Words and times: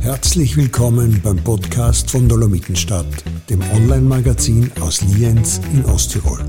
Herzlich 0.00 0.56
willkommen 0.56 1.20
beim 1.22 1.42
Podcast 1.44 2.10
von 2.10 2.28
Dolomitenstadt, 2.28 3.06
dem 3.48 3.62
Online-Magazin 3.72 4.70
aus 4.80 5.00
Lienz 5.02 5.60
in 5.72 5.84
Osttirol. 5.84 6.44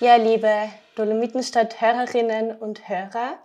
Ja, 0.00 0.16
liebe 0.16 0.68
Dolomitenstadt-Hörerinnen 0.96 2.56
und 2.58 2.88
Hörer, 2.88 3.38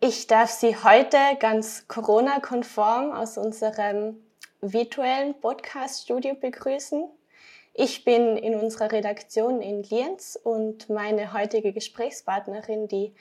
ich 0.00 0.26
darf 0.26 0.50
Sie 0.50 0.76
heute 0.76 1.18
ganz 1.38 1.86
Corona-konform 1.86 3.12
aus 3.12 3.38
unserem 3.38 4.16
virtuellen 4.60 5.40
Podcast-Studio 5.40 6.34
begrüßen. 6.34 7.08
Ich 7.74 8.04
bin 8.04 8.36
in 8.36 8.56
unserer 8.56 8.90
Redaktion 8.90 9.62
in 9.62 9.84
Lienz 9.84 10.36
und 10.42 10.88
meine 10.88 11.32
heutige 11.32 11.72
Gesprächspartnerin, 11.72 12.88
die 12.88 13.14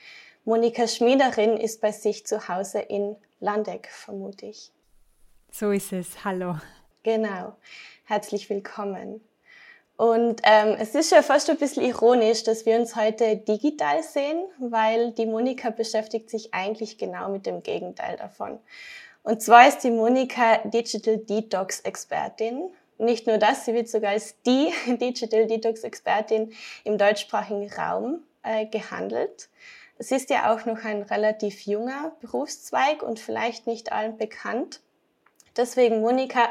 Monika 0.45 0.87
Schmiederin, 0.87 1.57
ist 1.57 1.79
bei 1.79 1.91
sich 1.91 2.25
zu 2.25 2.47
Hause 2.47 2.79
in 2.79 3.15
Landeck, 3.39 3.87
vermute 3.91 4.47
ich. 4.47 4.71
So 5.51 5.71
ist 5.71 5.93
es. 5.93 6.23
Hallo. 6.23 6.55
Genau. 7.03 7.55
Herzlich 8.05 8.49
willkommen. 8.49 9.21
Und 9.95 10.41
ähm, 10.43 10.75
es 10.79 10.95
ist 10.95 11.11
ja 11.11 11.21
fast 11.21 11.49
ein 11.49 11.57
bisschen 11.57 11.83
ironisch, 11.83 12.43
dass 12.43 12.65
wir 12.65 12.79
uns 12.79 12.95
heute 12.95 13.37
digital 13.37 14.03
sehen, 14.03 14.43
weil 14.59 15.11
die 15.11 15.25
Monika 15.25 15.69
beschäftigt 15.71 16.29
sich 16.29 16.53
eigentlich 16.53 16.97
genau 16.97 17.29
mit 17.29 17.45
dem 17.45 17.63
Gegenteil 17.63 18.15
davon. 18.17 18.59
Und 19.27 19.41
zwar 19.41 19.67
ist 19.67 19.79
die 19.79 19.91
Monika 19.91 20.59
Digital 20.63 21.17
Detox 21.17 21.81
Expertin. 21.81 22.69
Nicht 22.97 23.27
nur 23.27 23.37
das, 23.37 23.65
sie 23.65 23.73
wird 23.73 23.89
sogar 23.89 24.11
als 24.11 24.41
die 24.43 24.71
Digital 24.97 25.47
Detox 25.47 25.83
Expertin 25.83 26.53
im 26.85 26.97
deutschsprachigen 26.97 27.69
Raum 27.69 28.23
äh, 28.43 28.65
gehandelt. 28.67 29.49
Es 29.97 30.11
ist 30.11 30.29
ja 30.29 30.53
auch 30.53 30.65
noch 30.65 30.85
ein 30.85 31.01
relativ 31.01 31.65
junger 31.65 32.13
Berufszweig 32.21 33.03
und 33.03 33.19
vielleicht 33.19 33.67
nicht 33.67 33.91
allen 33.91 34.17
bekannt. 34.17 34.79
Deswegen, 35.57 35.99
Monika, 35.99 36.47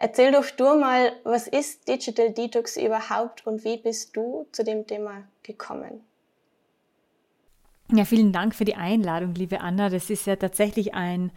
Erzähl 0.00 0.30
doch 0.30 0.44
du 0.50 0.78
mal, 0.78 1.12
was 1.24 1.48
ist 1.48 1.88
Digital 1.88 2.30
Detox 2.30 2.76
überhaupt 2.76 3.44
und 3.46 3.64
wie 3.64 3.78
bist 3.78 4.16
du 4.16 4.46
zu 4.52 4.62
dem 4.62 4.86
Thema 4.86 5.24
gekommen? 5.42 6.02
Ja, 7.90 8.04
vielen 8.04 8.32
Dank 8.32 8.54
für 8.54 8.66
die 8.66 8.76
Einladung, 8.76 9.34
liebe 9.34 9.60
Anna. 9.60 9.88
Das 9.88 10.08
ist 10.08 10.26
ja 10.26 10.36
tatsächlich 10.36 10.94
ein, 10.94 11.32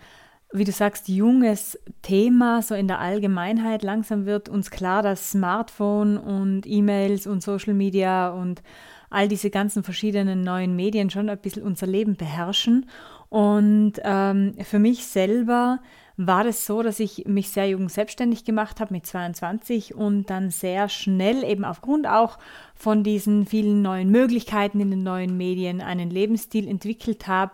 wie 0.54 0.64
du 0.64 0.72
sagst, 0.72 1.08
junges 1.08 1.80
Thema, 2.02 2.62
so 2.62 2.76
in 2.76 2.88
der 2.88 3.00
Allgemeinheit. 3.00 3.84
Langsam 3.84 4.26
wird 4.26 4.50
uns 4.50 4.70
klar, 4.70 5.02
dass 5.02 5.32
Smartphone 5.32 6.18
und 6.18 6.68
E-Mails 6.68 7.28
und 7.28 7.42
Social 7.42 7.74
Media 7.74 8.30
und 8.30 8.62
all 9.10 9.28
diese 9.28 9.50
ganzen 9.50 9.84
verschiedenen 9.84 10.42
neuen 10.44 10.76
Medien 10.76 11.10
schon 11.10 11.30
ein 11.30 11.38
bisschen 11.38 11.64
unser 11.64 11.88
Leben 11.88 12.16
beherrschen. 12.16 12.90
Und 13.30 13.94
ähm, 14.04 14.56
für 14.62 14.80
mich 14.80 15.06
selber 15.06 15.80
war 16.18 16.46
es 16.46 16.66
so, 16.66 16.84
dass 16.84 17.00
ich 17.00 17.26
mich 17.26 17.50
sehr 17.50 17.70
jung 17.70 17.90
selbstständig 17.90 18.44
gemacht 18.44 18.80
habe 18.80 18.94
mit 18.94 19.06
22 19.06 19.96
und 19.96 20.30
dann 20.30 20.50
sehr 20.52 20.90
schnell 20.90 21.44
eben 21.44 21.66
aufgrund 21.66 22.08
auch 22.08 22.38
von 22.76 23.04
diesen 23.04 23.46
vielen 23.46 23.82
neuen 23.82 24.12
Möglichkeiten 24.12 24.80
in 24.80 24.92
den 24.92 25.04
neuen 25.04 25.38
Medien 25.38 25.82
einen 25.82 26.10
Lebensstil 26.10 26.68
entwickelt 26.68 27.28
habe, 27.28 27.54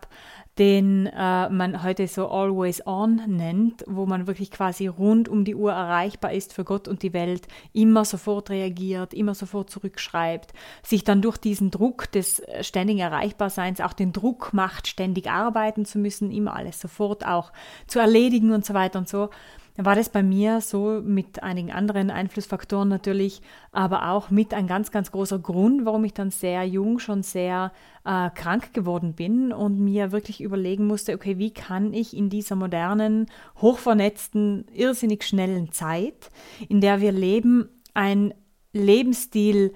den 0.57 1.07
äh, 1.07 1.49
man 1.49 1.83
heute 1.83 2.07
so 2.07 2.29
Always 2.29 2.85
On 2.85 3.21
nennt, 3.27 3.83
wo 3.87 4.05
man 4.05 4.27
wirklich 4.27 4.51
quasi 4.51 4.87
rund 4.87 5.29
um 5.29 5.45
die 5.45 5.55
Uhr 5.55 5.71
erreichbar 5.71 6.33
ist 6.33 6.53
für 6.53 6.63
Gott 6.63 6.87
und 6.87 7.03
die 7.03 7.13
Welt, 7.13 7.47
immer 7.73 8.05
sofort 8.05 8.49
reagiert, 8.49 9.13
immer 9.13 9.35
sofort 9.35 9.69
zurückschreibt, 9.69 10.53
sich 10.83 11.03
dann 11.03 11.21
durch 11.21 11.37
diesen 11.37 11.71
Druck 11.71 12.11
des 12.11 12.41
ständigen 12.61 12.99
Erreichbarseins 12.99 13.81
auch 13.81 13.93
den 13.93 14.13
Druck 14.13 14.53
macht, 14.53 14.87
ständig 14.87 15.29
arbeiten 15.29 15.85
zu 15.85 15.99
müssen, 15.99 16.31
immer 16.31 16.55
alles 16.55 16.79
sofort 16.79 17.25
auch 17.25 17.51
zu 17.87 17.99
erledigen 17.99 18.51
und 18.51 18.65
so 18.65 18.73
weiter 18.73 18.99
und 18.99 19.07
so 19.07 19.29
war 19.77 19.95
das 19.95 20.09
bei 20.09 20.23
mir 20.23 20.59
so 20.61 21.01
mit 21.03 21.43
einigen 21.43 21.71
anderen 21.71 22.09
Einflussfaktoren 22.09 22.89
natürlich, 22.89 23.41
aber 23.71 24.09
auch 24.09 24.31
mit 24.31 24.53
ein 24.53 24.65
ganz, 24.65 24.91
ganz 24.91 25.11
großer 25.11 25.37
Grund, 25.37 25.85
warum 25.85 26.03
ich 26.03 26.13
dann 26.13 26.31
sehr 26.31 26.63
jung 26.63 26.97
schon 26.97 27.21
sehr 27.21 27.71
äh, 28.03 28.31
krank 28.31 28.73
geworden 28.73 29.13
bin 29.13 29.51
und 29.53 29.79
mir 29.79 30.11
wirklich 30.11 30.41
überlegen 30.41 30.87
musste, 30.87 31.13
okay, 31.13 31.37
wie 31.37 31.51
kann 31.51 31.93
ich 31.93 32.17
in 32.17 32.29
dieser 32.29 32.55
modernen, 32.55 33.27
hochvernetzten, 33.61 34.65
irrsinnig 34.73 35.23
schnellen 35.23 35.71
Zeit, 35.71 36.31
in 36.67 36.81
der 36.81 36.99
wir 36.99 37.11
leben, 37.11 37.69
ein 37.93 38.33
Lebensstil 38.73 39.73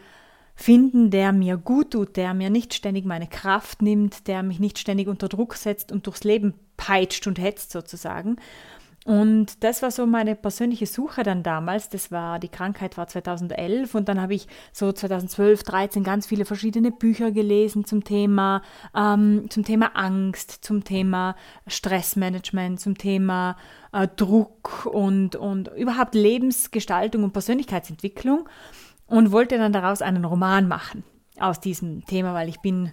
finden, 0.56 1.10
der 1.12 1.32
mir 1.32 1.58
gut 1.58 1.92
tut, 1.92 2.18
der 2.18 2.34
mir 2.34 2.50
nicht 2.50 2.74
ständig 2.74 3.06
meine 3.06 3.28
Kraft 3.28 3.82
nimmt, 3.82 4.28
der 4.28 4.44
mich 4.44 4.60
nicht 4.60 4.80
ständig 4.80 5.08
unter 5.08 5.28
Druck 5.28 5.56
setzt 5.56 5.92
und 5.92 6.06
durchs 6.08 6.24
Leben 6.24 6.54
peitscht 6.78 7.28
und 7.28 7.40
hetzt 7.40 7.72
sozusagen. 7.72 8.38
Und 9.04 9.64
das 9.64 9.82
war 9.82 9.90
so 9.90 10.06
meine 10.06 10.36
persönliche 10.36 10.86
Suche 10.86 11.24
dann 11.24 11.42
damals. 11.42 11.90
Das 11.90 12.12
war, 12.12 12.38
die 12.38 12.50
Krankheit 12.50 12.98
war 12.98 13.08
2011 13.08 13.96
und 13.96 14.08
dann 14.08 14.22
habe 14.22 14.36
ich 14.36 14.48
so 14.72 14.92
2012, 14.92 15.64
13 15.64 16.04
ganz 16.04 16.28
viele 16.28 16.46
verschiedene 16.46 16.92
Bücher 16.92 17.32
gelesen 17.32 17.84
zum 17.84 18.04
Thema, 18.04 18.62
ähm, 18.96 19.48
zum 19.50 19.66
Thema 19.66 19.96
Angst, 19.96 20.52
zum 20.64 20.84
Thema 20.84 21.36
Stressmanagement, 21.66 22.80
zum 22.80 22.96
Thema 22.96 23.58
äh, 23.92 24.08
Druck 24.08 24.86
und, 24.86 25.36
und 25.36 25.70
überhaupt 25.76 26.14
Lebensgestaltung 26.14 27.24
und 27.24 27.34
Persönlichkeitsentwicklung 27.34 28.48
und 29.08 29.32
wollte 29.32 29.58
dann 29.58 29.74
daraus 29.74 30.04
einen 30.04 30.26
Roman 30.26 30.68
machen 30.68 31.04
aus 31.40 31.60
diesem 31.60 32.06
Thema, 32.06 32.36
weil 32.36 32.50
ich 32.50 32.60
bin 32.60 32.92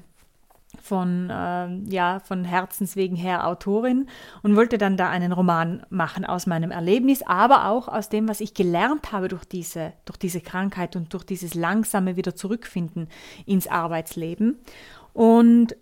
von, 0.82 1.30
äh, 1.30 1.68
ja, 1.90 2.20
von 2.20 2.44
Herzens 2.44 2.96
wegen 2.96 3.16
her 3.16 3.46
Autorin 3.46 4.08
und 4.42 4.56
wollte 4.56 4.78
dann 4.78 4.96
da 4.96 5.08
einen 5.08 5.32
Roman 5.32 5.84
machen 5.90 6.24
aus 6.24 6.46
meinem 6.46 6.70
Erlebnis, 6.70 7.22
aber 7.22 7.66
auch 7.68 7.88
aus 7.88 8.08
dem, 8.08 8.28
was 8.28 8.40
ich 8.40 8.54
gelernt 8.54 9.12
habe 9.12 9.28
durch 9.28 9.44
diese, 9.44 9.92
durch 10.04 10.18
diese 10.18 10.40
Krankheit 10.40 10.96
und 10.96 11.12
durch 11.12 11.24
dieses 11.24 11.54
langsame 11.54 12.16
wieder 12.16 12.34
zurückfinden 12.34 13.08
ins 13.46 13.66
Arbeitsleben. 13.66 14.58
Und 15.12 15.76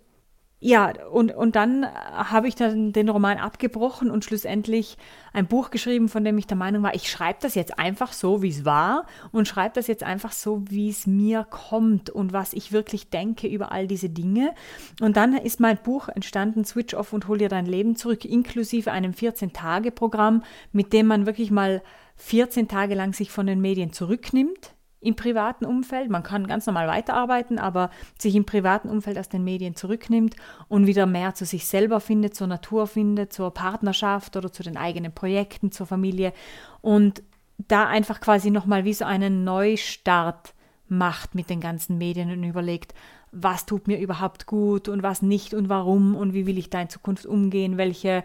ja, 0.59 0.91
und, 1.11 1.35
und 1.35 1.55
dann 1.55 1.85
habe 1.85 2.47
ich 2.47 2.55
dann 2.55 2.91
den 2.91 3.09
Roman 3.09 3.37
abgebrochen 3.37 4.09
und 4.09 4.25
schlussendlich 4.25 4.97
ein 5.31 5.45
Buch 5.45 5.69
geschrieben, 5.69 6.09
von 6.09 6.23
dem 6.23 6.35
ich 6.39 6.47
der 6.47 6.57
Meinung 6.57 6.81
war, 6.81 6.95
ich 6.95 7.11
schreibe 7.11 7.37
das 7.43 7.53
jetzt 7.53 7.77
einfach 7.77 8.11
so, 8.11 8.41
wie 8.41 8.49
es 8.49 8.65
war 8.65 9.05
und 9.31 9.47
schreibe 9.47 9.75
das 9.75 9.85
jetzt 9.85 10.01
einfach 10.01 10.31
so, 10.31 10.63
wie 10.67 10.89
es 10.89 11.05
mir 11.05 11.45
kommt 11.47 12.09
und 12.09 12.33
was 12.33 12.53
ich 12.53 12.71
wirklich 12.71 13.11
denke 13.11 13.45
über 13.47 13.71
all 13.71 13.85
diese 13.85 14.09
Dinge. 14.09 14.55
Und 14.99 15.15
dann 15.15 15.37
ist 15.37 15.59
mein 15.59 15.77
Buch 15.77 16.09
entstanden, 16.09 16.65
Switch 16.65 16.95
Off 16.95 17.13
und 17.13 17.27
Hol 17.27 17.37
dir 17.37 17.49
dein 17.49 17.67
Leben 17.67 17.95
zurück, 17.95 18.25
inklusive 18.25 18.91
einem 18.91 19.11
14-Tage-Programm, 19.11 20.43
mit 20.71 20.91
dem 20.91 21.05
man 21.05 21.27
wirklich 21.27 21.51
mal 21.51 21.83
14 22.15 22.67
Tage 22.67 22.95
lang 22.95 23.13
sich 23.13 23.29
von 23.29 23.45
den 23.45 23.61
Medien 23.61 23.93
zurücknimmt 23.93 24.73
im 25.07 25.15
privaten 25.15 25.65
Umfeld. 25.65 26.09
Man 26.09 26.21
kann 26.21 26.47
ganz 26.47 26.65
normal 26.65 26.87
weiterarbeiten, 26.87 27.59
aber 27.59 27.89
sich 28.17 28.35
im 28.35 28.45
privaten 28.45 28.89
Umfeld 28.89 29.17
aus 29.17 29.29
den 29.29 29.43
Medien 29.43 29.75
zurücknimmt 29.75 30.35
und 30.67 30.85
wieder 30.85 31.05
mehr 31.05 31.33
zu 31.33 31.45
sich 31.45 31.65
selber 31.65 32.01
findet, 32.01 32.35
zur 32.35 32.47
Natur 32.47 32.87
findet, 32.87 33.31
zur 33.31 33.53
Partnerschaft 33.53 34.35
oder 34.35 34.51
zu 34.51 34.63
den 34.63 34.75
eigenen 34.75 35.13
Projekten, 35.13 35.71
zur 35.71 35.87
Familie 35.87 36.33
und 36.81 37.23
da 37.69 37.87
einfach 37.87 38.19
quasi 38.19 38.51
nochmal 38.51 38.83
wie 38.83 38.93
so 38.93 39.05
einen 39.05 39.43
Neustart 39.45 40.53
macht 40.89 41.35
mit 41.35 41.49
den 41.49 41.61
ganzen 41.61 41.97
Medien 41.97 42.29
und 42.29 42.43
überlegt, 42.43 42.93
was 43.31 43.65
tut 43.65 43.87
mir 43.87 43.99
überhaupt 43.99 44.45
gut 44.45 44.89
und 44.89 45.03
was 45.03 45.21
nicht 45.21 45.53
und 45.53 45.69
warum 45.69 46.15
und 46.15 46.33
wie 46.33 46.45
will 46.45 46.57
ich 46.57 46.69
da 46.69 46.81
in 46.81 46.89
Zukunft 46.89 47.25
umgehen, 47.25 47.77
welche 47.77 48.23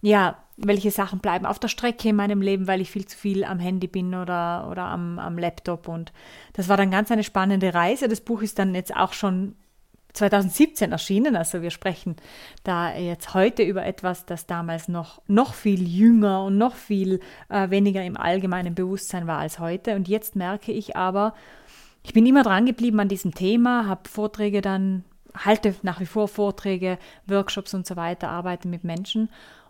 ja, 0.00 0.36
welche 0.56 0.90
Sachen 0.90 1.20
bleiben 1.20 1.46
auf 1.46 1.58
der 1.58 1.68
Strecke 1.68 2.08
in 2.08 2.16
meinem 2.16 2.42
Leben, 2.42 2.66
weil 2.66 2.80
ich 2.80 2.90
viel 2.90 3.06
zu 3.06 3.16
viel 3.16 3.44
am 3.44 3.60
Handy 3.60 3.86
bin 3.86 4.14
oder, 4.14 4.68
oder 4.70 4.84
am, 4.84 5.18
am 5.18 5.38
Laptop. 5.38 5.88
Und 5.88 6.12
das 6.54 6.68
war 6.68 6.76
dann 6.76 6.90
ganz 6.90 7.10
eine 7.10 7.24
spannende 7.24 7.74
Reise. 7.74 8.08
Das 8.08 8.20
Buch 8.20 8.42
ist 8.42 8.58
dann 8.58 8.74
jetzt 8.74 8.94
auch 8.94 9.12
schon 9.12 9.54
2017 10.14 10.90
erschienen. 10.90 11.36
Also 11.36 11.62
wir 11.62 11.70
sprechen 11.70 12.16
da 12.64 12.94
jetzt 12.96 13.34
heute 13.34 13.62
über 13.62 13.84
etwas, 13.86 14.26
das 14.26 14.46
damals 14.46 14.88
noch, 14.88 15.22
noch 15.28 15.54
viel 15.54 15.86
jünger 15.86 16.42
und 16.44 16.58
noch 16.58 16.74
viel 16.74 17.20
äh, 17.48 17.70
weniger 17.70 18.04
im 18.04 18.16
allgemeinen 18.16 18.74
Bewusstsein 18.74 19.26
war 19.26 19.38
als 19.38 19.60
heute. 19.60 19.94
Und 19.94 20.08
jetzt 20.08 20.34
merke 20.34 20.72
ich 20.72 20.96
aber, 20.96 21.34
ich 22.02 22.12
bin 22.12 22.26
immer 22.26 22.42
dran 22.42 22.66
geblieben 22.66 22.98
an 23.00 23.08
diesem 23.08 23.34
Thema, 23.34 23.86
habe 23.86 24.08
Vorträge 24.08 24.60
dann, 24.60 25.04
halte 25.36 25.74
nach 25.82 26.00
wie 26.00 26.06
vor 26.06 26.26
Vorträge, 26.26 26.98
Workshops 27.26 27.74
und 27.74 27.86
so 27.86 27.96
weiter, 27.96 28.28
arbeite 28.28 28.66
mit 28.66 28.82
Menschen 28.82 29.28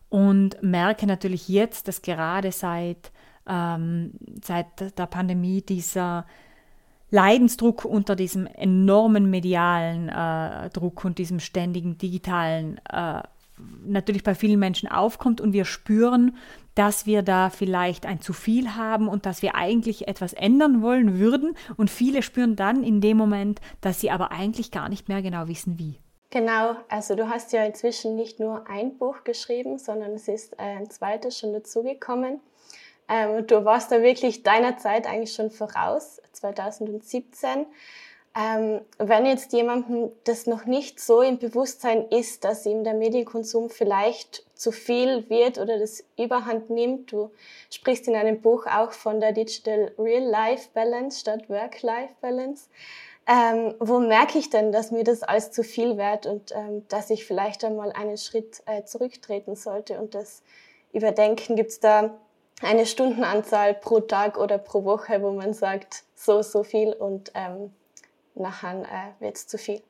und 0.09 0.63
merke 0.63 1.07
natürlich 1.07 1.49
jetzt, 1.49 1.89
dass 1.89 2.03
gerade 2.03 2.53
seit, 2.53 3.13
ähm, 3.47 4.13
seit 4.43 4.99
der 4.99 5.07
Pandemie 5.07 5.63
dieser 5.63 6.27
Leidensdruck 7.11 7.85
unter 7.85 8.17
diesem 8.17 8.47
enormen 8.47 9.31
medialen 9.31 10.09
äh, 10.09 10.71
Druck 10.71 11.05
und 11.05 11.19
diesem 11.19 11.41
ständigen 11.41 11.97
digitalen 11.99 12.79
äh, 12.91 13.23
natürlich 13.85 14.23
bei 14.23 14.35
vielen 14.35 14.61
Menschen 14.61 14.89
aufkommt 14.89 15.41
und 15.41 15.53
wir 15.53 15.65
spüren, 15.65 16.37
dass 16.75 17.07
wir 17.07 17.23
da 17.23 17.51
vielleicht 17.51 18.07
ein 18.07 18.21
zu 18.21 18.33
viel 18.33 18.77
haben 18.77 19.09
und 19.09 19.27
dass 19.27 19.43
wir 19.43 19.57
eigentlich 19.57 20.07
etwas 20.07 20.33
ändern 20.33 20.81
wollen 20.81 21.19
würden. 21.19 21.55
Und 21.77 21.91
viele 21.91 22.23
spüren 22.23 22.55
dann 22.55 22.85
in 22.85 23.01
dem 23.01 23.17
Moment, 23.17 23.61
dass 23.81 24.01
sie 24.01 24.11
aber 24.11 24.31
eigentlich 24.31 24.71
gar 24.71 24.89
nicht 24.89 25.09
mehr 25.09 25.23
genau 25.23 25.49
wissen, 25.49 25.79
wie. 25.79 25.97
Genau, 26.31 26.77
also 26.89 27.15
du 27.15 27.31
hast 27.31 27.53
ja 27.53 27.65
inzwischen 27.65 28.15
nicht 28.15 28.39
nur 28.39 28.69
ein 28.69 28.99
Buch 28.99 29.25
geschrieben, 29.25 29.79
sondern 29.79 30.13
es 30.13 30.29
ist 30.29 30.59
ein 30.61 30.91
zweites 30.91 31.39
schon 31.39 31.55
dazugekommen. 31.55 32.41
Ähm, 33.09 33.47
du 33.47 33.65
warst 33.65 33.91
da 33.91 34.03
wirklich 34.03 34.43
deiner 34.43 34.77
Zeit 34.77 35.07
eigentlich 35.07 35.33
schon 35.33 35.51
voraus, 35.51 36.21
2017. 36.33 37.65
Ähm, 38.37 38.83
wenn 38.99 39.25
jetzt 39.25 39.55
jemandem 39.55 40.13
das 40.25 40.47
noch 40.47 40.67
nicht 40.67 41.01
so 41.01 41.23
im 41.23 41.39
Bewusstsein 41.39 42.07
ist, 42.11 42.45
dass 42.45 42.67
ihm 42.67 42.85
der 42.85 42.93
Medienkonsum 42.93 43.71
vielleicht 43.71 44.45
zu 44.55 44.71
viel 44.71 45.29
wird 45.31 45.57
oder 45.57 45.79
das 45.79 46.05
Überhand 46.19 46.69
nimmt, 46.69 47.11
du 47.11 47.31
sprichst 47.71 48.07
in 48.07 48.15
einem 48.15 48.43
Buch 48.43 48.67
auch 48.67 48.93
von 48.93 49.21
der 49.21 49.33
Digital 49.33 49.93
Real-Life 49.99 50.69
Balance 50.75 51.21
statt 51.21 51.49
Work-Life 51.49 52.15
Balance. 52.21 52.69
Ähm, 53.31 53.75
wo 53.79 54.01
merke 54.01 54.39
ich 54.39 54.49
denn, 54.49 54.73
dass 54.73 54.91
mir 54.91 55.05
das 55.05 55.23
alles 55.23 55.51
zu 55.51 55.63
viel 55.63 55.99
wird 55.99 56.25
und 56.25 56.53
ähm, 56.55 56.89
dass 56.89 57.11
ich 57.11 57.27
vielleicht 57.27 57.63
einmal 57.63 57.93
einen 57.93 58.17
Schritt 58.17 58.63
äh, 58.65 58.85
zurücktreten 58.85 59.55
sollte 59.55 60.01
und 60.01 60.15
das 60.15 60.43
überdenken? 60.95 61.55
Gibt 61.55 61.71
es 61.71 61.81
da 61.81 62.15
eine 62.63 62.87
Stundenanzahl 62.87 63.75
pro 63.75 64.01
Tag 64.01 64.39
oder 64.39 64.57
pro 64.57 64.85
Woche, 64.85 65.21
wo 65.21 65.33
man 65.33 65.53
sagt, 65.53 66.05
so, 66.15 66.41
so 66.41 66.65
viel 66.65 66.95
und 66.95 67.31
ähm, 67.35 67.71
nachher 68.35 68.83
äh, 68.83 69.23
wird 69.23 69.37
es 69.37 69.47
zu 69.47 69.59
viel. 69.59 69.83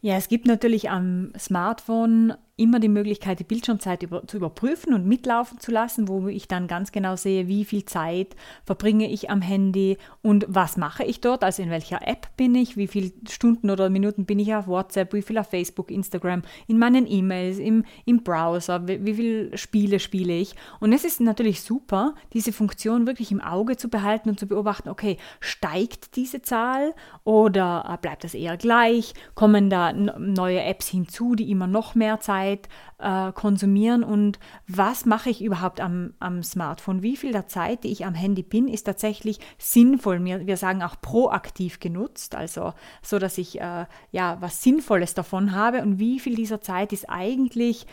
Ja, 0.00 0.16
es 0.16 0.28
gibt 0.28 0.46
natürlich 0.46 0.90
am 0.90 1.32
Smartphone 1.36 2.34
immer 2.58 2.80
die 2.80 2.88
Möglichkeit, 2.88 3.38
die 3.38 3.44
Bildschirmzeit 3.44 4.02
über, 4.02 4.26
zu 4.26 4.36
überprüfen 4.36 4.92
und 4.92 5.06
mitlaufen 5.06 5.60
zu 5.60 5.70
lassen, 5.70 6.08
wo 6.08 6.26
ich 6.26 6.48
dann 6.48 6.66
ganz 6.66 6.90
genau 6.90 7.14
sehe, 7.14 7.46
wie 7.46 7.64
viel 7.64 7.84
Zeit 7.84 8.34
verbringe 8.64 9.10
ich 9.10 9.30
am 9.30 9.40
Handy 9.40 9.96
und 10.22 10.44
was 10.48 10.76
mache 10.76 11.04
ich 11.04 11.20
dort, 11.20 11.44
also 11.44 11.62
in 11.62 11.70
welcher 11.70 12.06
App 12.06 12.36
bin 12.36 12.56
ich, 12.56 12.76
wie 12.76 12.88
viele 12.88 13.12
Stunden 13.28 13.70
oder 13.70 13.88
Minuten 13.90 14.26
bin 14.26 14.40
ich 14.40 14.52
auf 14.54 14.66
WhatsApp, 14.66 15.14
wie 15.14 15.22
viel 15.22 15.38
auf 15.38 15.48
Facebook, 15.48 15.90
Instagram, 15.92 16.42
in 16.66 16.78
meinen 16.78 17.06
E-Mails, 17.08 17.58
im, 17.58 17.84
im 18.04 18.24
Browser, 18.24 18.88
wie, 18.88 19.06
wie 19.06 19.14
viele 19.14 19.56
Spiele 19.56 20.00
spiele 20.00 20.34
ich. 20.34 20.54
Und 20.80 20.92
es 20.92 21.04
ist 21.04 21.20
natürlich 21.20 21.62
super, 21.62 22.16
diese 22.32 22.52
Funktion 22.52 23.06
wirklich 23.06 23.30
im 23.30 23.40
Auge 23.40 23.76
zu 23.76 23.88
behalten 23.88 24.30
und 24.30 24.40
zu 24.40 24.48
beobachten, 24.48 24.88
okay, 24.88 25.16
steigt 25.38 26.16
diese 26.16 26.42
Zahl 26.42 26.92
oder 27.22 27.88
äh, 27.88 27.96
bleibt 28.02 28.24
das 28.24 28.34
eher 28.34 28.56
gleich, 28.56 29.14
kommen 29.36 29.70
da 29.70 29.92
neue 29.92 30.62
Apps 30.62 30.88
hinzu, 30.88 31.36
die 31.36 31.52
immer 31.52 31.68
noch 31.68 31.94
mehr 31.94 32.18
Zeit 32.18 32.47
Zeit 32.48 32.68
äh, 32.98 33.32
konsumieren 33.32 34.02
und 34.02 34.38
was 34.66 35.04
mache 35.04 35.30
ich 35.30 35.42
überhaupt 35.42 35.80
am, 35.80 36.14
am 36.18 36.42
Smartphone? 36.42 37.02
Wie 37.02 37.16
viel 37.16 37.32
der 37.32 37.46
Zeit, 37.46 37.84
die 37.84 37.92
ich 37.92 38.04
am 38.04 38.14
Handy 38.14 38.42
bin, 38.42 38.68
ist 38.68 38.84
tatsächlich 38.84 39.38
sinnvoll? 39.58 40.24
Wir, 40.24 40.46
wir 40.46 40.56
sagen 40.56 40.82
auch 40.82 41.00
proaktiv 41.00 41.80
genutzt, 41.80 42.34
also 42.34 42.72
so, 43.02 43.18
dass 43.18 43.38
ich 43.38 43.60
äh, 43.60 43.86
ja 44.10 44.36
was 44.40 44.62
Sinnvolles 44.62 45.14
davon 45.14 45.52
habe 45.52 45.82
und 45.82 45.98
wie 45.98 46.18
viel 46.20 46.34
dieser 46.34 46.60
Zeit 46.60 46.92
ist 46.92 47.08
eigentlich 47.08 47.86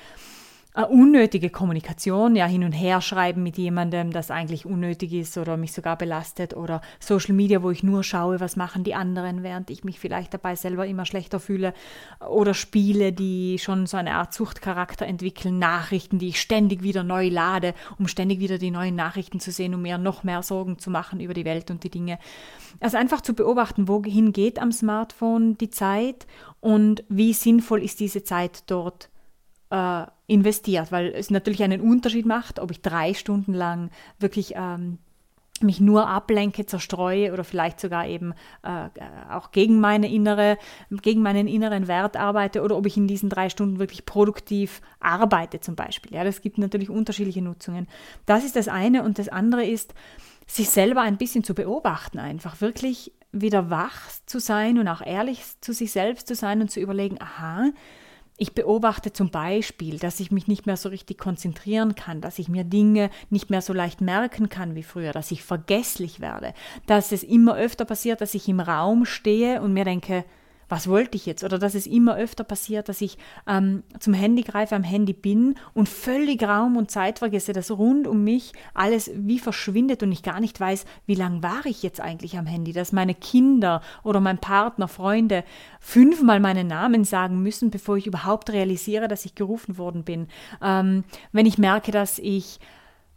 unnötige 0.83 1.50
Kommunikation, 1.50 2.36
ja, 2.36 2.45
hin 2.45 2.66
und 2.66 2.74
her 2.74 3.00
schreiben 3.00 3.44
mit 3.44 3.57
jemandem, 3.57 4.12
das 4.12 4.30
eigentlich 4.30 4.66
unnötig 4.66 5.13
ist 5.13 5.38
oder 5.38 5.56
mich 5.56 5.72
sogar 5.72 5.98
belastet 5.98 6.56
oder 6.56 6.81
Social 7.00 7.33
Media, 7.33 7.63
wo 7.63 7.72
ich 7.72 7.81
nur 7.81 8.04
schaue, 8.04 8.42
was 8.42 8.57
machen 8.57 8.83
die 8.83 8.94
anderen, 8.94 9.42
während 9.42 9.69
ich 9.69 9.86
mich 9.86 10.00
vielleicht 10.00 10.33
dabei 10.33 10.56
selber 10.56 10.86
immer 10.86 11.06
schlechter 11.06 11.39
fühle 11.39 11.74
oder 12.27 12.54
Spiele, 12.54 13.13
die 13.13 13.57
schon 13.57 13.86
so 13.86 13.95
eine 13.95 14.16
Art 14.16 14.33
Suchtcharakter 14.33 15.06
entwickeln, 15.06 15.60
Nachrichten, 15.60 16.19
die 16.19 16.27
ich 16.30 16.42
ständig 16.42 16.83
wieder 16.83 17.04
neu 17.04 17.30
lade, 17.30 17.74
um 17.98 18.10
ständig 18.10 18.39
wieder 18.39 18.57
die 18.57 18.72
neuen 18.72 18.95
Nachrichten 18.95 19.39
zu 19.39 19.51
sehen, 19.51 19.74
um 19.74 19.81
mir 19.81 19.98
noch 19.98 20.24
mehr 20.24 20.44
Sorgen 20.44 20.77
zu 20.77 20.89
machen 20.89 21.22
über 21.22 21.33
die 21.33 21.45
Welt 21.45 21.72
und 21.72 21.86
die 21.86 21.89
Dinge. 21.89 22.19
Also 22.81 22.98
einfach 22.98 23.22
zu 23.22 23.33
beobachten, 23.33 23.88
wohin 23.88 24.33
geht 24.33 24.60
am 24.60 24.74
Smartphone 24.74 25.57
die 25.57 25.69
Zeit 25.69 26.27
und 26.60 27.06
wie 27.07 27.31
sinnvoll 27.31 27.81
ist 27.81 28.01
diese 28.01 28.24
Zeit 28.24 28.63
dort 28.68 29.10
äh, 29.69 30.06
investiert, 30.27 30.91
weil 30.91 31.13
es 31.13 31.29
natürlich 31.29 31.63
einen 31.63 31.81
Unterschied 31.81 32.25
macht, 32.25 32.59
ob 32.59 32.71
ich 32.71 32.81
drei 32.81 33.13
Stunden 33.13 33.53
lang 33.53 33.91
wirklich 34.19 34.53
ähm, 34.56 35.00
mich 35.62 35.79
nur 35.79 36.07
ablenke, 36.07 36.65
zerstreue 36.65 37.31
oder 37.31 37.45
vielleicht 37.45 37.79
sogar 37.79 38.07
eben 38.07 38.33
äh, 38.63 38.89
auch 39.29 39.51
gegen 39.51 39.79
meine 39.79 40.12
innere, 40.12 40.57
gegen 40.89 41.21
meinen 41.21 41.47
inneren 41.47 41.88
Wert 41.88 42.17
arbeite 42.17 42.62
oder 42.62 42.75
ob 42.75 42.85
ich 42.85 42.97
in 42.97 43.07
diesen 43.07 43.29
drei 43.29 43.50
Stunden 43.50 43.79
wirklich 43.79 44.06
produktiv 44.06 44.81
arbeite 45.00 45.62
zum 45.62 45.75
Beispiel. 45.75 46.13
Ja, 46.13 46.23
das 46.25 46.41
gibt 46.41 46.57
natürlich 46.57 46.89
unterschiedliche 46.89 47.41
Nutzungen. 47.41 47.88
Das 48.25 48.44
ist 48.44 48.57
das 48.57 48.67
eine 48.67 49.03
und 49.03 49.17
das 49.17 49.29
andere 49.29 49.65
ist, 49.65 49.94
sich 50.45 50.69
selber 50.69 51.01
ein 51.01 51.17
bisschen 51.17 51.44
zu 51.44 51.56
beobachten, 51.56 52.19
einfach 52.19 52.59
wirklich 52.59 53.13
wieder 53.31 53.69
wach 53.69 54.09
zu 54.25 54.39
sein 54.39 54.77
und 54.77 54.88
auch 54.88 55.01
ehrlich 55.01 55.41
zu 55.62 55.73
sich 55.73 55.91
selbst 55.91 56.27
zu 56.27 56.35
sein 56.35 56.62
und 56.62 56.69
zu 56.69 56.79
überlegen, 56.79 57.19
aha, 57.21 57.71
ich 58.37 58.53
beobachte 58.53 59.13
zum 59.13 59.29
Beispiel, 59.29 59.97
dass 59.97 60.19
ich 60.19 60.29
mich 60.29 60.47
nicht 60.47 60.65
mehr 60.65 60.75
so 60.75 60.89
richtig 60.89 61.17
konzentrieren 61.17 61.95
kann, 61.95 62.19
dass 62.19 62.37
ich 62.37 62.49
mir 62.49 62.65
Dinge 62.65 63.09
nicht 63.29 63.49
mehr 63.49 63.61
so 63.61 63.71
leicht 63.71 64.01
merken 64.01 64.49
kann 64.49 64.75
wie 64.75 64.83
früher, 64.83 65.13
dass 65.13 65.31
ich 65.31 65.43
vergesslich 65.43 66.19
werde, 66.19 66.53
dass 66.85 67.11
es 67.11 67.23
immer 67.23 67.55
öfter 67.55 67.85
passiert, 67.85 68.19
dass 68.19 68.33
ich 68.33 68.49
im 68.49 68.59
Raum 68.59 69.05
stehe 69.05 69.61
und 69.61 69.73
mir 69.73 69.85
denke, 69.85 70.25
was 70.69 70.88
wollte 70.88 71.15
ich 71.15 71.25
jetzt? 71.25 71.44
Oder 71.44 71.59
dass 71.59 71.75
es 71.75 71.88
immer 71.88 72.15
öfter 72.15 72.44
passiert, 72.44 72.89
dass 72.89 73.01
ich 73.01 73.17
ähm, 73.47 73.83
zum 74.00 74.13
Handy 74.13 74.44
greife, 74.44 74.75
am 74.75 74.83
Handy 74.83 75.13
bin 75.13 75.56
und 75.73 75.89
völlig 75.89 76.44
Raum 76.44 76.77
und 76.77 76.91
Zeit 76.91 77.19
vergesse, 77.19 77.53
dass 77.53 77.71
rund 77.71 78.07
um 78.07 78.23
mich 78.23 78.53
alles 78.73 79.12
wie 79.15 79.39
verschwindet 79.39 80.03
und 80.03 80.12
ich 80.12 80.23
gar 80.23 80.39
nicht 80.39 80.59
weiß, 80.59 80.85
wie 81.06 81.15
lange 81.15 81.44
war 81.44 81.65
ich 81.65 81.83
jetzt 81.83 82.01
eigentlich 82.01 82.38
am 82.38 82.45
Handy, 82.45 82.73
dass 82.73 82.91
meine 82.91 83.15
Kinder 83.15 83.81
oder 84.03 84.19
mein 84.19 84.38
Partner, 84.38 84.88
Freunde 84.88 85.44
fünfmal 85.79 86.39
meinen 86.39 86.67
Namen 86.67 87.03
sagen 87.03 87.41
müssen, 87.41 87.69
bevor 87.69 87.97
ich 87.97 88.07
überhaupt 88.07 88.51
realisiere, 88.51 89.07
dass 89.07 89.25
ich 89.25 89.35
gerufen 89.35 89.77
worden 89.77 90.03
bin. 90.03 90.27
Ähm, 90.62 91.03
wenn 91.31 91.45
ich 91.45 91.57
merke, 91.57 91.91
dass 91.91 92.19
ich 92.19 92.59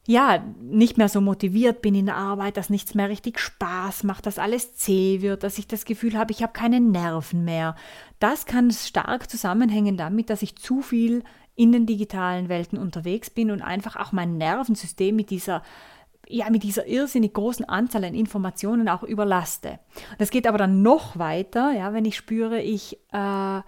ja, 0.09 0.43
nicht 0.63 0.97
mehr 0.97 1.11
so 1.11 1.21
motiviert 1.21 1.83
bin 1.83 1.95
in 1.95 2.07
der 2.07 2.17
Arbeit, 2.17 2.57
dass 2.57 2.71
nichts 2.71 2.95
mehr 2.95 3.11
richtig 3.11 3.39
Spaß 3.39 4.05
macht, 4.05 4.25
dass 4.25 4.39
alles 4.39 4.75
zäh 4.75 5.21
wird, 5.21 5.43
dass 5.43 5.59
ich 5.59 5.69
das 5.69 5.85
Gefühl 5.85 6.17
habe, 6.17 6.33
ich 6.33 6.43
habe 6.43 6.55
keine 6.55 6.81
Nerven 6.81 7.45
mehr. 7.45 7.77
Das 8.19 8.47
kann 8.47 8.71
stark 8.71 9.29
zusammenhängen 9.29 9.99
damit, 9.99 10.31
dass 10.31 10.41
ich 10.41 10.57
zu 10.57 10.81
viel 10.81 11.25
in 11.57 11.73
den 11.73 11.85
digitalen 11.85 12.49
Welten 12.49 12.79
unterwegs 12.79 13.29
bin 13.29 13.51
und 13.51 13.61
einfach 13.61 13.97
auch 13.97 14.13
mein 14.13 14.39
Nervensystem 14.39 15.15
mit 15.15 15.29
dieser 15.29 15.63
ja, 16.27 16.49
mit 16.51 16.63
dieser 16.63 16.87
irrsinnig 16.87 17.35
großen 17.35 17.67
Anzahl 17.67 18.05
an 18.05 18.15
Informationen 18.15 18.89
auch 18.89 19.03
überlaste. 19.03 19.79
Das 20.19 20.31
geht 20.31 20.47
aber 20.47 20.59
dann 20.59 20.83
noch 20.83 21.19
weiter, 21.19 21.73
ja, 21.73 21.93
wenn 21.93 22.05
ich 22.05 22.17
spüre, 22.17 22.61
ich 22.61 22.99
äh, 23.12 23.61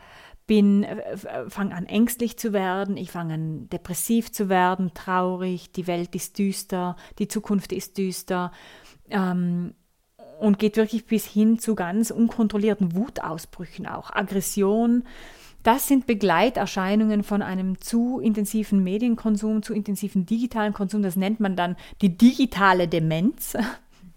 bin, 0.50 0.82
äh, 0.82 1.16
fange 1.48 1.76
an 1.76 1.86
ängstlich 1.86 2.36
zu 2.36 2.52
werden, 2.52 2.96
ich 2.96 3.12
fange 3.12 3.34
an 3.34 3.68
depressiv 3.68 4.32
zu 4.32 4.48
werden, 4.48 4.90
traurig, 4.94 5.70
die 5.70 5.86
Welt 5.86 6.12
ist 6.16 6.40
düster, 6.40 6.96
die 7.20 7.28
Zukunft 7.28 7.72
ist 7.72 7.98
düster 7.98 8.50
ähm, 9.10 9.74
und 10.40 10.58
geht 10.58 10.76
wirklich 10.76 11.06
bis 11.06 11.24
hin 11.24 11.60
zu 11.60 11.76
ganz 11.76 12.10
unkontrollierten 12.10 12.96
Wutausbrüchen 12.96 13.86
auch, 13.86 14.10
Aggression. 14.10 15.04
Das 15.62 15.86
sind 15.86 16.08
Begleiterscheinungen 16.08 17.22
von 17.22 17.42
einem 17.42 17.80
zu 17.80 18.18
intensiven 18.18 18.82
Medienkonsum, 18.82 19.62
zu 19.62 19.72
intensiven 19.72 20.26
digitalen 20.26 20.72
Konsum. 20.72 21.00
Das 21.02 21.14
nennt 21.14 21.38
man 21.38 21.54
dann 21.54 21.76
die 22.02 22.18
digitale 22.18 22.88
Demenz. 22.88 23.56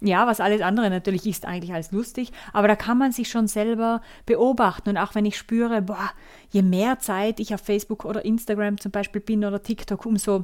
Ja, 0.05 0.27
was 0.27 0.41
alles 0.41 0.61
andere 0.61 0.89
natürlich 0.89 1.25
ist 1.25 1.45
eigentlich 1.45 1.73
als 1.73 1.93
lustig, 1.93 2.33
aber 2.51 2.67
da 2.67 2.75
kann 2.75 2.97
man 2.97 3.13
sich 3.13 3.29
schon 3.29 3.47
selber 3.47 4.01
beobachten 4.25 4.89
und 4.89 4.97
auch 4.97 5.15
wenn 5.15 5.25
ich 5.25 5.37
spüre, 5.37 5.81
boah, 5.81 6.11
je 6.49 6.61
mehr 6.61 6.99
Zeit 6.99 7.39
ich 7.39 7.53
auf 7.53 7.61
Facebook 7.61 8.03
oder 8.03 8.25
Instagram 8.25 8.77
zum 8.81 8.91
Beispiel 8.91 9.21
bin 9.21 9.45
oder 9.45 9.63
TikTok, 9.63 10.05
umso 10.05 10.43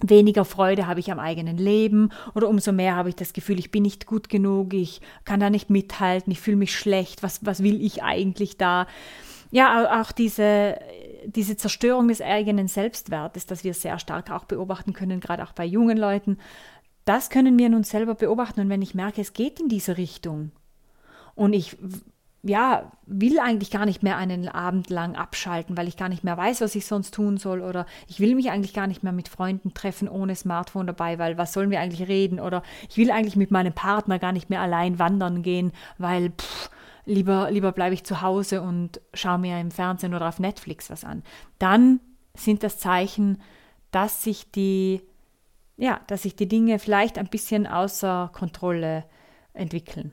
weniger 0.00 0.44
Freude 0.44 0.86
habe 0.86 1.00
ich 1.00 1.10
am 1.10 1.18
eigenen 1.18 1.56
Leben 1.56 2.10
oder 2.36 2.48
umso 2.48 2.70
mehr 2.70 2.94
habe 2.94 3.08
ich 3.08 3.16
das 3.16 3.32
Gefühl, 3.32 3.58
ich 3.58 3.72
bin 3.72 3.82
nicht 3.82 4.06
gut 4.06 4.28
genug, 4.28 4.72
ich 4.74 5.00
kann 5.24 5.40
da 5.40 5.50
nicht 5.50 5.70
mithalten, 5.70 6.30
ich 6.30 6.40
fühle 6.40 6.56
mich 6.56 6.76
schlecht, 6.76 7.24
was, 7.24 7.44
was 7.44 7.64
will 7.64 7.84
ich 7.84 8.04
eigentlich 8.04 8.58
da? 8.58 8.86
Ja, 9.50 10.00
auch 10.00 10.12
diese, 10.12 10.78
diese 11.26 11.56
Zerstörung 11.56 12.08
des 12.08 12.20
eigenen 12.20 12.68
Selbstwertes, 12.68 13.46
das 13.46 13.62
wir 13.64 13.74
sehr 13.74 13.98
stark 13.98 14.30
auch 14.30 14.44
beobachten 14.44 14.92
können, 14.92 15.20
gerade 15.20 15.44
auch 15.44 15.52
bei 15.52 15.64
jungen 15.64 15.96
Leuten, 15.96 16.38
das 17.04 17.30
können 17.30 17.58
wir 17.58 17.68
nun 17.68 17.84
selber 17.84 18.14
beobachten 18.14 18.60
und 18.60 18.68
wenn 18.68 18.82
ich 18.82 18.94
merke, 18.94 19.20
es 19.20 19.32
geht 19.32 19.60
in 19.60 19.68
diese 19.68 19.96
Richtung 19.96 20.52
und 21.34 21.52
ich 21.52 21.76
ja, 22.46 22.92
will 23.06 23.38
eigentlich 23.38 23.70
gar 23.70 23.86
nicht 23.86 24.02
mehr 24.02 24.18
einen 24.18 24.48
Abend 24.48 24.90
lang 24.90 25.16
abschalten, 25.16 25.78
weil 25.78 25.88
ich 25.88 25.96
gar 25.96 26.10
nicht 26.10 26.24
mehr 26.24 26.36
weiß, 26.36 26.60
was 26.60 26.74
ich 26.74 26.84
sonst 26.84 27.14
tun 27.14 27.38
soll 27.38 27.62
oder 27.62 27.86
ich 28.06 28.20
will 28.20 28.34
mich 28.34 28.50
eigentlich 28.50 28.74
gar 28.74 28.86
nicht 28.86 29.02
mehr 29.02 29.12
mit 29.12 29.28
Freunden 29.28 29.72
treffen 29.72 30.08
ohne 30.08 30.36
Smartphone 30.36 30.86
dabei, 30.86 31.18
weil 31.18 31.38
was 31.38 31.54
sollen 31.54 31.70
wir 31.70 31.80
eigentlich 31.80 32.06
reden 32.06 32.40
oder 32.40 32.62
ich 32.90 32.98
will 32.98 33.10
eigentlich 33.10 33.36
mit 33.36 33.50
meinem 33.50 33.72
Partner 33.72 34.18
gar 34.18 34.32
nicht 34.32 34.50
mehr 34.50 34.60
allein 34.60 34.98
wandern 34.98 35.42
gehen, 35.42 35.72
weil 35.96 36.32
pff, 36.32 36.70
lieber, 37.06 37.50
lieber 37.50 37.72
bleibe 37.72 37.94
ich 37.94 38.04
zu 38.04 38.20
Hause 38.20 38.60
und 38.60 39.00
schaue 39.14 39.38
mir 39.38 39.58
im 39.58 39.70
Fernsehen 39.70 40.14
oder 40.14 40.28
auf 40.28 40.38
Netflix 40.38 40.90
was 40.90 41.02
an. 41.02 41.22
Dann 41.58 42.00
sind 42.34 42.62
das 42.62 42.78
Zeichen, 42.78 43.40
dass 43.90 44.22
sich 44.22 44.50
die, 44.50 45.00
ja, 45.76 46.00
dass 46.06 46.22
sich 46.22 46.36
die 46.36 46.48
Dinge 46.48 46.78
vielleicht 46.78 47.18
ein 47.18 47.28
bisschen 47.28 47.66
außer 47.66 48.30
Kontrolle 48.32 49.04
entwickeln. 49.54 50.12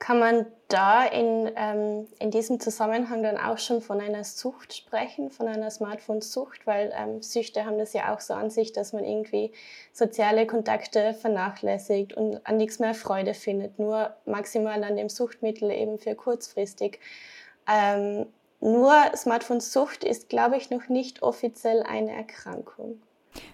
Kann 0.00 0.18
man 0.18 0.46
da 0.68 1.04
in, 1.04 1.50
ähm, 1.56 2.08
in 2.18 2.30
diesem 2.30 2.58
Zusammenhang 2.58 3.22
dann 3.22 3.36
auch 3.36 3.58
schon 3.58 3.82
von 3.82 4.00
einer 4.00 4.24
Sucht 4.24 4.74
sprechen, 4.74 5.30
von 5.30 5.46
einer 5.46 5.70
Smartphone-Sucht? 5.70 6.66
Weil 6.66 6.90
ähm, 6.96 7.20
Süchte 7.20 7.66
haben 7.66 7.78
das 7.78 7.92
ja 7.92 8.14
auch 8.14 8.20
so 8.20 8.32
an 8.32 8.48
sich, 8.48 8.72
dass 8.72 8.94
man 8.94 9.04
irgendwie 9.04 9.52
soziale 9.92 10.46
Kontakte 10.46 11.12
vernachlässigt 11.12 12.14
und 12.14 12.40
an 12.46 12.56
nichts 12.56 12.78
mehr 12.78 12.94
Freude 12.94 13.34
findet, 13.34 13.78
nur 13.78 14.14
maximal 14.24 14.82
an 14.84 14.96
dem 14.96 15.10
Suchtmittel 15.10 15.70
eben 15.70 15.98
für 15.98 16.14
kurzfristig. 16.14 16.98
Ähm, 17.70 18.24
nur 18.60 18.94
Smartphone-Sucht 19.14 20.02
ist, 20.02 20.30
glaube 20.30 20.56
ich, 20.56 20.70
noch 20.70 20.88
nicht 20.88 21.22
offiziell 21.22 21.82
eine 21.82 22.12
Erkrankung. 22.12 23.02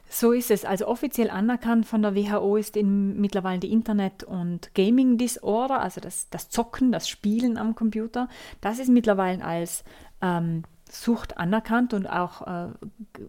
So 0.08 0.32
ist 0.32 0.50
es. 0.50 0.64
Also 0.64 0.86
offiziell 0.86 1.30
anerkannt 1.30 1.86
von 1.86 2.02
der 2.02 2.14
WHO 2.14 2.56
ist 2.56 2.76
in, 2.76 3.20
mittlerweile 3.20 3.58
die 3.58 3.72
Internet- 3.72 4.24
und 4.24 4.74
Gaming 4.74 5.18
Disorder, 5.18 5.80
also 5.80 6.00
das, 6.00 6.30
das 6.30 6.48
Zocken, 6.48 6.92
das 6.92 7.08
Spielen 7.08 7.58
am 7.58 7.74
Computer. 7.74 8.28
Das 8.60 8.78
ist 8.78 8.88
mittlerweile 8.88 9.44
als 9.44 9.84
ähm, 10.22 10.62
Sucht 10.88 11.36
anerkannt 11.36 11.92
und 11.94 12.06
auch 12.06 12.46
äh, 12.46 12.68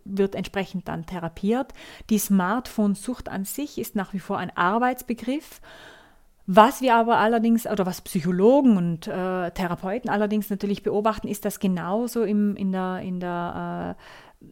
wird 0.05 0.35
entsprechend 0.35 0.87
dann 0.87 1.05
therapiert. 1.05 1.73
Die 2.09 2.19
Smartphone-Sucht 2.19 3.29
an 3.29 3.45
sich 3.45 3.79
ist 3.79 3.95
nach 3.95 4.13
wie 4.13 4.19
vor 4.19 4.37
ein 4.37 4.55
Arbeitsbegriff. 4.55 5.59
Was 6.45 6.81
wir 6.81 6.95
aber 6.95 7.17
allerdings, 7.17 7.67
oder 7.67 7.85
was 7.85 8.01
Psychologen 8.01 8.77
und 8.77 9.07
äh, 9.07 9.51
Therapeuten 9.51 10.09
allerdings 10.09 10.49
natürlich 10.49 10.81
beobachten, 10.81 11.27
ist, 11.27 11.43
dass 11.43 11.59
genauso 11.59 12.23
im, 12.23 12.55
in 12.55 12.71
der, 12.71 13.01
in 13.01 13.19
der 13.19 13.97
äh, 14.41 14.45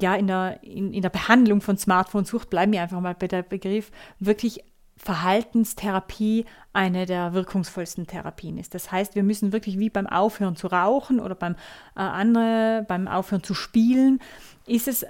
ja, 0.00 0.14
in 0.14 0.26
der, 0.26 0.62
in, 0.62 0.92
in 0.92 1.02
der 1.02 1.10
Behandlung 1.10 1.60
von 1.60 1.76
Smartphone-Sucht, 1.76 2.50
bleiben 2.50 2.72
wir 2.72 2.82
einfach 2.82 3.00
mal 3.00 3.14
bei 3.14 3.28
der 3.28 3.42
Begriff, 3.42 3.90
wirklich 4.18 4.64
Verhaltenstherapie 4.96 6.46
eine 6.72 7.06
der 7.06 7.34
wirkungsvollsten 7.34 8.06
Therapien 8.06 8.58
ist. 8.58 8.74
Das 8.74 8.90
heißt, 8.90 9.14
wir 9.14 9.22
müssen 9.22 9.52
wirklich 9.52 9.78
wie 9.78 9.90
beim 9.90 10.06
Aufhören 10.06 10.56
zu 10.56 10.68
rauchen 10.68 11.20
oder 11.20 11.34
beim, 11.34 11.54
äh, 11.96 12.00
andere, 12.00 12.84
beim 12.88 13.08
Aufhören 13.08 13.42
zu 13.42 13.54
spielen, 13.54 14.20
ist 14.66 14.88
es 14.88 15.04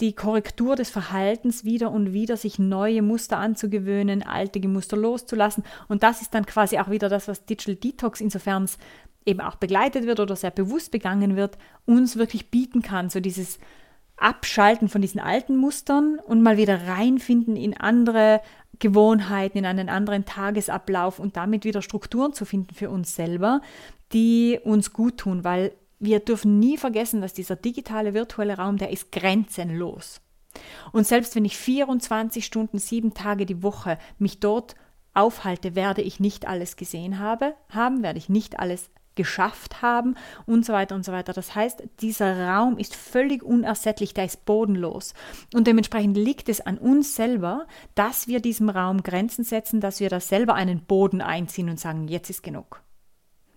die 0.00 0.12
Korrektur 0.12 0.76
des 0.76 0.90
Verhaltens 0.90 1.64
wieder 1.64 1.90
und 1.90 2.12
wieder, 2.12 2.36
sich 2.36 2.58
neue 2.58 3.02
Muster 3.02 3.38
anzugewöhnen, 3.38 4.22
alte 4.22 4.60
Muster 4.68 4.96
loszulassen. 4.96 5.64
Und 5.88 6.02
das 6.02 6.22
ist 6.22 6.34
dann 6.34 6.46
quasi 6.46 6.78
auch 6.78 6.88
wieder 6.88 7.08
das, 7.08 7.26
was 7.26 7.44
Digital 7.44 7.74
Detox, 7.74 8.20
insofern 8.20 8.64
es 8.64 8.78
eben 9.26 9.40
auch 9.40 9.56
begleitet 9.56 10.06
wird 10.06 10.20
oder 10.20 10.36
sehr 10.36 10.52
bewusst 10.52 10.92
begangen 10.92 11.34
wird, 11.34 11.58
uns 11.84 12.16
wirklich 12.16 12.50
bieten 12.50 12.82
kann. 12.82 13.10
So 13.10 13.20
dieses 13.20 13.58
Abschalten 14.20 14.88
von 14.88 15.00
diesen 15.00 15.20
alten 15.20 15.56
Mustern 15.56 16.18
und 16.18 16.42
mal 16.42 16.56
wieder 16.56 16.86
reinfinden 16.88 17.56
in 17.56 17.76
andere 17.76 18.40
Gewohnheiten, 18.78 19.58
in 19.58 19.66
einen 19.66 19.88
anderen 19.88 20.24
Tagesablauf 20.24 21.18
und 21.18 21.36
damit 21.36 21.64
wieder 21.64 21.82
Strukturen 21.82 22.32
zu 22.32 22.44
finden 22.44 22.74
für 22.74 22.90
uns 22.90 23.14
selber, 23.14 23.60
die 24.12 24.58
uns 24.62 24.92
gut 24.92 25.18
tun, 25.18 25.44
weil 25.44 25.72
wir 25.98 26.20
dürfen 26.20 26.58
nie 26.58 26.76
vergessen, 26.76 27.20
dass 27.20 27.34
dieser 27.34 27.56
digitale 27.56 28.14
virtuelle 28.14 28.56
Raum, 28.56 28.76
der 28.76 28.90
ist 28.90 29.10
grenzenlos. 29.10 30.20
Und 30.92 31.06
selbst 31.06 31.34
wenn 31.34 31.44
ich 31.44 31.56
24 31.56 32.44
Stunden, 32.44 32.78
sieben 32.78 33.14
Tage 33.14 33.46
die 33.46 33.62
Woche 33.62 33.98
mich 34.18 34.40
dort 34.40 34.76
aufhalte, 35.14 35.74
werde 35.74 36.02
ich 36.02 36.20
nicht 36.20 36.46
alles 36.46 36.76
gesehen 36.76 37.18
habe, 37.18 37.54
haben, 37.68 38.02
werde 38.02 38.18
ich 38.18 38.28
nicht 38.28 38.58
alles 38.60 38.90
geschafft 39.18 39.82
haben 39.82 40.14
und 40.46 40.64
so 40.64 40.72
weiter 40.72 40.94
und 40.94 41.04
so 41.04 41.12
weiter. 41.12 41.34
Das 41.34 41.54
heißt, 41.54 41.82
dieser 42.00 42.48
Raum 42.48 42.78
ist 42.78 42.94
völlig 42.94 43.42
unersättlich, 43.42 44.14
der 44.14 44.24
ist 44.24 44.46
bodenlos. 44.46 45.12
Und 45.52 45.66
dementsprechend 45.66 46.16
liegt 46.16 46.48
es 46.48 46.62
an 46.62 46.78
uns 46.78 47.14
selber, 47.14 47.66
dass 47.94 48.28
wir 48.28 48.40
diesem 48.40 48.70
Raum 48.70 49.02
Grenzen 49.02 49.44
setzen, 49.44 49.80
dass 49.80 50.00
wir 50.00 50.08
da 50.08 50.20
selber 50.20 50.54
einen 50.54 50.80
Boden 50.80 51.20
einziehen 51.20 51.68
und 51.68 51.78
sagen, 51.78 52.08
jetzt 52.08 52.30
ist 52.30 52.42
genug. 52.42 52.80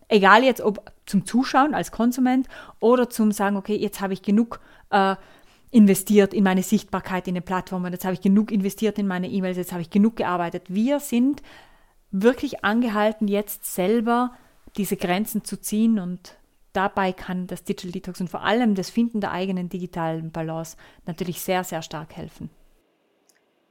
Egal 0.10 0.44
jetzt, 0.44 0.60
ob 0.60 0.91
zum 1.06 1.25
Zuschauen 1.25 1.74
als 1.74 1.91
Konsument 1.91 2.50
oder 2.82 3.10
zum 3.10 3.32
sagen, 3.32 3.56
okay, 3.56 3.77
jetzt 3.77 4.01
habe 4.01 4.12
ich 4.12 4.22
genug 4.22 4.60
äh, 4.89 5.15
investiert 5.70 6.34
in 6.34 6.44
meine 6.44 6.63
Sichtbarkeit 6.63 7.30
in 7.30 7.36
den 7.36 7.44
Plattformen, 7.44 7.94
jetzt 7.94 8.03
habe 8.03 8.15
ich 8.15 8.22
genug 8.22 8.51
investiert 8.51 9.00
in 9.00 9.08
meine 9.08 9.30
E-Mails, 9.30 9.56
jetzt 9.56 9.72
habe 9.72 9.82
ich 9.82 9.89
genug 9.89 10.18
gearbeitet. 10.18 10.63
Wir 10.68 11.00
sind 11.00 11.41
wirklich 12.12 12.65
angehalten, 12.65 13.27
jetzt 13.27 13.74
selber 13.74 14.34
diese 14.78 14.98
Grenzen 14.98 15.44
zu 15.44 15.60
ziehen 15.60 16.00
und 16.00 16.38
dabei 16.74 17.12
kann 17.12 17.48
das 17.48 17.63
Digital 17.63 17.92
Detox 17.92 18.22
und 18.22 18.30
vor 18.30 18.44
allem 18.44 18.75
das 18.75 18.90
Finden 18.90 19.22
der 19.22 19.32
eigenen 19.32 19.70
digitalen 19.70 20.32
Balance 20.32 20.78
natürlich 21.06 21.42
sehr, 21.42 21.63
sehr 21.63 21.82
stark 21.82 22.16
helfen. 22.16 22.50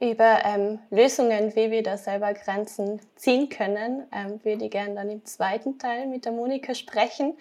Über 0.01 0.39
ähm, 0.47 0.79
Lösungen, 0.91 1.55
wie 1.55 1.71
wir 1.71 1.83
da 1.83 1.99
selber 1.99 2.33
Grenzen 2.33 3.01
ziehen 3.17 3.51
können, 3.51 4.07
ähm, 4.13 4.41
würde 4.43 4.65
ich 4.65 4.71
gerne 4.71 4.95
dann 4.95 5.11
im 5.11 5.27
zweiten 5.27 5.79
Teil 5.79 6.07
mit 6.07 6.25
der 6.25 6.33
Monika 6.33 6.75
sprechen. 6.75 7.37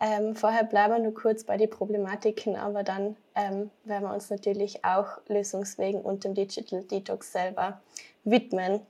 Ähm, 0.00 0.36
vorher 0.36 0.62
bleiben 0.62 0.94
wir 0.94 1.00
nur 1.00 1.14
kurz 1.14 1.42
bei 1.42 1.56
den 1.56 1.70
Problematiken, 1.70 2.54
aber 2.54 2.84
dann 2.84 3.16
ähm, 3.34 3.70
werden 3.82 4.04
wir 4.04 4.14
uns 4.14 4.30
natürlich 4.30 4.84
auch 4.84 5.08
Lösungswegen 5.26 6.02
und 6.02 6.22
dem 6.22 6.34
Digital 6.34 6.84
Detox 6.84 7.32
selber 7.32 7.80
widmen. 8.22 8.80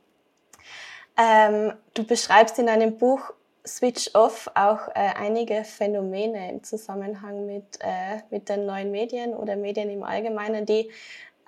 Ähm, 1.17 1.73
du 1.95 2.05
beschreibst 2.05 2.59
in 2.59 2.69
einem 2.69 2.99
Buch 2.99 3.33
Switch 3.67 4.11
Off 4.15 4.51
auch 4.55 4.89
äh, 4.89 5.11
einige 5.19 5.65
Phänomene 5.65 6.51
im 6.51 6.63
Zusammenhang 6.63 7.47
mit, 7.47 7.79
äh, 7.81 8.21
mit 8.31 8.49
den 8.49 8.67
neuen 8.67 8.91
Medien 8.91 9.35
oder 9.35 9.57
Medien 9.57 9.89
im 9.91 10.03
Allgemeinen, 10.03 10.67
die 10.67 10.91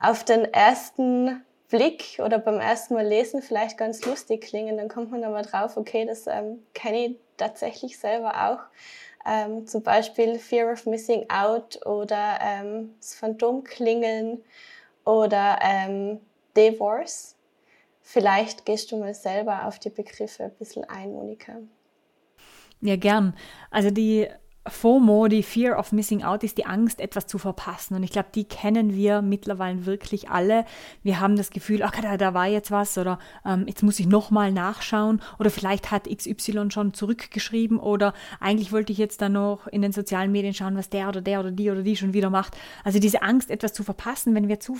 auf 0.00 0.24
den 0.24 0.44
ersten 0.52 1.44
Blick 1.68 2.20
oder 2.24 2.38
beim 2.38 2.60
ersten 2.60 2.94
Mal 2.94 3.06
lesen 3.06 3.42
vielleicht 3.42 3.76
ganz 3.76 4.04
lustig 4.04 4.42
klingen. 4.42 4.76
Dann 4.76 4.88
kommt 4.88 5.10
man 5.10 5.24
aber 5.24 5.42
drauf, 5.42 5.76
okay, 5.76 6.06
das 6.06 6.26
ähm, 6.26 6.64
kenne 6.74 7.06
ich 7.06 7.16
tatsächlich 7.36 7.98
selber 7.98 8.48
auch. 8.48 8.60
Ähm, 9.28 9.66
zum 9.66 9.82
Beispiel 9.82 10.38
Fear 10.38 10.72
of 10.72 10.86
Missing 10.86 11.28
Out 11.28 11.84
oder 11.84 12.38
ähm, 12.40 12.94
das 13.00 13.14
Phantomklingeln 13.14 14.42
oder 15.04 15.58
ähm, 15.60 16.20
Divorce. 16.56 17.34
Vielleicht 18.02 18.64
gehst 18.64 18.92
du 18.92 18.96
mal 18.98 19.14
selber 19.14 19.66
auf 19.66 19.80
die 19.80 19.90
Begriffe 19.90 20.44
ein 20.44 20.54
bisschen 20.54 20.84
ein, 20.84 21.12
Monika. 21.12 21.54
Ja, 22.80 22.96
gern. 22.96 23.34
Also 23.70 23.90
die 23.90 24.28
FOMO, 24.68 25.28
die 25.28 25.42
Fear 25.42 25.78
of 25.78 25.92
Missing 25.92 26.22
Out, 26.22 26.42
ist 26.42 26.58
die 26.58 26.66
Angst, 26.66 27.00
etwas 27.00 27.26
zu 27.26 27.38
verpassen. 27.38 27.94
Und 27.94 28.02
ich 28.02 28.10
glaube, 28.10 28.28
die 28.34 28.44
kennen 28.44 28.94
wir 28.94 29.22
mittlerweile 29.22 29.86
wirklich 29.86 30.28
alle. 30.28 30.64
Wir 31.02 31.20
haben 31.20 31.36
das 31.36 31.50
Gefühl, 31.50 31.82
ach, 31.82 31.92
da, 31.92 32.16
da 32.16 32.34
war 32.34 32.46
jetzt 32.46 32.70
was 32.70 32.98
oder 32.98 33.18
ähm, 33.44 33.64
jetzt 33.66 33.82
muss 33.82 34.00
ich 34.00 34.06
nochmal 34.06 34.52
nachschauen 34.52 35.20
oder 35.38 35.50
vielleicht 35.50 35.90
hat 35.90 36.08
XY 36.08 36.70
schon 36.70 36.94
zurückgeschrieben 36.94 37.78
oder 37.78 38.12
eigentlich 38.40 38.72
wollte 38.72 38.92
ich 38.92 38.98
jetzt 38.98 39.22
dann 39.22 39.32
noch 39.32 39.66
in 39.68 39.82
den 39.82 39.92
sozialen 39.92 40.32
Medien 40.32 40.54
schauen, 40.54 40.76
was 40.76 40.90
der 40.90 41.08
oder 41.08 41.20
der 41.20 41.40
oder 41.40 41.52
die 41.52 41.70
oder 41.70 41.82
die 41.82 41.96
schon 41.96 42.12
wieder 42.12 42.30
macht. 42.30 42.56
Also 42.84 42.98
diese 42.98 43.22
Angst, 43.22 43.50
etwas 43.50 43.72
zu 43.72 43.84
verpassen, 43.84 44.34
wenn 44.34 44.48
wir 44.48 44.60
zu 44.60 44.76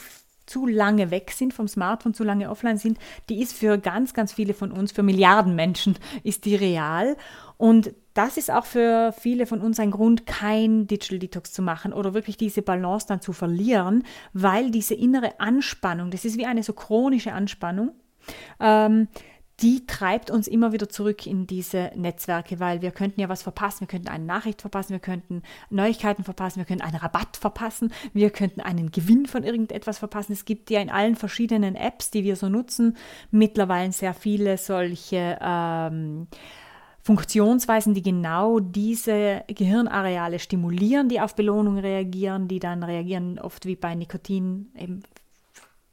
zu 0.46 0.66
lange 0.66 1.10
weg 1.10 1.32
sind 1.32 1.52
vom 1.52 1.68
Smartphone, 1.68 2.14
zu 2.14 2.24
lange 2.24 2.48
offline 2.50 2.78
sind, 2.78 2.98
die 3.28 3.42
ist 3.42 3.52
für 3.52 3.78
ganz, 3.78 4.14
ganz 4.14 4.32
viele 4.32 4.54
von 4.54 4.72
uns, 4.72 4.92
für 4.92 5.02
Milliarden 5.02 5.54
Menschen, 5.54 5.96
ist 6.22 6.44
die 6.44 6.54
real. 6.54 7.16
Und 7.56 7.92
das 8.14 8.36
ist 8.36 8.50
auch 8.50 8.64
für 8.64 9.12
viele 9.18 9.46
von 9.46 9.60
uns 9.60 9.78
ein 9.78 9.90
Grund, 9.90 10.26
kein 10.26 10.86
Digital 10.86 11.18
Detox 11.18 11.52
zu 11.52 11.62
machen 11.62 11.92
oder 11.92 12.14
wirklich 12.14 12.36
diese 12.36 12.62
Balance 12.62 13.06
dann 13.06 13.20
zu 13.20 13.32
verlieren, 13.32 14.04
weil 14.32 14.70
diese 14.70 14.94
innere 14.94 15.38
Anspannung, 15.40 16.10
das 16.10 16.24
ist 16.24 16.38
wie 16.38 16.46
eine 16.46 16.62
so 16.62 16.72
chronische 16.72 17.32
Anspannung, 17.32 17.92
ähm, 18.60 19.08
die 19.60 19.86
treibt 19.86 20.30
uns 20.30 20.48
immer 20.48 20.72
wieder 20.72 20.88
zurück 20.88 21.26
in 21.26 21.46
diese 21.46 21.90
Netzwerke, 21.94 22.60
weil 22.60 22.82
wir 22.82 22.90
könnten 22.90 23.20
ja 23.20 23.30
was 23.30 23.42
verpassen, 23.42 23.80
wir 23.80 23.86
könnten 23.86 24.08
eine 24.08 24.24
Nachricht 24.24 24.60
verpassen, 24.60 24.90
wir 24.90 24.98
könnten 24.98 25.42
Neuigkeiten 25.70 26.24
verpassen, 26.24 26.58
wir 26.58 26.66
könnten 26.66 26.84
einen 26.84 26.96
Rabatt 26.96 27.38
verpassen, 27.38 27.90
wir 28.12 28.28
könnten 28.30 28.60
einen 28.60 28.90
Gewinn 28.90 29.24
von 29.24 29.44
irgendetwas 29.44 29.98
verpassen. 29.98 30.32
Es 30.32 30.44
gibt 30.44 30.70
ja 30.70 30.80
in 30.80 30.90
allen 30.90 31.16
verschiedenen 31.16 31.74
Apps, 31.74 32.10
die 32.10 32.22
wir 32.22 32.36
so 32.36 32.50
nutzen, 32.50 32.98
mittlerweile 33.30 33.92
sehr 33.92 34.12
viele 34.12 34.58
solche 34.58 35.38
ähm, 35.40 36.26
Funktionsweisen, 37.00 37.94
die 37.94 38.02
genau 38.02 38.60
diese 38.60 39.44
Gehirnareale 39.46 40.38
stimulieren, 40.38 41.08
die 41.08 41.20
auf 41.20 41.34
Belohnung 41.34 41.78
reagieren, 41.78 42.46
die 42.46 42.58
dann 42.58 42.82
reagieren 42.82 43.38
oft 43.38 43.64
wie 43.64 43.76
bei 43.76 43.94
Nikotin 43.94 44.72
eben 44.76 45.02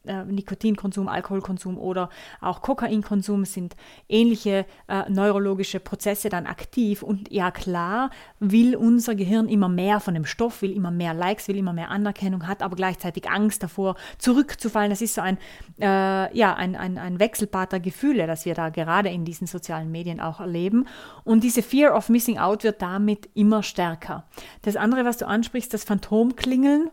äh, 0.06 0.26
Nikotinkonsum, 0.26 1.08
Alkoholkonsum 1.08 1.78
oder 1.78 2.10
auch 2.42 2.62
Kokainkonsum 2.62 3.46
sind 3.46 3.76
ähnliche 4.10 4.66
äh, 4.88 5.10
neurologische 5.10 5.80
Prozesse 5.80 6.30
dann 6.30 6.46
aktiv. 6.46 7.04
Und 7.04 7.32
ja 7.32 7.52
klar, 7.52 8.10
will 8.40 8.76
unser 8.76 9.16
Gehirn 9.16 9.48
immer 9.48 9.70
mehr 9.70 10.00
von 10.00 10.14
dem 10.14 10.26
Stoff, 10.26 10.62
will 10.62 10.72
immer 10.72 10.92
mehr 10.92 11.14
Likes, 11.14 11.48
will 11.48 11.58
immer 11.58 11.74
mehr 11.74 11.90
Anerkennung, 11.90 12.48
hat 12.48 12.62
aber 12.62 12.76
gleichzeitig 12.76 13.30
Angst 13.30 13.64
davor, 13.64 13.96
zurückzufallen. 14.18 14.90
Das 14.90 15.02
ist 15.02 15.16
so 15.16 15.22
ein, 15.22 15.38
äh, 15.80 16.38
ja, 16.38 16.54
ein, 16.56 16.76
ein, 16.76 16.98
ein 16.98 17.20
Wechselbad 17.20 17.72
der 17.72 17.80
Gefühle, 17.80 18.28
das 18.28 18.46
wir 18.46 18.56
da 18.56 18.70
gerade 18.70 19.10
in 19.10 19.26
diesen 19.26 19.48
sozialen 19.48 19.92
Medien 19.92 20.20
auch 20.20 20.40
erleben. 20.40 20.86
Und 21.24 21.44
diese 21.44 21.62
Fear 21.62 21.96
of 21.96 22.10
Missing 22.10 22.38
Out 22.38 22.64
wird 22.64 22.82
damit 22.82 23.30
immer 23.34 23.64
stärker. 23.64 24.26
Das 24.62 24.76
andere, 24.76 25.06
was 25.06 25.18
du 25.18 25.28
ansprichst, 25.28 25.74
das 25.74 25.84
Phantomklingeln, 25.84 26.90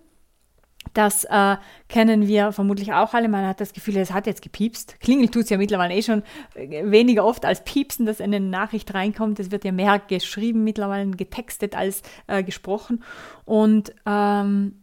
das 0.95 1.25
äh, 1.25 1.57
kennen 1.89 2.27
wir 2.27 2.53
vermutlich 2.53 2.93
auch 2.93 3.15
alle. 3.15 3.29
Man 3.29 3.47
hat 3.47 3.61
das 3.61 3.73
Gefühl, 3.73 3.97
es 3.97 4.13
hat 4.13 4.27
jetzt 4.27 4.43
gepiepst. 4.43 4.99
Klingel 5.01 5.29
tut 5.29 5.45
es 5.45 5.51
ja 5.51 5.59
mittlerweile 5.59 5.95
eh 5.95 6.03
schon 6.03 6.23
äh, 6.55 6.91
weniger 6.91 7.25
oft 7.25 7.45
als 7.45 7.65
piepsen, 7.65 8.07
dass 8.07 8.21
eine 8.21 8.41
Nachricht 8.41 8.93
reinkommt. 8.95 9.39
Es 9.39 9.51
wird 9.51 9.65
ja 9.65 9.73
mehr 9.73 10.01
geschrieben 10.01 10.65
mittlerweile, 10.65 11.11
getextet 11.11 11.77
als 11.77 12.03
äh, 12.27 12.43
gesprochen. 12.43 13.05
Und 13.45 13.95
ähm, 14.07 14.81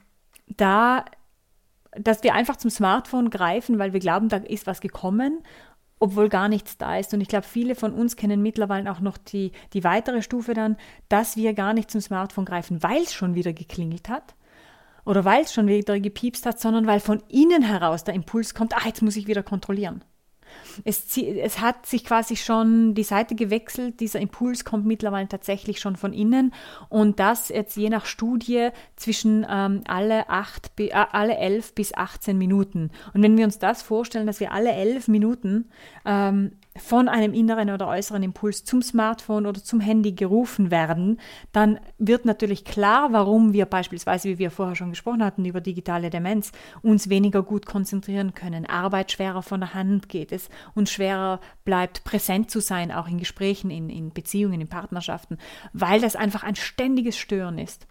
da, 0.48 1.06
dass 1.92 2.24
wir 2.24 2.34
einfach 2.34 2.56
zum 2.56 2.70
Smartphone 2.70 3.30
greifen, 3.30 3.80
weil 3.80 3.94
wir 3.94 4.00
glauben, 4.00 4.30
da 4.30 4.38
ist 4.38 4.68
was 4.68 4.82
gekommen 4.82 5.44
obwohl 6.00 6.30
gar 6.30 6.48
nichts 6.48 6.78
da 6.78 6.98
ist. 6.98 7.12
Und 7.16 7.22
ich 7.22 7.28
glaube, 7.28 7.48
viele 7.48 7.74
von 7.74 7.92
uns 7.92 8.16
kennen 8.16 8.44
mittlerweile 8.44 8.92
auch 8.92 9.00
noch 9.00 9.18
die, 9.18 9.52
die 9.74 9.84
weitere 9.84 10.22
Stufe 10.22 10.54
dann, 10.54 10.78
dass 11.10 11.38
wir 11.38 11.56
gar 11.56 11.74
nicht 11.74 11.90
zum 11.90 12.02
Smartphone 12.02 12.46
greifen, 12.46 12.84
weil 12.84 13.02
es 13.02 13.16
schon 13.16 13.34
wieder 13.34 13.52
geklingelt 13.52 14.08
hat 14.08 14.36
oder 15.08 15.24
weil 15.24 15.44
es 15.44 15.54
schon 15.54 15.68
wieder 15.68 16.00
gepiepst 16.00 16.46
hat, 16.46 16.60
sondern 16.60 16.86
weil 16.86 17.00
von 17.00 17.24
innen 17.30 17.64
heraus 17.64 18.04
der 18.04 18.14
Impuls 18.14 18.54
kommt, 18.54 18.76
ah, 18.76 18.86
jetzt 18.86 19.02
muss 19.02 19.16
ich 19.16 19.28
wieder 19.28 19.42
kontrollieren. 19.42 20.04
Es, 20.84 21.18
es, 21.18 21.60
hat 21.60 21.86
sich 21.86 22.06
quasi 22.06 22.36
schon 22.36 22.94
die 22.94 23.04
Seite 23.04 23.36
gewechselt. 23.36 24.00
Dieser 24.00 24.20
Impuls 24.20 24.66
kommt 24.66 24.86
mittlerweile 24.86 25.28
tatsächlich 25.28 25.80
schon 25.80 25.96
von 25.96 26.14
innen 26.14 26.54
und 26.90 27.20
das 27.20 27.50
jetzt 27.50 27.78
je 27.78 27.90
nach 27.90 28.06
Studie 28.06 28.70
zwischen 28.96 29.46
ähm, 29.50 29.82
alle, 29.88 30.30
acht, 30.30 30.72
äh, 30.80 30.92
alle 30.92 31.38
11 31.38 31.74
bis 31.74 31.94
18 31.94 32.38
Minuten. 32.38 32.92
Und 33.14 33.24
wenn 33.24 33.38
wir 33.38 33.46
uns 33.46 33.60
das 33.60 33.82
vorstellen, 33.82 34.28
dass 34.28 34.40
wir 34.40 34.52
alle 34.52 34.72
11 34.72 35.08
Minuten 35.08 35.70
ähm, 36.06 36.54
von 36.78 37.08
einem 37.08 37.34
inneren 37.34 37.70
oder 37.70 37.88
äußeren 37.88 38.24
Impuls 38.24 38.64
zum 38.64 38.82
Smartphone 38.82 39.46
oder 39.46 39.64
zum 39.64 39.80
Handy 39.80 40.14
gerufen 40.14 40.72
werden, 40.72 41.20
dann 41.52 41.80
wird 41.98 42.26
natürlich 42.26 42.66
klar, 42.66 43.12
warum 43.12 43.54
wir 43.54 43.66
beispielsweise, 43.66 44.30
wie 44.30 44.40
wir 44.40 44.52
vorher 44.52 44.76
schon 44.76 44.90
gesprochen 44.90 45.24
hatten, 45.24 45.46
über 45.46 45.62
digitale 45.62 46.10
Demenz, 46.10 46.52
uns 46.82 47.10
weniger 47.10 47.44
gut 47.44 47.66
konzentrieren 47.66 48.34
können, 48.34 48.66
Arbeit 48.66 49.12
schwerer 49.12 49.42
von 49.42 49.62
der 49.62 49.74
Hand 49.74 50.10
geht, 50.10 50.32
es 50.32 50.50
uns 50.76 50.92
schwerer 50.92 51.40
bleibt, 51.66 52.04
präsent 52.04 52.52
zu 52.52 52.60
sein, 52.60 52.92
auch 52.92 53.08
in 53.08 53.18
Gesprächen, 53.18 53.70
in, 53.70 53.90
in 53.90 54.12
Beziehungen, 54.12 54.62
in 54.62 54.68
Partnerschaften, 54.68 55.38
weil 55.74 56.02
das 56.02 56.16
einfach 56.16 56.44
ein 56.44 56.56
ständiges 56.56 57.18
Stören 57.18 57.58
ist. 57.58 57.88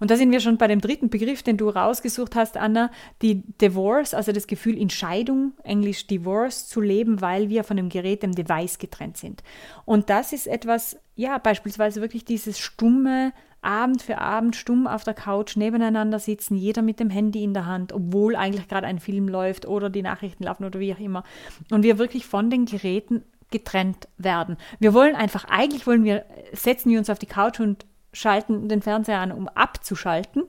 Und 0.00 0.10
da 0.10 0.16
sind 0.16 0.32
wir 0.32 0.40
schon 0.40 0.58
bei 0.58 0.66
dem 0.66 0.80
dritten 0.80 1.10
Begriff, 1.10 1.42
den 1.42 1.56
du 1.56 1.68
rausgesucht 1.68 2.34
hast, 2.34 2.56
Anna, 2.56 2.90
die 3.22 3.42
Divorce, 3.60 4.14
also 4.14 4.32
das 4.32 4.46
Gefühl, 4.46 4.76
in 4.76 4.90
Scheidung, 4.90 5.52
englisch 5.62 6.06
Divorce, 6.06 6.68
zu 6.68 6.80
leben, 6.80 7.20
weil 7.20 7.48
wir 7.48 7.64
von 7.64 7.76
dem 7.76 7.88
Gerät, 7.88 8.22
dem 8.22 8.34
Device 8.34 8.78
getrennt 8.78 9.16
sind. 9.16 9.42
Und 9.84 10.10
das 10.10 10.32
ist 10.32 10.46
etwas, 10.46 10.96
ja, 11.14 11.38
beispielsweise 11.38 12.00
wirklich 12.00 12.24
dieses 12.24 12.58
stumme, 12.58 13.32
Abend 13.62 14.02
für 14.02 14.18
Abend 14.18 14.56
stumm 14.56 14.88
auf 14.88 15.04
der 15.04 15.14
Couch 15.14 15.56
nebeneinander 15.56 16.18
sitzen, 16.18 16.56
jeder 16.56 16.82
mit 16.82 16.98
dem 16.98 17.10
Handy 17.10 17.44
in 17.44 17.54
der 17.54 17.66
Hand, 17.66 17.92
obwohl 17.92 18.34
eigentlich 18.34 18.66
gerade 18.66 18.88
ein 18.88 18.98
Film 18.98 19.28
läuft 19.28 19.66
oder 19.66 19.88
die 19.88 20.02
Nachrichten 20.02 20.42
laufen 20.42 20.64
oder 20.64 20.80
wie 20.80 20.92
auch 20.92 20.98
immer. 20.98 21.22
Und 21.70 21.84
wir 21.84 21.98
wirklich 21.98 22.26
von 22.26 22.50
den 22.50 22.66
Geräten 22.66 23.22
getrennt 23.52 24.08
werden. 24.18 24.56
Wir 24.80 24.94
wollen 24.94 25.14
einfach, 25.14 25.44
eigentlich 25.44 25.86
wollen 25.86 26.02
wir, 26.02 26.24
setzen 26.52 26.90
wir 26.90 26.98
uns 26.98 27.08
auf 27.08 27.20
die 27.20 27.26
Couch 27.26 27.60
und 27.60 27.86
schalten 28.12 28.68
den 28.68 28.82
Fernseher 28.82 29.20
an, 29.20 29.32
um 29.32 29.48
abzuschalten. 29.48 30.44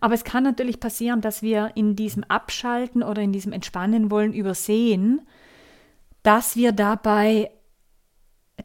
Aber 0.00 0.14
es 0.14 0.24
kann 0.24 0.44
natürlich 0.44 0.80
passieren, 0.80 1.20
dass 1.20 1.42
wir 1.42 1.72
in 1.74 1.96
diesem 1.96 2.24
Abschalten 2.24 3.02
oder 3.02 3.22
in 3.22 3.32
diesem 3.32 3.52
Entspannen 3.52 4.10
wollen 4.10 4.32
übersehen, 4.32 5.22
dass 6.22 6.56
wir 6.56 6.72
dabei 6.72 7.50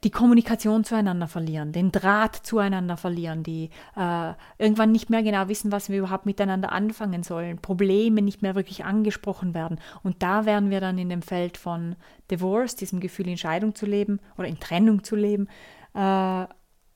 die 0.04 0.10
Kommunikation 0.10 0.84
zueinander 0.86 1.28
verlieren, 1.28 1.74
den 1.74 1.92
Draht 1.92 2.36
zueinander 2.36 2.96
verlieren, 2.96 3.44
die 3.44 3.70
äh, 3.98 4.34
irgendwann 4.58 4.92
nicht 4.92 5.10
mehr 5.10 5.22
genau 5.22 5.50
wissen, 5.50 5.72
was 5.72 5.90
wir 5.90 6.00
überhaupt 6.00 6.26
miteinander 6.26 6.72
anfangen 6.72 7.24
sollen, 7.24 7.58
Probleme 7.58 8.22
nicht 8.22 8.42
mehr 8.42 8.56
wirklich 8.56 8.86
angesprochen 8.86 9.54
werden. 9.54 9.80
Und 10.02 10.24
da 10.24 10.46
wären 10.46 10.70
wir 10.70 10.80
dann 10.80 10.98
in 10.98 11.10
dem 11.10 11.22
Feld 11.22 11.58
von 11.58 11.98
Divorce, 12.32 12.78
diesem 12.78 13.02
Gefühl, 13.02 13.28
in 13.28 13.38
Scheidung 13.38 13.76
zu 13.76 13.86
leben 13.86 14.20
oder 14.38 14.48
in 14.48 14.60
Trennung 14.60 15.04
zu 15.04 15.18
leben, 15.18 15.50
äh, 15.94 16.46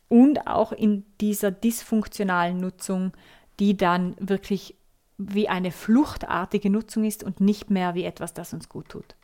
und 0.10 0.48
auch 0.48 0.72
in 0.72 1.06
dieser 1.22 1.52
dysfunktionalen 1.52 2.58
Nutzung, 2.58 3.14
die 3.60 3.78
dann 3.78 4.16
wirklich 4.20 4.76
wie 5.18 5.48
eine 5.48 5.72
fluchtartige 5.72 6.70
Nutzung 6.70 7.06
ist 7.06 7.24
und 7.24 7.40
nicht 7.40 7.70
mehr 7.70 7.96
wie 7.96 8.04
etwas, 8.04 8.34
das 8.34 8.54
uns 8.54 8.70
gut 8.70 8.90
tut. 8.90 9.16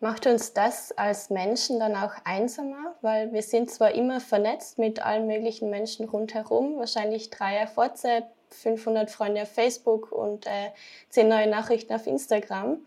Macht 0.00 0.26
uns 0.26 0.52
das 0.52 0.92
als 0.92 1.28
Menschen 1.28 1.80
dann 1.80 1.96
auch 1.96 2.12
einsamer? 2.24 2.94
Weil 3.02 3.32
wir 3.32 3.42
sind 3.42 3.70
zwar 3.70 3.92
immer 3.92 4.20
vernetzt 4.20 4.78
mit 4.78 5.04
allen 5.04 5.26
möglichen 5.26 5.70
Menschen 5.70 6.08
rundherum, 6.08 6.78
wahrscheinlich 6.78 7.30
drei 7.30 7.64
auf 7.64 7.76
WhatsApp, 7.76 8.24
500 8.50 9.10
Freunde 9.10 9.42
auf 9.42 9.50
Facebook 9.50 10.12
und 10.12 10.46
äh, 10.46 10.70
10 11.10 11.28
neue 11.28 11.48
Nachrichten 11.48 11.92
auf 11.92 12.06
Instagram. 12.06 12.78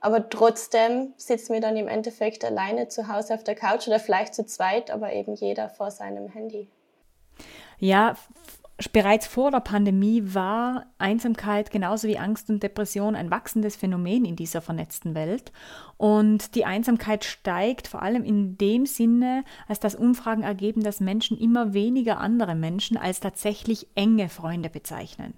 Aber 0.00 0.28
trotzdem 0.28 1.12
sitzen 1.16 1.54
wir 1.54 1.60
dann 1.60 1.76
im 1.76 1.88
Endeffekt 1.88 2.44
alleine 2.44 2.88
zu 2.88 3.08
Hause 3.08 3.34
auf 3.34 3.44
der 3.44 3.56
Couch 3.56 3.88
oder 3.88 3.98
vielleicht 3.98 4.34
zu 4.34 4.46
zweit, 4.46 4.90
aber 4.90 5.12
eben 5.12 5.34
jeder 5.34 5.68
vor 5.68 5.90
seinem 5.90 6.28
Handy. 6.28 6.68
Ja, 7.78 8.14
bereits 8.92 9.26
vor 9.26 9.50
der 9.50 9.60
Pandemie 9.60 10.22
war 10.24 10.86
Einsamkeit 10.98 11.72
genauso 11.72 12.06
wie 12.06 12.18
Angst 12.18 12.48
und 12.48 12.62
Depression 12.62 13.16
ein 13.16 13.30
wachsendes 13.30 13.74
Phänomen 13.74 14.24
in 14.24 14.36
dieser 14.36 14.60
vernetzten 14.60 15.16
Welt. 15.16 15.52
Und 15.96 16.54
die 16.54 16.64
Einsamkeit 16.64 17.24
steigt 17.24 17.88
vor 17.88 18.02
allem 18.02 18.22
in 18.22 18.56
dem 18.56 18.86
Sinne, 18.86 19.44
als 19.66 19.80
dass 19.80 19.96
Umfragen 19.96 20.44
ergeben, 20.44 20.82
dass 20.82 21.00
Menschen 21.00 21.36
immer 21.38 21.74
weniger 21.74 22.18
andere 22.18 22.54
Menschen 22.54 22.96
als 22.96 23.18
tatsächlich 23.18 23.88
enge 23.96 24.28
Freunde 24.28 24.70
bezeichnen. 24.70 25.34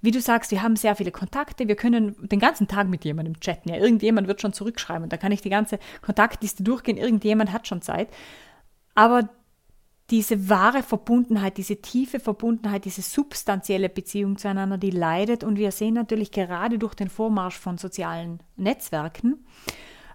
Wie 0.00 0.10
du 0.10 0.20
sagst, 0.20 0.50
wir 0.50 0.62
haben 0.62 0.76
sehr 0.76 0.96
viele 0.96 1.12
Kontakte, 1.12 1.68
wir 1.68 1.76
können 1.76 2.16
den 2.28 2.40
ganzen 2.40 2.68
Tag 2.68 2.88
mit 2.88 3.04
jemandem 3.04 3.38
chatten. 3.40 3.68
Ja, 3.68 3.76
irgendjemand 3.76 4.28
wird 4.28 4.40
schon 4.40 4.52
zurückschreiben 4.52 5.04
und 5.04 5.12
da 5.12 5.16
kann 5.16 5.32
ich 5.32 5.42
die 5.42 5.50
ganze 5.50 5.78
Kontaktliste 6.00 6.62
durchgehen, 6.62 6.96
irgendjemand 6.96 7.52
hat 7.52 7.68
schon 7.68 7.82
Zeit. 7.82 8.08
Aber 8.94 9.28
diese 10.10 10.50
wahre 10.50 10.82
Verbundenheit, 10.82 11.56
diese 11.56 11.80
tiefe 11.80 12.20
Verbundenheit, 12.20 12.84
diese 12.84 13.00
substanzielle 13.00 13.88
Beziehung 13.88 14.36
zueinander, 14.36 14.76
die 14.76 14.90
leidet. 14.90 15.42
Und 15.42 15.56
wir 15.56 15.72
sehen 15.72 15.94
natürlich 15.94 16.30
gerade 16.30 16.78
durch 16.78 16.94
den 16.94 17.08
Vormarsch 17.08 17.58
von 17.58 17.78
sozialen 17.78 18.40
Netzwerken, 18.56 19.46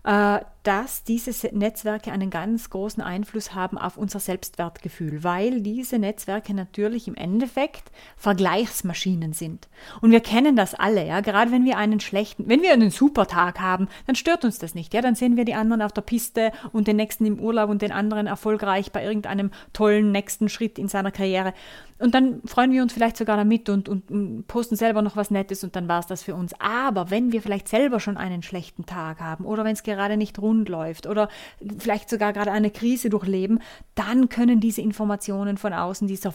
äh, 0.03 0.39
dass 0.67 1.05
diese 1.05 1.31
Netzwerke 1.55 2.11
einen 2.11 2.29
ganz 2.29 2.69
großen 2.69 3.01
Einfluss 3.01 3.55
haben 3.55 3.77
auf 3.77 3.95
unser 3.95 4.19
Selbstwertgefühl, 4.19 5.23
weil 5.23 5.61
diese 5.61 5.97
Netzwerke 5.97 6.53
natürlich 6.53 7.07
im 7.07 7.15
Endeffekt 7.15 7.89
Vergleichsmaschinen 8.17 9.31
sind. 9.31 9.69
Und 10.01 10.11
wir 10.11 10.19
kennen 10.19 10.57
das 10.57 10.73
alle, 10.73 11.07
ja, 11.07 11.21
gerade 11.21 11.53
wenn 11.53 11.63
wir 11.63 11.77
einen 11.77 12.01
schlechten, 12.01 12.49
wenn 12.49 12.63
wir 12.63 12.73
einen 12.73 12.91
super 12.91 13.27
Tag 13.27 13.61
haben, 13.61 13.87
dann 14.07 14.17
stört 14.17 14.43
uns 14.43 14.59
das 14.59 14.75
nicht, 14.75 14.93
ja, 14.93 14.99
dann 14.99 15.15
sehen 15.15 15.37
wir 15.37 15.45
die 15.45 15.53
anderen 15.53 15.81
auf 15.81 15.93
der 15.93 16.01
Piste 16.01 16.51
und 16.73 16.89
den 16.89 16.97
nächsten 16.97 17.25
im 17.25 17.39
Urlaub 17.39 17.69
und 17.69 17.81
den 17.81 17.93
anderen 17.93 18.27
erfolgreich 18.27 18.91
bei 18.91 19.05
irgendeinem 19.05 19.51
tollen 19.71 20.11
nächsten 20.11 20.49
Schritt 20.49 20.77
in 20.77 20.89
seiner 20.89 21.11
Karriere. 21.11 21.53
Und 21.99 22.13
dann 22.13 22.41
freuen 22.45 22.73
wir 22.73 22.83
uns 22.83 22.93
vielleicht 22.93 23.17
sogar 23.17 23.37
damit 23.37 23.69
und, 23.69 23.87
und, 23.87 24.11
und 24.11 24.47
posten 24.47 24.75
selber 24.75 25.01
noch 25.01 25.15
was 25.15 25.31
Nettes 25.31 25.63
und 25.63 25.77
dann 25.77 25.87
war 25.87 25.99
es 25.99 26.07
das 26.07 26.23
für 26.23 26.35
uns. 26.35 26.53
Aber 26.59 27.09
wenn 27.09 27.31
wir 27.31 27.41
vielleicht 27.41 27.69
selber 27.69 28.01
schon 28.01 28.17
einen 28.17 28.43
schlechten 28.43 28.85
Tag 28.85 29.21
haben 29.21 29.45
oder 29.45 29.63
wenn 29.63 29.73
es 29.73 29.81
gerade 29.81 30.17
nicht 30.17 30.37
rund 30.39 30.56
läuft 30.65 31.07
oder 31.07 31.29
vielleicht 31.77 32.09
sogar 32.09 32.33
gerade 32.33 32.51
eine 32.51 32.71
Krise 32.71 33.09
durchleben, 33.09 33.59
dann 33.95 34.29
können 34.29 34.59
diese 34.59 34.81
Informationen 34.81 35.57
von 35.57 35.73
außen, 35.73 36.07
dieser 36.07 36.33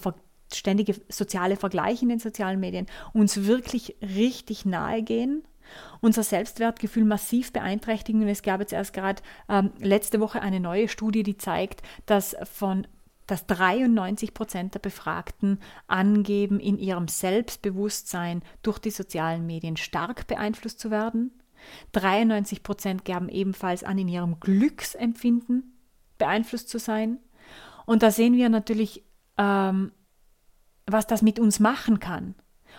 ständige 0.52 0.94
soziale 1.08 1.56
Vergleich 1.56 2.02
in 2.02 2.10
den 2.10 2.18
sozialen 2.18 2.60
Medien 2.60 2.86
uns 3.12 3.44
wirklich 3.44 3.96
richtig 4.02 4.64
nahe 4.64 5.02
gehen 5.02 5.42
unser 6.00 6.22
Selbstwertgefühl 6.22 7.04
massiv 7.04 7.52
beeinträchtigen. 7.52 8.26
Es 8.28 8.42
gab 8.42 8.60
jetzt 8.60 8.72
erst 8.72 8.92
gerade 8.92 9.22
ähm, 9.48 9.70
letzte 9.78 10.20
Woche 10.20 10.42
eine 10.42 10.60
neue 10.60 10.88
Studie, 10.88 11.22
die 11.22 11.36
zeigt, 11.36 11.82
dass 12.06 12.36
von 12.44 12.86
dass 13.28 13.46
93 13.46 14.34
Prozent 14.34 14.74
der 14.74 14.80
Befragten 14.80 15.60
angeben, 15.86 16.58
in 16.58 16.76
ihrem 16.76 17.08
Selbstbewusstsein 17.08 18.42
durch 18.62 18.78
die 18.78 18.90
sozialen 18.90 19.46
Medien 19.46 19.76
stark 19.76 20.26
beeinflusst 20.26 20.80
zu 20.80 20.90
werden. 20.90 21.30
93 21.92 22.62
Prozent 22.62 23.04
gaben 23.04 23.28
ebenfalls 23.28 23.84
an, 23.84 23.98
in 23.98 24.08
ihrem 24.08 24.40
Glücksempfinden 24.40 25.76
beeinflusst 26.18 26.68
zu 26.68 26.78
sein. 26.78 27.18
Und 27.86 28.02
da 28.02 28.10
sehen 28.10 28.34
wir 28.34 28.48
natürlich, 28.48 29.04
ähm, 29.38 29.92
was 30.86 31.06
das 31.06 31.22
mit 31.22 31.38
uns 31.38 31.60
machen 31.60 32.00
kann. 32.00 32.34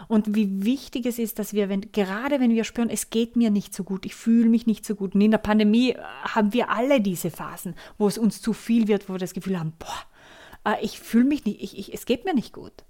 Und 0.08 0.36
wie 0.36 0.63
wichtig 0.65 1.06
es 1.06 1.19
ist, 1.19 1.39
dass 1.39 1.54
wir, 1.54 1.69
wenn, 1.69 1.91
gerade 1.91 2.39
wenn 2.39 2.52
wir 2.52 2.63
spüren, 2.63 2.89
es 2.89 3.10
geht 3.10 3.36
mir 3.36 3.52
nicht 3.52 3.76
so 3.76 3.84
gut, 3.84 4.06
ich 4.06 4.15
fühle 4.15 4.50
mich 4.50 4.65
nicht 4.65 4.86
so 4.86 4.96
gut. 4.96 5.15
Und 5.15 5.22
in 5.22 5.32
der 5.32 5.38
Pandemie 5.38 5.91
äh, 5.91 6.02
haben 6.24 6.54
wir 6.54 6.69
alle 6.69 7.02
diese 7.02 7.30
Phasen, 7.30 7.76
wo 7.98 8.08
es 8.08 8.17
uns 8.17 8.41
zu 8.41 8.54
viel 8.54 8.88
wird, 8.88 9.08
wo 9.08 9.13
wir 9.13 9.19
das 9.19 9.34
Gefühl 9.34 9.60
haben, 9.60 9.74
boah, 9.78 10.74
äh, 10.74 10.84
ich 10.84 11.00
fühle 11.00 11.26
mich 11.26 11.46
nicht, 11.46 11.62
ich, 11.62 11.78
ich, 11.78 11.93
es 11.93 12.06
geht 12.06 12.26
mir 12.26 12.34
nicht 12.34 12.54
gut. 12.54 12.84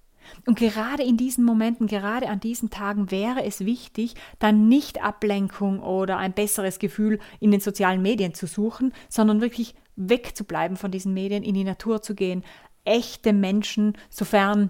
Und 0.45 0.57
gerade 0.57 1.03
in 1.03 1.17
diesen 1.17 1.43
Momenten, 1.43 1.87
gerade 1.87 2.29
an 2.29 2.39
diesen 2.39 2.69
Tagen 2.69 3.11
wäre 3.11 3.43
es 3.43 3.65
wichtig, 3.65 4.15
dann 4.39 4.67
nicht 4.67 5.03
Ablenkung 5.03 5.79
oder 5.79 6.17
ein 6.17 6.33
besseres 6.33 6.79
Gefühl 6.79 7.19
in 7.39 7.51
den 7.51 7.59
sozialen 7.59 8.01
Medien 8.01 8.33
zu 8.33 8.47
suchen, 8.47 8.93
sondern 9.09 9.41
wirklich 9.41 9.75
wegzubleiben 9.95 10.77
von 10.77 10.91
diesen 10.91 11.13
Medien, 11.13 11.43
in 11.43 11.53
die 11.53 11.63
Natur 11.63 12.01
zu 12.01 12.15
gehen, 12.15 12.43
echte 12.85 13.33
Menschen, 13.33 13.93
sofern 14.09 14.69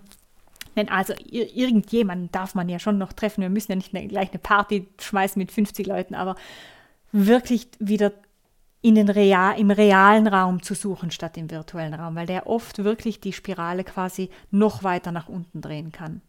denn 0.76 0.89
also 0.89 1.13
irgendjemanden 1.30 2.32
darf 2.32 2.56
man 2.56 2.67
ja 2.67 2.80
schon 2.80 2.97
noch 2.97 3.13
treffen. 3.13 3.41
Wir 3.41 3.49
müssen 3.49 3.71
ja 3.71 3.76
nicht 3.76 3.91
gleich 3.91 4.32
eine 4.32 4.39
Party 4.39 4.88
schmeißen 4.99 5.39
mit 5.39 5.52
50 5.52 5.86
Leuten, 5.86 6.15
aber 6.15 6.36
wirklich 7.12 7.67
wieder 7.80 8.12
in 8.84 8.96
den 8.96 9.10
Real, 9.10 9.58
im 9.58 9.72
realen 9.72 10.28
Raum 10.28 10.62
zu 10.62 10.76
suchen 10.76 11.10
statt 11.10 11.38
im 11.38 11.50
virtuellen 11.50 11.93
Raum, 11.93 12.15
weil 12.15 12.28
der 12.28 12.48
oft 12.48 12.84
wirklich 12.84 13.22
die 13.22 13.34
Spirale 13.34 13.84
quasi 13.84 14.30
noch 14.52 14.84
weiter 14.84 15.12
nach 15.12 15.30
unten 15.30 15.62
drehen 15.62 15.91
kann. 15.91 16.22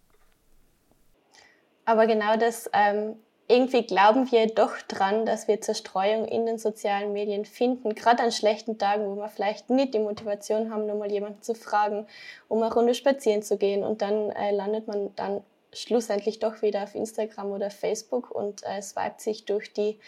Aber 1.85 2.07
genau 2.07 2.37
das 2.37 2.71
ähm, 2.73 3.17
irgendwie 3.49 3.83
glauben 3.83 4.31
wir 4.31 4.47
doch 4.47 4.79
dran, 4.89 5.27
dass 5.27 5.49
wir 5.49 5.61
Zerstreuung 5.61 6.27
in 6.27 6.47
den 6.47 6.59
sozialen 6.59 7.13
Medien 7.13 7.45
finden, 7.45 7.97
gerade 7.97 8.23
an 8.23 8.31
schlechten 8.31 8.79
Tagen, 8.79 9.05
wo 9.05 9.17
wir 9.17 9.29
vielleicht 9.29 9.69
nicht 9.69 9.93
die 9.93 9.99
Motivation 9.99 10.73
haben, 10.73 10.87
nur 10.87 10.97
mal 10.97 11.11
jemanden 11.11 11.43
zu 11.43 11.57
fragen, 11.57 12.07
um 12.47 12.63
eine 12.63 12.73
Runde 12.73 12.95
spazieren 12.95 13.43
zu 13.43 13.59
gehen 13.59 13.83
und 13.83 14.01
dann 14.01 14.31
äh, 14.31 14.53
landet 14.53 14.87
man 14.87 15.15
dann 15.17 15.43
schlussendlich 15.73 16.39
doch 16.39 16.63
wieder 16.63 16.85
auf 16.85 16.95
Instagram 16.95 17.51
oder 17.51 17.69
Facebook 17.69 18.31
und 18.31 18.63
äh, 18.63 18.81
swipet 18.81 19.21
sich 19.21 19.45
durch 19.45 19.73
die, 19.73 19.99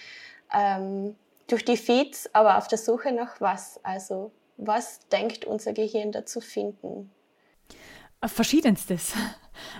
ähm, 0.56 1.16
durch 1.46 1.64
die 1.64 1.76
Feeds, 1.76 2.28
aber 2.34 2.58
auf 2.58 2.68
der 2.68 2.78
Suche 2.78 3.12
nach 3.12 3.40
was? 3.40 3.80
Also 3.84 4.32
was 4.56 5.06
denkt 5.08 5.44
unser 5.44 5.72
Gehirn 5.72 6.12
dazu 6.12 6.40
finden? 6.40 7.10
Verschiedenstes. 8.24 9.12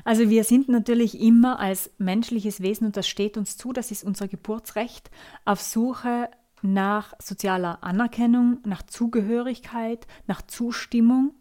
Also 0.05 0.31
wir 0.31 0.44
sind 0.44 0.68
natürlich 0.68 1.20
immer 1.20 1.59
als 1.59 1.90
menschliches 1.98 2.61
Wesen, 2.61 2.87
und 2.87 2.96
das 2.96 3.09
steht 3.09 3.37
uns 3.37 3.57
zu, 3.57 3.72
das 3.72 3.90
ist 3.90 4.05
unser 4.05 4.29
Geburtsrecht, 4.29 5.11
auf 5.44 5.61
Suche 5.61 6.31
nach 6.62 7.14
sozialer 7.20 7.83
Anerkennung, 7.83 8.59
nach 8.64 8.83
Zugehörigkeit, 8.83 10.07
nach 10.26 10.42
Zustimmung. 10.42 11.35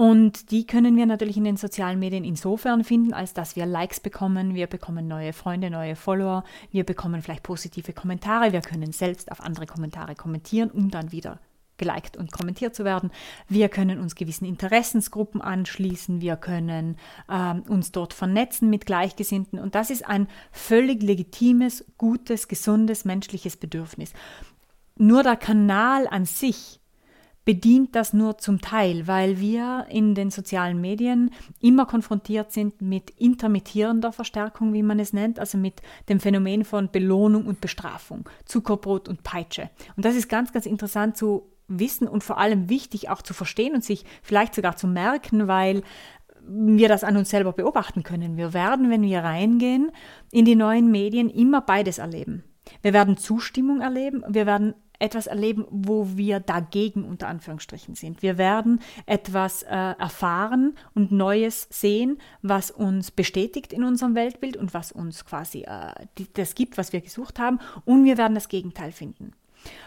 Und 0.00 0.50
die 0.50 0.66
können 0.66 0.96
wir 0.96 1.04
natürlich 1.04 1.36
in 1.36 1.44
den 1.44 1.58
sozialen 1.58 1.98
Medien 1.98 2.24
insofern 2.24 2.84
finden, 2.84 3.12
als 3.12 3.34
dass 3.34 3.54
wir 3.54 3.66
Likes 3.66 4.00
bekommen, 4.00 4.54
wir 4.54 4.66
bekommen 4.66 5.06
neue 5.06 5.34
Freunde, 5.34 5.68
neue 5.68 5.94
Follower, 5.94 6.42
wir 6.70 6.84
bekommen 6.84 7.20
vielleicht 7.20 7.42
positive 7.42 7.92
Kommentare, 7.92 8.54
wir 8.54 8.62
können 8.62 8.92
selbst 8.92 9.30
auf 9.30 9.42
andere 9.42 9.66
Kommentare 9.66 10.14
kommentieren, 10.14 10.70
um 10.70 10.90
dann 10.90 11.12
wieder 11.12 11.38
geliked 11.76 12.16
und 12.16 12.32
kommentiert 12.32 12.74
zu 12.74 12.86
werden. 12.86 13.10
Wir 13.46 13.68
können 13.68 14.00
uns 14.00 14.14
gewissen 14.14 14.46
Interessensgruppen 14.46 15.42
anschließen, 15.42 16.22
wir 16.22 16.36
können 16.36 16.96
ähm, 17.30 17.62
uns 17.68 17.92
dort 17.92 18.14
vernetzen 18.14 18.70
mit 18.70 18.86
Gleichgesinnten. 18.86 19.58
Und 19.58 19.74
das 19.74 19.90
ist 19.90 20.06
ein 20.08 20.28
völlig 20.50 21.02
legitimes, 21.02 21.84
gutes, 21.98 22.48
gesundes 22.48 23.04
menschliches 23.04 23.58
Bedürfnis. 23.58 24.14
Nur 24.96 25.22
der 25.22 25.36
Kanal 25.36 26.06
an 26.06 26.24
sich 26.24 26.79
bedient 27.44 27.96
das 27.96 28.12
nur 28.12 28.38
zum 28.38 28.60
Teil, 28.60 29.06
weil 29.06 29.40
wir 29.40 29.86
in 29.88 30.14
den 30.14 30.30
sozialen 30.30 30.80
Medien 30.80 31.30
immer 31.60 31.86
konfrontiert 31.86 32.52
sind 32.52 32.80
mit 32.82 33.10
intermittierender 33.10 34.12
Verstärkung, 34.12 34.72
wie 34.72 34.82
man 34.82 34.98
es 34.98 35.12
nennt, 35.12 35.38
also 35.38 35.58
mit 35.58 35.80
dem 36.08 36.20
Phänomen 36.20 36.64
von 36.64 36.90
Belohnung 36.90 37.46
und 37.46 37.60
Bestrafung, 37.60 38.28
Zuckerbrot 38.44 39.08
und 39.08 39.22
Peitsche. 39.22 39.70
Und 39.96 40.04
das 40.04 40.16
ist 40.16 40.28
ganz, 40.28 40.52
ganz 40.52 40.66
interessant 40.66 41.16
zu 41.16 41.50
wissen 41.66 42.08
und 42.08 42.24
vor 42.24 42.38
allem 42.38 42.68
wichtig 42.68 43.08
auch 43.08 43.22
zu 43.22 43.32
verstehen 43.32 43.74
und 43.74 43.84
sich 43.84 44.04
vielleicht 44.22 44.54
sogar 44.54 44.76
zu 44.76 44.86
merken, 44.86 45.48
weil 45.48 45.82
wir 46.46 46.88
das 46.88 47.04
an 47.04 47.16
uns 47.16 47.30
selber 47.30 47.52
beobachten 47.52 48.02
können. 48.02 48.36
Wir 48.36 48.52
werden, 48.52 48.90
wenn 48.90 49.02
wir 49.02 49.20
reingehen, 49.20 49.92
in 50.32 50.44
die 50.44 50.56
neuen 50.56 50.90
Medien 50.90 51.30
immer 51.30 51.60
beides 51.60 51.98
erleben. 51.98 52.44
Wir 52.82 52.92
werden 52.92 53.16
Zustimmung 53.16 53.80
erleben, 53.80 54.24
wir 54.28 54.46
werden 54.46 54.74
etwas 55.00 55.26
erleben, 55.26 55.66
wo 55.70 56.16
wir 56.16 56.38
dagegen 56.40 57.04
unter 57.04 57.28
Anführungsstrichen 57.28 57.94
sind. 57.94 58.22
Wir 58.22 58.38
werden 58.38 58.80
etwas 59.06 59.62
äh, 59.64 59.68
erfahren 59.68 60.76
und 60.94 61.10
Neues 61.10 61.66
sehen, 61.70 62.18
was 62.42 62.70
uns 62.70 63.10
bestätigt 63.10 63.72
in 63.72 63.82
unserem 63.82 64.14
Weltbild 64.14 64.56
und 64.56 64.74
was 64.74 64.92
uns 64.92 65.24
quasi 65.24 65.62
äh, 65.62 65.92
das 66.34 66.54
gibt, 66.54 66.78
was 66.78 66.92
wir 66.92 67.00
gesucht 67.00 67.38
haben. 67.38 67.58
Und 67.84 68.04
wir 68.04 68.18
werden 68.18 68.34
das 68.34 68.48
Gegenteil 68.48 68.92
finden 68.92 69.32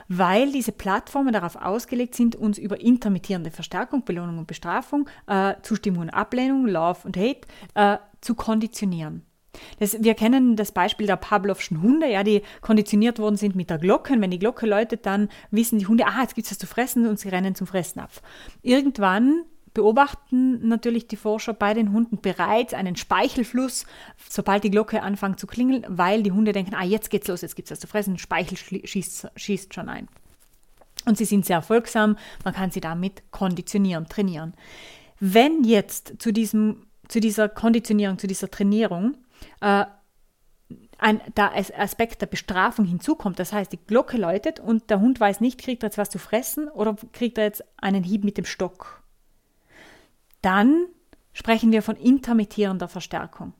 weil 0.08 0.52
diese 0.52 0.71
Plattformen 0.71 1.34
darauf 1.34 1.56
ausgelegt 1.56 2.15
sind, 2.15 2.36
uns 2.36 2.58
über 2.58 2.80
intermittierende 2.82 3.52
Verstärkung, 3.52 4.06
Belohnung 4.06 4.38
und 4.38 4.47
Bestrafung, 4.47 5.10
äh, 5.28 5.56
Zustimmung 5.62 6.04
und 6.04 6.10
Ablehnung, 6.12 6.67
Love 6.67 6.99
und 7.06 7.17
Hate 7.17 7.47
äh, 7.73 7.97
zu 8.21 8.36
konditionieren. 8.36 9.26
Das, 9.79 10.01
wir 10.03 10.13
kennen 10.15 10.55
das 10.55 10.71
Beispiel 10.71 11.07
der 11.07 11.15
Pavlovschen 11.15 11.81
Hunde, 11.81 12.09
ja, 12.09 12.23
die 12.23 12.41
konditioniert 12.61 13.19
worden 13.19 13.37
sind 13.37 13.55
mit 13.55 13.69
der 13.69 13.77
Glocke. 13.77 14.19
Wenn 14.19 14.31
die 14.31 14.39
Glocke 14.39 14.65
läutet, 14.65 15.05
dann 15.05 15.29
wissen 15.51 15.79
die 15.79 15.87
Hunde, 15.87 16.05
ah, 16.07 16.21
jetzt 16.21 16.35
gibt 16.35 16.45
es 16.45 16.51
was 16.51 16.57
zu 16.57 16.67
fressen 16.67 17.07
und 17.07 17.19
sie 17.19 17.29
rennen 17.29 17.55
zum 17.55 17.67
Fressen 17.67 17.99
ab. 17.99 18.11
Irgendwann 18.61 19.43
beobachten 19.73 20.67
natürlich 20.67 21.07
die 21.07 21.15
Forscher 21.15 21.53
bei 21.53 21.73
den 21.73 21.91
Hunden 21.93 22.19
bereits 22.21 22.73
einen 22.73 22.95
Speichelfluss, 22.95 23.85
sobald 24.29 24.63
die 24.63 24.71
Glocke 24.71 25.01
anfängt 25.01 25.39
zu 25.39 25.47
klingeln, 25.47 25.85
weil 25.87 26.23
die 26.23 26.31
Hunde 26.31 26.51
denken, 26.51 26.75
ah, 26.75 26.83
jetzt 26.83 27.09
geht's 27.09 27.27
los, 27.27 27.41
jetzt 27.41 27.55
gibt's 27.55 27.71
was 27.71 27.79
zu 27.79 27.87
fressen, 27.87 28.17
Speichel 28.17 28.57
schießt, 28.57 29.31
schießt 29.35 29.73
schon 29.73 29.89
ein. 29.89 30.07
Und 31.05 31.17
sie 31.17 31.25
sind 31.25 31.45
sehr 31.45 31.57
erfolgsam, 31.57 32.17
man 32.45 32.53
kann 32.53 32.71
sie 32.71 32.81
damit 32.81 33.23
konditionieren, 33.31 34.07
trainieren. 34.07 34.53
Wenn 35.19 35.63
jetzt 35.63 36.13
zu, 36.19 36.31
diesem, 36.31 36.85
zu 37.07 37.19
dieser 37.19 37.49
Konditionierung, 37.49 38.19
zu 38.19 38.27
dieser 38.27 38.49
Trainierung 38.49 39.15
äh, 39.62 39.86
ein 40.97 41.21
der 41.36 41.51
Aspekt 41.77 42.21
der 42.21 42.27
Bestrafung 42.27 42.86
hinzukommt, 42.86 43.38
das 43.38 43.53
heißt, 43.53 43.71
die 43.71 43.77
Glocke 43.86 44.17
läutet 44.17 44.60
und 44.60 44.89
der 44.89 45.01
Hund 45.01 45.19
weiß 45.19 45.41
nicht, 45.41 45.60
kriegt 45.60 45.84
er 45.84 45.88
jetzt 45.88 45.97
was 45.97 46.10
zu 46.10 46.17
fressen 46.17 46.69
oder 46.69 46.95
kriegt 47.12 47.38
er 47.38 47.45
jetzt 47.45 47.63
einen 47.77 48.03
Hieb 48.03 48.23
mit 48.23 48.38
dem 48.38 48.45
Stock 48.45 49.03
dann 50.43 50.88
sprechen 51.32 51.71
wir 51.71 51.82
von 51.82 51.95
intermittierender 51.95 52.88
Verstärkung. 52.88 53.53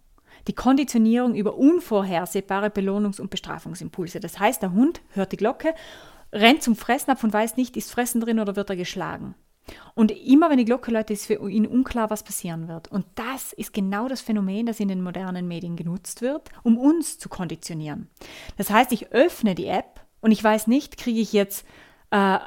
Die 0.48 0.54
Konditionierung 0.54 1.34
über 1.34 1.56
unvorhersehbare 1.56 2.68
Belohnungs- 2.68 3.22
und 3.22 3.32
Bestrafungsimpulse. 3.32 4.20
Das 4.20 4.38
heißt, 4.38 4.62
der 4.62 4.74
Hund 4.74 5.02
hört 5.14 5.32
die 5.32 5.38
Glocke, 5.38 5.74
rennt 6.32 6.62
zum 6.62 6.76
Fressen 6.76 7.12
ab 7.12 7.24
und 7.24 7.34
weiß 7.34 7.56
nicht, 7.56 7.78
ist 7.78 7.92
Fressen 7.92 8.22
drin 8.22 8.40
oder 8.40 8.56
wird 8.56 8.70
er 8.70 8.76
geschlagen. 8.76 9.34
Und 9.96 10.12
immer 10.12 10.50
wenn 10.50 10.58
die 10.58 10.66
Glocke 10.66 10.92
läutet, 10.92 11.12
ist 11.12 11.28
für 11.28 11.50
ihn 11.50 11.68
unklar, 11.68 12.10
was 12.10 12.24
passieren 12.24 12.68
wird. 12.68 12.90
Und 12.90 13.06
das 13.16 13.54
ist 13.54 13.74
genau 13.74 14.08
das 14.08 14.22
Phänomen, 14.22 14.66
das 14.66 14.80
in 14.80 14.88
den 14.88 15.02
modernen 15.02 15.48
Medien 15.48 15.76
genutzt 15.76 16.22
wird, 16.22 16.50
um 16.64 16.78
uns 16.78 17.20
zu 17.20 17.30
konditionieren. 17.30 18.10
Das 18.58 18.70
heißt, 18.70 18.92
ich 18.92 19.12
öffne 19.12 19.56
die 19.56 19.68
App 19.68 20.02
und 20.22 20.32
ich 20.32 20.44
weiß 20.44 20.68
nicht, 20.68 20.98
kriege 20.98 21.20
ich 21.20 21.34
jetzt 21.34 21.66
äh, 22.12 22.40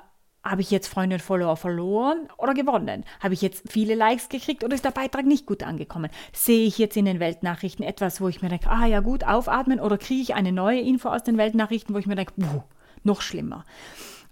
habe 0.46 0.60
ich 0.60 0.70
jetzt 0.70 0.86
Freunde 0.86 1.16
und 1.16 1.22
Follower 1.22 1.56
verloren 1.56 2.28
oder 2.38 2.54
gewonnen? 2.54 3.04
Habe 3.20 3.34
ich 3.34 3.42
jetzt 3.42 3.64
viele 3.68 3.94
Likes 3.94 4.28
gekriegt 4.28 4.62
oder 4.62 4.74
ist 4.74 4.84
der 4.84 4.92
Beitrag 4.92 5.26
nicht 5.26 5.44
gut 5.44 5.64
angekommen? 5.64 6.10
Sehe 6.32 6.66
ich 6.66 6.78
jetzt 6.78 6.96
in 6.96 7.04
den 7.04 7.18
Weltnachrichten 7.18 7.84
etwas, 7.84 8.20
wo 8.20 8.28
ich 8.28 8.42
mir 8.42 8.48
denke, 8.48 8.70
ah 8.70 8.86
ja 8.86 9.00
gut, 9.00 9.24
aufatmen 9.24 9.80
oder 9.80 9.98
kriege 9.98 10.22
ich 10.22 10.34
eine 10.34 10.52
neue 10.52 10.80
Info 10.80 11.08
aus 11.08 11.24
den 11.24 11.36
Weltnachrichten, 11.36 11.94
wo 11.94 11.98
ich 11.98 12.06
mir 12.06 12.14
denke, 12.14 12.34
puh, 12.38 12.62
noch 13.02 13.22
schlimmer. 13.22 13.64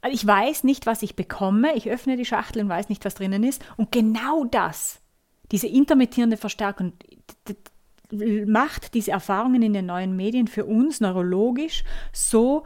Also 0.05 0.17
ich 0.17 0.27
weiß 0.27 0.65
nicht, 0.65 0.85
was 0.85 1.01
ich 1.01 1.17
bekomme, 1.17 1.75
ich 1.77 1.89
öffne 1.89 2.19
die 2.19 2.27
Schachtel 2.27 2.61
und 2.61 2.69
weiß 2.69 2.91
nicht, 2.91 3.07
was 3.07 3.15
drinnen 3.15 3.43
ist. 3.43 3.65
Und 3.79 3.91
genau 3.91 4.45
das, 4.45 5.01
diese 5.51 5.67
intermittierende 5.67 6.37
Verstärkung, 6.37 6.93
macht 8.47 8.93
diese 8.93 9.13
Erfahrungen 9.13 9.63
in 9.63 9.73
den 9.73 9.87
neuen 9.87 10.15
Medien 10.15 10.47
für 10.47 10.67
uns 10.67 11.01
neurologisch 11.01 11.85
so 12.13 12.65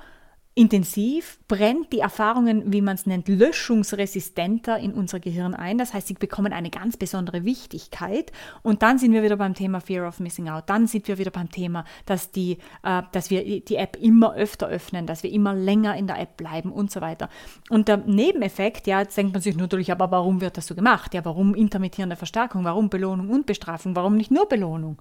intensiv, 0.59 1.39
brennt 1.47 1.93
die 1.93 2.01
Erfahrungen, 2.01 2.73
wie 2.73 2.81
man 2.81 2.97
es 2.97 3.07
nennt, 3.07 3.29
löschungsresistenter 3.29 4.77
in 4.77 4.93
unser 4.93 5.21
Gehirn 5.21 5.55
ein. 5.55 5.79
Das 5.79 5.95
heißt, 5.95 6.09
sie 6.09 6.15
bekommen 6.15 6.53
eine 6.53 6.69
ganz 6.69 6.97
besondere 6.97 7.45
Wichtigkeit. 7.45 8.33
Und 8.63 8.83
dann 8.83 8.99
sind 8.99 9.13
wir 9.13 9.23
wieder 9.23 9.37
beim 9.37 9.55
Thema 9.55 9.81
Fear 9.81 10.09
of 10.09 10.19
Missing 10.19 10.49
Out. 10.49 10.65
Dann 10.67 10.89
sind 10.89 11.07
wir 11.07 11.17
wieder 11.17 11.31
beim 11.31 11.49
Thema, 11.49 11.85
dass, 12.07 12.33
die, 12.33 12.59
äh, 12.83 13.03
dass 13.13 13.31
wir 13.31 13.61
die 13.61 13.77
App 13.77 13.97
immer 14.03 14.35
öfter 14.35 14.67
öffnen, 14.67 15.07
dass 15.07 15.23
wir 15.23 15.31
immer 15.31 15.55
länger 15.55 15.97
in 15.97 16.09
der 16.09 16.19
App 16.19 16.37
bleiben 16.37 16.73
und 16.73 16.91
so 16.91 17.01
weiter. 17.01 17.29
Und 17.71 17.87
der 17.87 17.99
Nebeneffekt, 17.99 18.89
ja, 18.89 19.01
jetzt 19.01 19.17
denkt 19.17 19.35
man 19.35 19.43
sich 19.43 19.57
natürlich, 19.57 19.93
aber 19.93 20.11
warum 20.11 20.41
wird 20.41 20.57
das 20.57 20.67
so 20.67 20.75
gemacht? 20.75 21.15
Ja, 21.15 21.25
warum 21.25 21.55
intermittierende 21.55 22.17
Verstärkung? 22.17 22.65
Warum 22.65 22.91
Belohnung 22.91 23.31
und 23.31 23.47
Bestrafung? 23.47 23.95
Warum 23.95 24.17
nicht 24.17 24.33
nur 24.33 24.49
Belohnung? 24.49 24.99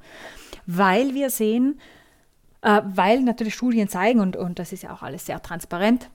Weil 0.68 1.16
wir 1.16 1.32
sehen, 1.32 1.80
äh, 2.62 2.82
weil 2.86 3.22
natürlich 3.22 3.56
Studien 3.56 3.88
zeigen, 3.88 4.20
und, 4.20 4.36
und 4.36 4.60
das 4.60 4.74
ist 4.74 4.84
ja 4.84 4.94
auch 4.94 5.02
alles 5.02 5.26
sehr 5.26 5.42
transparent, 5.42 6.10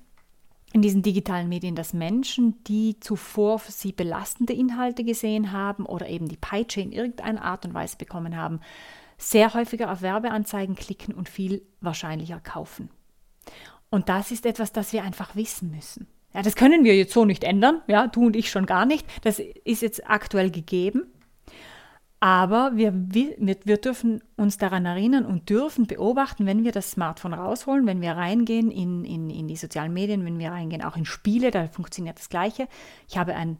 in 0.72 0.82
diesen 0.82 1.02
digitalen 1.02 1.48
Medien, 1.48 1.74
dass 1.74 1.92
Menschen, 1.92 2.62
die 2.64 2.98
zuvor 2.98 3.58
für 3.58 3.72
sie 3.72 3.92
belastende 3.92 4.54
Inhalte 4.54 5.04
gesehen 5.04 5.52
haben 5.52 5.84
oder 5.84 6.08
eben 6.08 6.28
die 6.28 6.36
Peitsche 6.36 6.80
in 6.80 6.92
irgendeiner 6.92 7.42
Art 7.44 7.66
und 7.66 7.74
Weise 7.74 7.96
bekommen 7.98 8.36
haben, 8.36 8.60
sehr 9.18 9.54
häufiger 9.54 9.92
auf 9.92 10.02
Werbeanzeigen 10.02 10.74
klicken 10.74 11.14
und 11.14 11.28
viel 11.28 11.62
wahrscheinlicher 11.80 12.40
kaufen. 12.40 12.88
Und 13.90 14.08
das 14.08 14.30
ist 14.30 14.46
etwas, 14.46 14.72
das 14.72 14.92
wir 14.92 15.04
einfach 15.04 15.36
wissen 15.36 15.70
müssen. 15.70 16.06
Ja, 16.34 16.40
das 16.40 16.56
können 16.56 16.84
wir 16.84 16.96
jetzt 16.96 17.12
so 17.12 17.26
nicht 17.26 17.44
ändern, 17.44 17.82
ja, 17.86 18.06
du 18.06 18.26
und 18.26 18.36
ich 18.36 18.50
schon 18.50 18.64
gar 18.64 18.86
nicht. 18.86 19.06
Das 19.22 19.38
ist 19.38 19.82
jetzt 19.82 20.08
aktuell 20.08 20.50
gegeben. 20.50 21.11
Aber 22.22 22.76
wir, 22.76 22.92
wir, 22.94 23.34
wir 23.64 23.78
dürfen 23.78 24.22
uns 24.36 24.56
daran 24.56 24.86
erinnern 24.86 25.26
und 25.26 25.50
dürfen 25.50 25.88
beobachten, 25.88 26.46
wenn 26.46 26.62
wir 26.62 26.70
das 26.70 26.92
Smartphone 26.92 27.34
rausholen, 27.34 27.84
wenn 27.84 28.00
wir 28.00 28.12
reingehen 28.12 28.70
in, 28.70 29.04
in, 29.04 29.28
in 29.28 29.48
die 29.48 29.56
sozialen 29.56 29.92
Medien, 29.92 30.24
wenn 30.24 30.38
wir 30.38 30.52
reingehen 30.52 30.84
auch 30.84 30.96
in 30.96 31.04
Spiele, 31.04 31.50
da 31.50 31.66
funktioniert 31.66 32.20
das 32.20 32.28
Gleiche. 32.28 32.68
Ich 33.08 33.18
habe 33.18 33.34
ein 33.34 33.58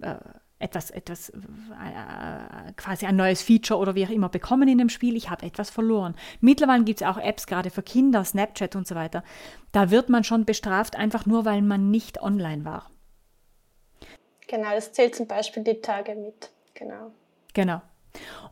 äh, 0.00 0.16
etwas, 0.58 0.90
etwas, 0.90 1.30
äh, 1.30 2.72
quasi 2.76 3.06
ein 3.06 3.16
neues 3.16 3.40
Feature 3.40 3.80
oder 3.80 3.94
wie 3.94 4.04
auch 4.04 4.10
immer 4.10 4.28
bekommen 4.28 4.68
in 4.68 4.76
dem 4.76 4.90
Spiel, 4.90 5.16
ich 5.16 5.30
habe 5.30 5.46
etwas 5.46 5.70
verloren. 5.70 6.14
Mittlerweile 6.42 6.84
gibt 6.84 7.00
es 7.00 7.06
auch 7.06 7.16
Apps, 7.16 7.46
gerade 7.46 7.70
für 7.70 7.82
Kinder, 7.82 8.22
Snapchat 8.22 8.76
und 8.76 8.86
so 8.86 8.94
weiter. 8.94 9.24
Da 9.72 9.90
wird 9.90 10.10
man 10.10 10.24
schon 10.24 10.44
bestraft, 10.44 10.94
einfach 10.94 11.24
nur 11.24 11.46
weil 11.46 11.62
man 11.62 11.90
nicht 11.90 12.20
online 12.20 12.66
war. 12.66 12.90
Genau, 14.46 14.72
das 14.74 14.92
zählt 14.92 15.14
zum 15.14 15.26
Beispiel 15.26 15.64
die 15.64 15.80
Tage 15.80 16.14
mit. 16.14 16.50
Genau. 16.74 17.12
Genau. 17.54 17.80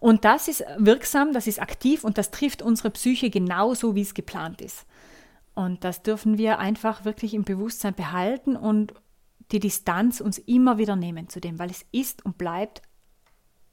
Und 0.00 0.24
das 0.24 0.48
ist 0.48 0.64
wirksam, 0.76 1.32
das 1.32 1.46
ist 1.46 1.60
aktiv 1.60 2.04
und 2.04 2.18
das 2.18 2.30
trifft 2.30 2.62
unsere 2.62 2.90
Psyche 2.90 3.30
genauso, 3.30 3.94
wie 3.94 4.02
es 4.02 4.14
geplant 4.14 4.60
ist. 4.60 4.86
Und 5.54 5.84
das 5.84 6.02
dürfen 6.02 6.38
wir 6.38 6.58
einfach 6.58 7.04
wirklich 7.04 7.34
im 7.34 7.44
Bewusstsein 7.44 7.94
behalten 7.94 8.56
und 8.56 8.94
die 9.52 9.60
Distanz 9.60 10.20
uns 10.20 10.38
immer 10.38 10.78
wieder 10.78 10.96
nehmen 10.96 11.28
zu 11.28 11.40
dem, 11.40 11.58
weil 11.58 11.70
es 11.70 11.84
ist 11.92 12.24
und 12.24 12.38
bleibt 12.38 12.82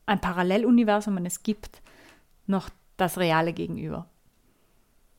ein 0.05 0.19
Paralleluniversum 0.19 1.17
und 1.17 1.25
es 1.25 1.43
gibt 1.43 1.81
noch 2.47 2.69
das 2.97 3.17
reale 3.17 3.53
Gegenüber. 3.53 4.07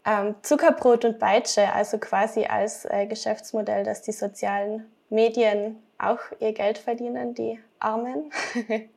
Ähm, 0.04 0.34
Zuckerbrot 0.42 1.04
und 1.04 1.18
Beitsche, 1.18 1.72
also 1.72 1.98
quasi 1.98 2.44
als 2.44 2.84
äh, 2.84 3.06
Geschäftsmodell, 3.06 3.84
dass 3.84 4.02
die 4.02 4.12
sozialen 4.12 4.86
Medien 5.08 5.76
auch 5.98 6.20
ihr 6.40 6.52
Geld 6.52 6.78
verdienen, 6.78 7.34
die 7.34 7.58
Armen. 7.78 8.30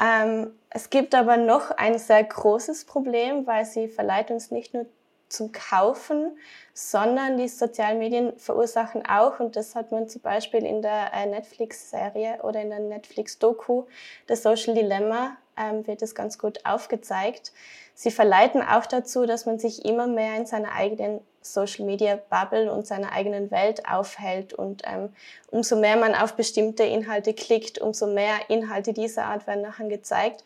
Ähm, 0.00 0.52
es 0.70 0.88
gibt 0.88 1.14
aber 1.14 1.36
noch 1.36 1.72
ein 1.72 1.98
sehr 1.98 2.22
großes 2.22 2.84
Problem, 2.84 3.46
weil 3.46 3.64
sie 3.64 3.88
verleiht 3.88 4.30
uns 4.30 4.50
nicht 4.50 4.72
nur 4.72 4.86
zum 5.28 5.52
Kaufen, 5.52 6.36
sondern 6.74 7.36
die 7.38 7.48
sozialen 7.48 7.98
Medien 7.98 8.36
verursachen 8.38 9.06
auch, 9.06 9.40
und 9.40 9.56
das 9.56 9.74
hat 9.74 9.92
man 9.92 10.08
zum 10.08 10.22
Beispiel 10.22 10.64
in 10.64 10.82
der 10.82 11.12
äh, 11.14 11.26
Netflix-Serie 11.26 12.40
oder 12.42 12.60
in 12.60 12.70
der 12.70 12.80
Netflix-Doku, 12.80 13.84
das 14.26 14.42
Social 14.42 14.74
Dilemma, 14.74 15.36
ähm, 15.56 15.86
wird 15.86 16.02
es 16.02 16.14
ganz 16.14 16.38
gut 16.38 16.64
aufgezeigt. 16.64 17.52
Sie 17.94 18.10
verleiten 18.10 18.62
auch 18.62 18.86
dazu, 18.86 19.26
dass 19.26 19.46
man 19.46 19.58
sich 19.58 19.84
immer 19.84 20.06
mehr 20.06 20.36
in 20.36 20.46
seiner 20.46 20.72
eigenen 20.72 21.20
Social 21.42 21.86
Media 21.86 22.18
Bubble 22.28 22.70
und 22.72 22.86
seiner 22.86 23.12
eigenen 23.12 23.50
Welt 23.50 23.88
aufhält. 23.88 24.52
Und 24.52 24.82
ähm, 24.84 25.12
umso 25.50 25.76
mehr 25.76 25.96
man 25.96 26.14
auf 26.14 26.34
bestimmte 26.34 26.84
Inhalte 26.84 27.34
klickt, 27.34 27.78
umso 27.78 28.06
mehr 28.06 28.36
Inhalte 28.48 28.92
dieser 28.92 29.24
Art 29.24 29.46
werden 29.46 29.62
nachher 29.62 29.88
gezeigt, 29.88 30.44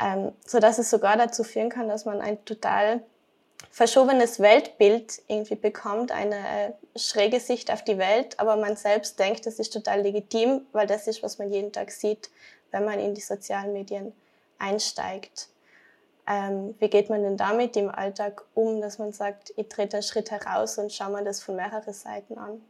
ähm, 0.00 0.32
so 0.46 0.58
dass 0.58 0.78
es 0.78 0.90
sogar 0.90 1.16
dazu 1.16 1.44
führen 1.44 1.70
kann, 1.70 1.88
dass 1.88 2.04
man 2.04 2.20
ein 2.20 2.44
total 2.44 3.02
verschobenes 3.70 4.40
Weltbild 4.40 5.22
irgendwie 5.26 5.56
bekommt, 5.56 6.12
eine 6.12 6.36
äh, 6.36 6.98
schräge 6.98 7.40
Sicht 7.40 7.72
auf 7.72 7.82
die 7.82 7.98
Welt, 7.98 8.38
aber 8.38 8.56
man 8.56 8.76
selbst 8.76 9.18
denkt, 9.18 9.46
das 9.46 9.58
ist 9.58 9.72
total 9.72 10.02
legitim, 10.02 10.66
weil 10.72 10.86
das 10.86 11.06
ist, 11.06 11.22
was 11.22 11.38
man 11.38 11.50
jeden 11.52 11.72
Tag 11.72 11.90
sieht, 11.90 12.30
wenn 12.70 12.84
man 12.84 13.00
in 13.00 13.14
die 13.14 13.20
sozialen 13.20 13.72
Medien 13.72 14.12
einsteigt. 14.58 15.48
Ähm, 16.26 16.74
wie 16.78 16.88
geht 16.88 17.10
man 17.10 17.22
denn 17.22 17.36
damit 17.36 17.76
im 17.76 17.90
Alltag 17.90 18.44
um, 18.54 18.80
dass 18.80 18.98
man 18.98 19.12
sagt, 19.12 19.52
ich 19.56 19.68
trete 19.68 19.98
einen 19.98 20.02
Schritt 20.02 20.30
heraus 20.30 20.78
und 20.78 20.92
schaue 20.92 21.12
mir 21.12 21.24
das 21.24 21.42
von 21.42 21.56
mehreren 21.56 21.92
Seiten 21.92 22.38
an? 22.38 22.60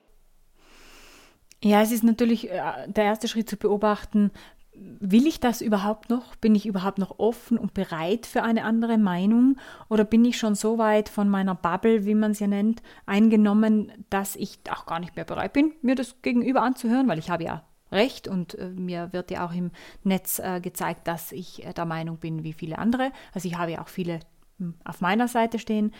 Ja, 1.62 1.80
es 1.80 1.92
ist 1.92 2.04
natürlich 2.04 2.50
äh, 2.50 2.88
der 2.88 3.04
erste 3.04 3.28
Schritt 3.28 3.48
zu 3.48 3.56
beobachten, 3.56 4.32
will 4.74 5.26
ich 5.26 5.40
das 5.40 5.60
überhaupt 5.60 6.10
noch? 6.10 6.34
Bin 6.36 6.54
ich 6.54 6.66
überhaupt 6.66 6.98
noch 6.98 7.18
offen 7.18 7.56
und 7.58 7.74
bereit 7.74 8.26
für 8.26 8.42
eine 8.42 8.64
andere 8.64 8.98
Meinung? 8.98 9.56
Oder 9.88 10.04
bin 10.04 10.24
ich 10.24 10.36
schon 10.36 10.56
so 10.56 10.78
weit 10.78 11.08
von 11.08 11.28
meiner 11.28 11.54
Bubble, 11.54 12.04
wie 12.04 12.14
man 12.14 12.32
es 12.32 12.40
ja 12.40 12.48
nennt, 12.48 12.82
eingenommen, 13.06 13.92
dass 14.10 14.36
ich 14.36 14.58
auch 14.70 14.86
gar 14.86 14.98
nicht 14.98 15.16
mehr 15.16 15.24
bereit 15.24 15.52
bin, 15.52 15.72
mir 15.82 15.94
das 15.94 16.20
gegenüber 16.22 16.62
anzuhören, 16.62 17.08
weil 17.08 17.18
ich 17.18 17.30
habe 17.30 17.44
ja 17.44 17.62
recht 17.92 18.28
und 18.28 18.54
äh, 18.58 18.68
mir 18.70 19.12
wird 19.12 19.30
ja 19.30 19.46
auch 19.46 19.52
im 19.52 19.70
Netz 20.02 20.38
äh, 20.38 20.60
gezeigt, 20.60 21.06
dass 21.06 21.32
ich 21.32 21.64
äh, 21.64 21.72
der 21.72 21.84
Meinung 21.84 22.18
bin 22.18 22.44
wie 22.44 22.52
viele 22.52 22.78
andere. 22.78 23.12
Also 23.32 23.48
ich 23.48 23.56
habe 23.56 23.72
ja 23.72 23.82
auch 23.82 23.88
viele 23.88 24.20
hm, 24.58 24.74
auf 24.84 25.00
meiner 25.00 25.28
Seite 25.28 25.58
stehen. 25.58 25.92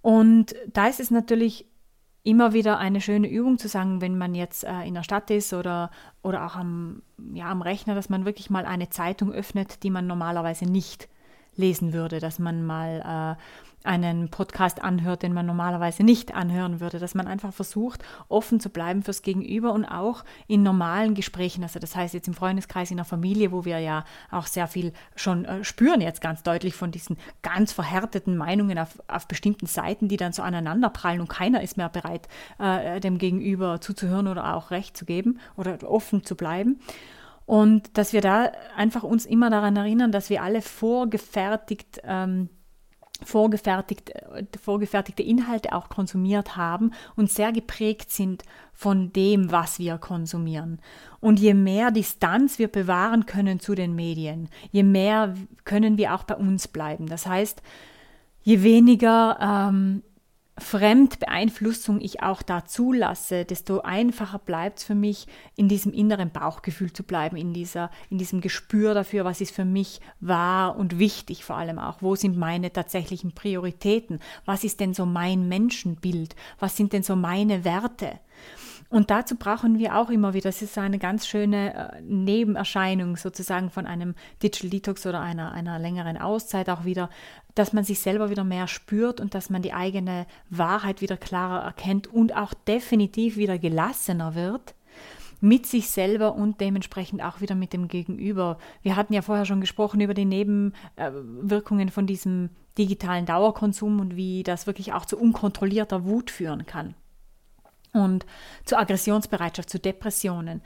Und 0.00 0.54
da 0.72 0.88
ist 0.88 1.00
es 1.00 1.10
natürlich 1.10 1.66
immer 2.24 2.52
wieder 2.52 2.78
eine 2.78 3.00
schöne 3.00 3.28
Übung 3.28 3.58
zu 3.58 3.68
sagen, 3.68 4.00
wenn 4.00 4.16
man 4.16 4.34
jetzt 4.34 4.64
äh, 4.64 4.82
in 4.82 4.94
der 4.94 5.02
Stadt 5.02 5.30
ist 5.30 5.52
oder, 5.52 5.90
oder 6.22 6.46
auch 6.46 6.56
am, 6.56 7.02
ja, 7.32 7.50
am 7.50 7.62
Rechner, 7.62 7.94
dass 7.94 8.08
man 8.08 8.24
wirklich 8.24 8.50
mal 8.50 8.64
eine 8.64 8.90
Zeitung 8.90 9.32
öffnet, 9.32 9.82
die 9.82 9.90
man 9.90 10.06
normalerweise 10.06 10.66
nicht 10.66 11.08
lesen 11.56 11.92
würde, 11.92 12.20
dass 12.20 12.38
man 12.38 12.64
mal 12.64 13.36
äh, 13.38 13.42
einen 13.84 14.28
Podcast 14.28 14.82
anhört, 14.82 15.22
den 15.22 15.32
man 15.32 15.46
normalerweise 15.46 16.04
nicht 16.04 16.34
anhören 16.34 16.80
würde, 16.80 16.98
dass 16.98 17.14
man 17.14 17.26
einfach 17.26 17.52
versucht, 17.52 18.02
offen 18.28 18.60
zu 18.60 18.70
bleiben 18.70 19.02
fürs 19.02 19.22
Gegenüber 19.22 19.72
und 19.72 19.84
auch 19.84 20.24
in 20.46 20.62
normalen 20.62 21.14
Gesprächen, 21.14 21.62
also 21.62 21.78
das 21.78 21.96
heißt 21.96 22.14
jetzt 22.14 22.28
im 22.28 22.34
Freundeskreis, 22.34 22.90
in 22.90 22.96
der 22.96 23.04
Familie, 23.04 23.52
wo 23.52 23.64
wir 23.64 23.78
ja 23.78 24.04
auch 24.30 24.46
sehr 24.46 24.68
viel 24.68 24.92
schon 25.16 25.44
äh, 25.44 25.64
spüren 25.64 26.00
jetzt 26.00 26.20
ganz 26.20 26.42
deutlich 26.42 26.74
von 26.74 26.90
diesen 26.90 27.16
ganz 27.42 27.72
verhärteten 27.72 28.36
Meinungen 28.36 28.78
auf, 28.78 29.02
auf 29.08 29.26
bestimmten 29.26 29.66
Seiten, 29.66 30.08
die 30.08 30.16
dann 30.16 30.32
so 30.32 30.42
aneinanderprallen 30.42 31.20
und 31.20 31.28
keiner 31.28 31.62
ist 31.62 31.76
mehr 31.76 31.88
bereit, 31.88 32.28
äh, 32.58 33.00
dem 33.00 33.18
Gegenüber 33.18 33.80
zuzuhören 33.80 34.28
oder 34.28 34.54
auch 34.54 34.70
Recht 34.70 34.96
zu 34.96 35.04
geben 35.04 35.40
oder 35.56 35.78
offen 35.90 36.24
zu 36.24 36.36
bleiben. 36.36 36.80
Und 37.46 37.96
dass 37.98 38.12
wir 38.12 38.20
da 38.20 38.52
einfach 38.76 39.02
uns 39.02 39.26
immer 39.26 39.50
daran 39.50 39.76
erinnern, 39.76 40.12
dass 40.12 40.30
wir 40.30 40.42
alle 40.42 40.62
vorgefertigt 40.62 42.00
ähm, 42.04 42.48
vorgefertigt, 43.24 44.12
vorgefertigte 44.60 45.22
Inhalte 45.22 45.72
auch 45.72 45.88
konsumiert 45.88 46.56
haben 46.56 46.92
und 47.16 47.30
sehr 47.30 47.52
geprägt 47.52 48.10
sind 48.10 48.42
von 48.72 49.12
dem, 49.12 49.50
was 49.50 49.78
wir 49.78 49.98
konsumieren. 49.98 50.80
Und 51.20 51.40
je 51.40 51.54
mehr 51.54 51.90
Distanz 51.90 52.58
wir 52.58 52.68
bewahren 52.68 53.26
können 53.26 53.60
zu 53.60 53.74
den 53.74 53.94
Medien, 53.94 54.48
je 54.70 54.82
mehr 54.82 55.34
können 55.64 55.98
wir 55.98 56.14
auch 56.14 56.24
bei 56.24 56.36
uns 56.36 56.68
bleiben. 56.68 57.06
Das 57.06 57.26
heißt, 57.26 57.62
je 58.42 58.62
weniger 58.62 59.38
ähm, 59.40 60.02
Fremdbeeinflussung 60.62 62.00
ich 62.00 62.22
auch 62.22 62.40
da 62.40 62.64
zulasse, 62.64 63.44
desto 63.44 63.80
einfacher 63.80 64.38
bleibt 64.38 64.78
es 64.78 64.84
für 64.84 64.94
mich, 64.94 65.26
in 65.56 65.68
diesem 65.68 65.92
inneren 65.92 66.30
Bauchgefühl 66.30 66.92
zu 66.92 67.02
bleiben, 67.02 67.36
in, 67.36 67.52
dieser, 67.52 67.90
in 68.08 68.18
diesem 68.18 68.40
Gespür 68.40 68.94
dafür, 68.94 69.24
was 69.24 69.40
ist 69.40 69.54
für 69.54 69.64
mich 69.64 70.00
wahr 70.20 70.76
und 70.76 70.98
wichtig 70.98 71.44
vor 71.44 71.56
allem 71.56 71.78
auch. 71.78 72.00
Wo 72.00 72.14
sind 72.16 72.36
meine 72.38 72.72
tatsächlichen 72.72 73.32
Prioritäten? 73.32 74.20
Was 74.44 74.64
ist 74.64 74.80
denn 74.80 74.94
so 74.94 75.04
mein 75.04 75.48
Menschenbild? 75.48 76.34
Was 76.58 76.76
sind 76.76 76.92
denn 76.92 77.02
so 77.02 77.16
meine 77.16 77.64
Werte? 77.64 78.20
Und 78.92 79.10
dazu 79.10 79.36
brauchen 79.36 79.78
wir 79.78 79.96
auch 79.96 80.10
immer 80.10 80.34
wieder, 80.34 80.50
das 80.50 80.60
ist 80.60 80.76
eine 80.76 80.98
ganz 80.98 81.26
schöne 81.26 81.94
äh, 81.94 82.02
Nebenerscheinung 82.02 83.16
sozusagen 83.16 83.70
von 83.70 83.86
einem 83.86 84.14
Digital 84.42 84.68
Detox 84.68 85.06
oder 85.06 85.22
einer, 85.22 85.52
einer 85.52 85.78
längeren 85.78 86.18
Auszeit 86.18 86.68
auch 86.68 86.84
wieder, 86.84 87.08
dass 87.54 87.72
man 87.72 87.84
sich 87.84 88.00
selber 88.00 88.28
wieder 88.28 88.44
mehr 88.44 88.68
spürt 88.68 89.18
und 89.18 89.34
dass 89.34 89.48
man 89.48 89.62
die 89.62 89.72
eigene 89.72 90.26
Wahrheit 90.50 91.00
wieder 91.00 91.16
klarer 91.16 91.64
erkennt 91.64 92.06
und 92.06 92.36
auch 92.36 92.52
definitiv 92.52 93.38
wieder 93.38 93.58
gelassener 93.58 94.34
wird 94.34 94.74
mit 95.40 95.64
sich 95.64 95.88
selber 95.88 96.34
und 96.34 96.60
dementsprechend 96.60 97.22
auch 97.22 97.40
wieder 97.40 97.54
mit 97.54 97.72
dem 97.72 97.88
Gegenüber. 97.88 98.58
Wir 98.82 98.94
hatten 98.94 99.14
ja 99.14 99.22
vorher 99.22 99.46
schon 99.46 99.62
gesprochen 99.62 100.02
über 100.02 100.12
die 100.12 100.26
Nebenwirkungen 100.26 101.88
von 101.88 102.06
diesem 102.06 102.50
digitalen 102.76 103.24
Dauerkonsum 103.24 104.00
und 104.00 104.16
wie 104.16 104.42
das 104.42 104.66
wirklich 104.66 104.92
auch 104.92 105.06
zu 105.06 105.18
unkontrollierter 105.18 106.04
Wut 106.04 106.30
führen 106.30 106.66
kann 106.66 106.94
und 107.92 108.26
zu 108.64 108.78
Aggressionsbereitschaft, 108.78 109.68
zu 109.68 109.78
Depressionen. 109.78 110.62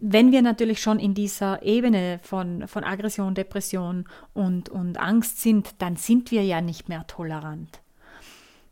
Wenn 0.00 0.30
wir 0.30 0.42
natürlich 0.42 0.80
schon 0.80 0.98
in 0.98 1.14
dieser 1.14 1.62
Ebene 1.62 2.20
von, 2.22 2.68
von 2.68 2.84
Aggression, 2.84 3.34
Depression 3.34 4.06
und, 4.34 4.68
und 4.68 4.98
Angst 4.98 5.40
sind, 5.40 5.74
dann 5.78 5.96
sind 5.96 6.30
wir 6.30 6.44
ja 6.44 6.60
nicht 6.60 6.88
mehr 6.88 7.06
tolerant. 7.06 7.80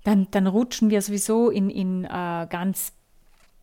Dann, 0.02 0.28
dann 0.30 0.46
rutschen 0.46 0.90
wir 0.90 1.00
sowieso 1.00 1.48
in, 1.48 1.70
in 1.70 2.04
äh, 2.04 2.46
ganz 2.50 2.92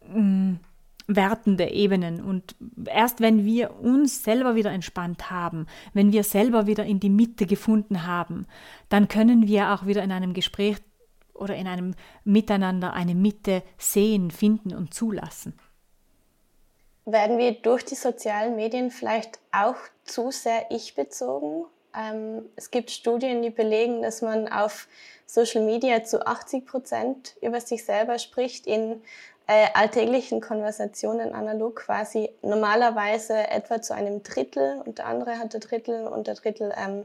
mh, 0.07 0.19
mm, 0.19 0.59
wertende 1.07 1.69
Ebenen. 1.69 2.21
Und 2.21 2.55
erst 2.85 3.21
wenn 3.21 3.45
wir 3.45 3.79
uns 3.79 4.23
selber 4.23 4.55
wieder 4.55 4.71
entspannt 4.71 5.29
haben, 5.29 5.67
wenn 5.93 6.11
wir 6.11 6.23
selber 6.23 6.67
wieder 6.67 6.85
in 6.85 6.99
die 6.99 7.09
Mitte 7.09 7.45
gefunden 7.45 8.07
haben, 8.07 8.47
dann 8.89 9.07
können 9.07 9.47
wir 9.47 9.71
auch 9.71 9.85
wieder 9.85 10.03
in 10.03 10.11
einem 10.11 10.33
Gespräch 10.33 10.77
oder 11.33 11.55
in 11.55 11.67
einem 11.67 11.95
Miteinander 12.23 12.93
eine 12.93 13.15
Mitte 13.15 13.63
sehen, 13.77 14.31
finden 14.31 14.75
und 14.75 14.93
zulassen. 14.93 15.57
Werden 17.05 17.37
wir 17.37 17.53
durch 17.53 17.83
die 17.83 17.95
sozialen 17.95 18.55
Medien 18.55 18.91
vielleicht 18.91 19.39
auch 19.51 19.75
zu 20.03 20.31
sehr 20.31 20.69
ich-bezogen? 20.69 21.65
Ähm, 21.95 22.45
es 22.55 22.71
gibt 22.71 22.91
Studien, 22.91 23.41
die 23.41 23.49
belegen, 23.49 24.01
dass 24.01 24.21
man 24.21 24.47
auf 24.47 24.87
Social 25.25 25.63
Media 25.63 26.03
zu 26.03 26.25
80 26.25 26.65
Prozent 26.65 27.35
über 27.41 27.59
sich 27.59 27.85
selber 27.85 28.19
spricht 28.19 28.67
in 28.67 29.01
äh, 29.47 29.67
alltäglichen 29.73 30.41
Konversationen 30.41 31.33
analog 31.33 31.77
quasi 31.77 32.29
normalerweise 32.41 33.49
etwa 33.49 33.81
zu 33.81 33.93
einem 33.93 34.23
Drittel 34.23 34.81
und 34.85 34.99
der 34.99 35.07
andere 35.07 35.39
hat 35.39 35.53
der 35.53 35.59
Drittel 35.59 36.07
und 36.07 36.27
der 36.27 36.35
Drittel 36.35 36.73
ähm, 36.77 37.03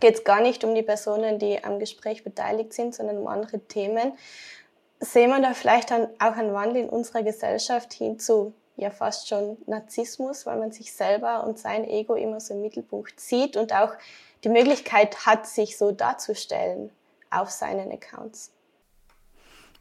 geht 0.00 0.14
es 0.14 0.24
gar 0.24 0.40
nicht 0.40 0.64
um 0.64 0.74
die 0.74 0.82
Personen, 0.82 1.38
die 1.38 1.62
am 1.62 1.78
Gespräch 1.78 2.24
beteiligt 2.24 2.72
sind, 2.72 2.94
sondern 2.94 3.18
um 3.18 3.26
andere 3.26 3.60
Themen. 3.60 4.12
Sehen 5.00 5.30
wir 5.30 5.40
da 5.40 5.54
vielleicht 5.54 5.90
dann 5.90 6.08
auch 6.18 6.36
einen 6.36 6.52
Wandel 6.52 6.84
in 6.84 6.88
unserer 6.88 7.22
Gesellschaft 7.22 7.92
hin 7.92 8.18
zu 8.18 8.52
ja 8.78 8.90
fast 8.90 9.28
schon 9.28 9.58
Narzissmus, 9.66 10.46
weil 10.46 10.58
man 10.58 10.72
sich 10.72 10.92
selber 10.92 11.44
und 11.44 11.58
sein 11.58 11.84
Ego 11.84 12.14
immer 12.14 12.40
so 12.40 12.54
im 12.54 12.62
Mittelpunkt 12.62 13.18
sieht 13.20 13.56
und 13.56 13.72
auch 13.72 13.92
die 14.44 14.48
Möglichkeit 14.48 15.26
hat, 15.26 15.46
sich 15.46 15.76
so 15.76 15.90
darzustellen 15.90 16.90
auf 17.30 17.50
seinen 17.50 17.90
Accounts. 17.90 18.52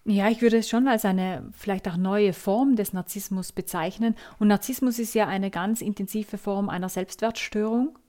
Ja, 0.04 0.30
ich 0.30 0.42
würde 0.42 0.58
es 0.58 0.70
schon 0.70 0.88
als 0.88 1.06
eine 1.06 1.48
vielleicht 1.56 1.88
auch 1.88 1.98
neue 1.98 2.34
Form 2.34 2.76
des 2.76 2.94
Narzissmus 2.94 3.52
bezeichnen. 3.52 4.16
Und 4.40 4.48
Narzissmus 4.48 5.00
ist 5.00 5.14
ja 5.14 5.28
eine 5.28 5.52
ganz 5.52 5.82
intensive 5.82 6.38
Form 6.38 6.70
einer 6.70 6.90
Selbstwertstörung. 6.90 8.00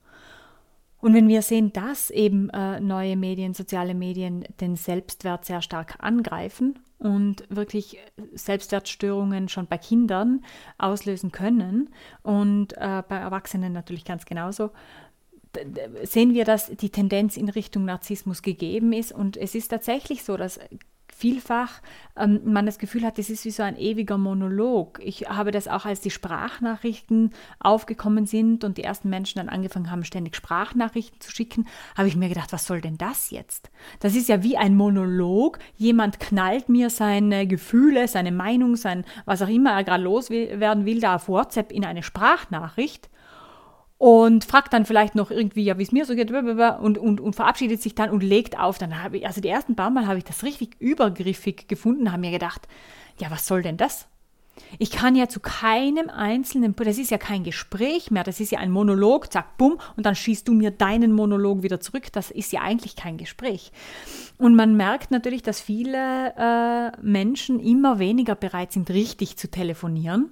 Und 1.01 1.13
wenn 1.13 1.27
wir 1.27 1.41
sehen, 1.41 1.71
dass 1.71 2.09
eben 2.09 2.49
äh, 2.49 2.79
neue 2.79 3.15
Medien, 3.15 3.53
soziale 3.53 3.93
Medien 3.93 4.43
den 4.59 4.75
Selbstwert 4.75 5.45
sehr 5.45 5.61
stark 5.61 5.95
angreifen 5.99 6.79
und 6.97 7.43
wirklich 7.49 7.97
Selbstwertstörungen 8.33 9.47
schon 9.47 9.67
bei 9.67 9.77
Kindern 9.77 10.43
auslösen 10.77 11.31
können 11.31 11.89
und 12.21 12.73
äh, 12.73 13.01
bei 13.07 13.15
Erwachsenen 13.15 13.71
natürlich 13.71 14.03
ganz 14.03 14.25
genauso, 14.25 14.71
sehen 16.03 16.33
wir, 16.33 16.45
dass 16.45 16.67
die 16.67 16.89
Tendenz 16.89 17.37
in 17.37 17.49
Richtung 17.49 17.85
Narzissmus 17.85 18.41
gegeben 18.41 18.93
ist. 18.93 19.11
Und 19.11 19.37
es 19.37 19.55
ist 19.55 19.69
tatsächlich 19.69 20.23
so, 20.23 20.37
dass 20.37 20.59
vielfach 21.19 21.81
ähm, 22.15 22.39
man 22.45 22.65
das 22.65 22.79
Gefühl 22.79 23.03
hat, 23.03 23.17
das 23.17 23.29
ist 23.29 23.43
wie 23.43 23.51
so 23.51 23.61
ein 23.61 23.77
ewiger 23.77 24.17
Monolog. 24.17 24.99
Ich 25.03 25.29
habe 25.29 25.51
das 25.51 25.67
auch, 25.67 25.85
als 25.85 25.99
die 25.99 26.11
Sprachnachrichten 26.11 27.31
aufgekommen 27.59 28.25
sind 28.25 28.63
und 28.63 28.77
die 28.77 28.83
ersten 28.83 29.09
Menschen 29.09 29.39
dann 29.39 29.49
angefangen 29.49 29.91
haben, 29.91 30.05
ständig 30.05 30.35
Sprachnachrichten 30.35 31.19
zu 31.19 31.31
schicken, 31.31 31.67
habe 31.97 32.07
ich 32.07 32.15
mir 32.15 32.29
gedacht, 32.29 32.53
was 32.53 32.65
soll 32.65 32.79
denn 32.79 32.97
das 32.97 33.31
jetzt? 33.31 33.69
Das 33.99 34.15
ist 34.15 34.29
ja 34.29 34.43
wie 34.43 34.57
ein 34.57 34.75
Monolog. 34.75 35.59
Jemand 35.75 36.19
knallt 36.19 36.69
mir 36.69 36.89
seine 36.89 37.47
Gefühle, 37.47 38.07
seine 38.07 38.31
Meinung, 38.31 38.77
sein, 38.77 39.03
was 39.25 39.41
auch 39.41 39.49
immer 39.49 39.71
er 39.71 39.83
gerade 39.83 40.03
loswerden 40.03 40.85
will, 40.85 41.01
da 41.01 41.15
auf 41.15 41.27
WhatsApp 41.27 41.71
in 41.71 41.83
eine 41.83 42.03
Sprachnachricht 42.03 43.09
und 43.99 44.45
fragt 44.45 44.71
dann 44.71 44.85
vielleicht 44.85 45.13
noch 45.13 45.29
irgendwie, 45.29 45.65
ja, 45.65 45.77
wie 45.77 45.83
es 45.83 45.91
mir 45.91 46.05
so 46.05 46.15
geht, 46.15 46.31
und, 46.31 46.97
und, 46.97 47.19
und 47.19 47.35
verabschiedet 47.35 47.81
sich 47.81 47.95
dann 47.95 48.09
und 48.09 48.23
legt 48.23 48.57
auf. 48.57 48.77
Dann 48.77 49.03
habe 49.03 49.17
ich, 49.17 49.27
also 49.27 49.41
die 49.41 49.49
ersten 49.49 49.75
paar 49.75 49.89
Mal 49.89 50.07
habe 50.07 50.17
ich 50.17 50.23
das 50.23 50.43
richtig 50.43 50.77
übergriffig 50.79 51.67
gefunden, 51.67 52.11
habe 52.11 52.21
mir 52.21 52.31
gedacht, 52.31 52.67
ja, 53.19 53.29
was 53.29 53.45
soll 53.45 53.61
denn 53.61 53.75
das? 53.75 54.07
Ich 54.77 54.91
kann 54.91 55.15
ja 55.15 55.27
zu 55.27 55.41
keinem 55.41 56.09
einzelnen, 56.09 56.75
das 56.77 56.97
ist 56.97 57.11
ja 57.11 57.17
kein 57.17 57.43
Gespräch 57.43 58.09
mehr, 58.09 58.23
das 58.23 58.39
ist 58.39 58.51
ja 58.51 58.59
ein 58.59 58.71
Monolog, 58.71 59.33
zack, 59.33 59.57
bumm, 59.57 59.79
und 59.97 60.05
dann 60.05 60.15
schießt 60.15 60.47
du 60.47 60.53
mir 60.53 60.71
deinen 60.71 61.11
Monolog 61.11 61.63
wieder 61.63 61.81
zurück. 61.81 62.11
Das 62.13 62.31
ist 62.31 62.53
ja 62.53 62.61
eigentlich 62.61 62.95
kein 62.95 63.17
Gespräch. 63.17 63.73
Und 64.37 64.55
man 64.55 64.77
merkt 64.77 65.11
natürlich, 65.11 65.43
dass 65.43 65.59
viele 65.59 66.33
äh, 66.37 66.91
Menschen 67.01 67.59
immer 67.59 67.99
weniger 67.99 68.35
bereit 68.35 68.71
sind, 68.71 68.89
richtig 68.91 69.35
zu 69.35 69.51
telefonieren 69.51 70.29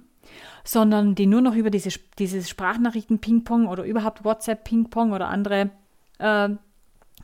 sondern 0.64 1.14
die 1.14 1.26
nur 1.26 1.40
noch 1.40 1.54
über 1.54 1.70
diese, 1.70 1.90
dieses 2.18 2.48
Sprachnachrichten-Ping-Pong 2.48 3.66
oder 3.66 3.84
überhaupt 3.84 4.24
WhatsApp-Ping-Pong 4.24 5.12
oder 5.12 5.28
andere 5.28 5.70
äh, 6.18 6.50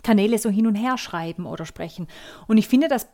Kanäle 0.03 0.39
so 0.39 0.51
hin 0.51 0.67
und 0.67 0.75
her 0.75 0.99
schreiben 0.99 1.47
oder 1.47 1.67
sprechen. 1.67 2.09
Und 2.47 2.59
ich 2.59 2.69
finde 2.69 2.89
das 2.89 3.09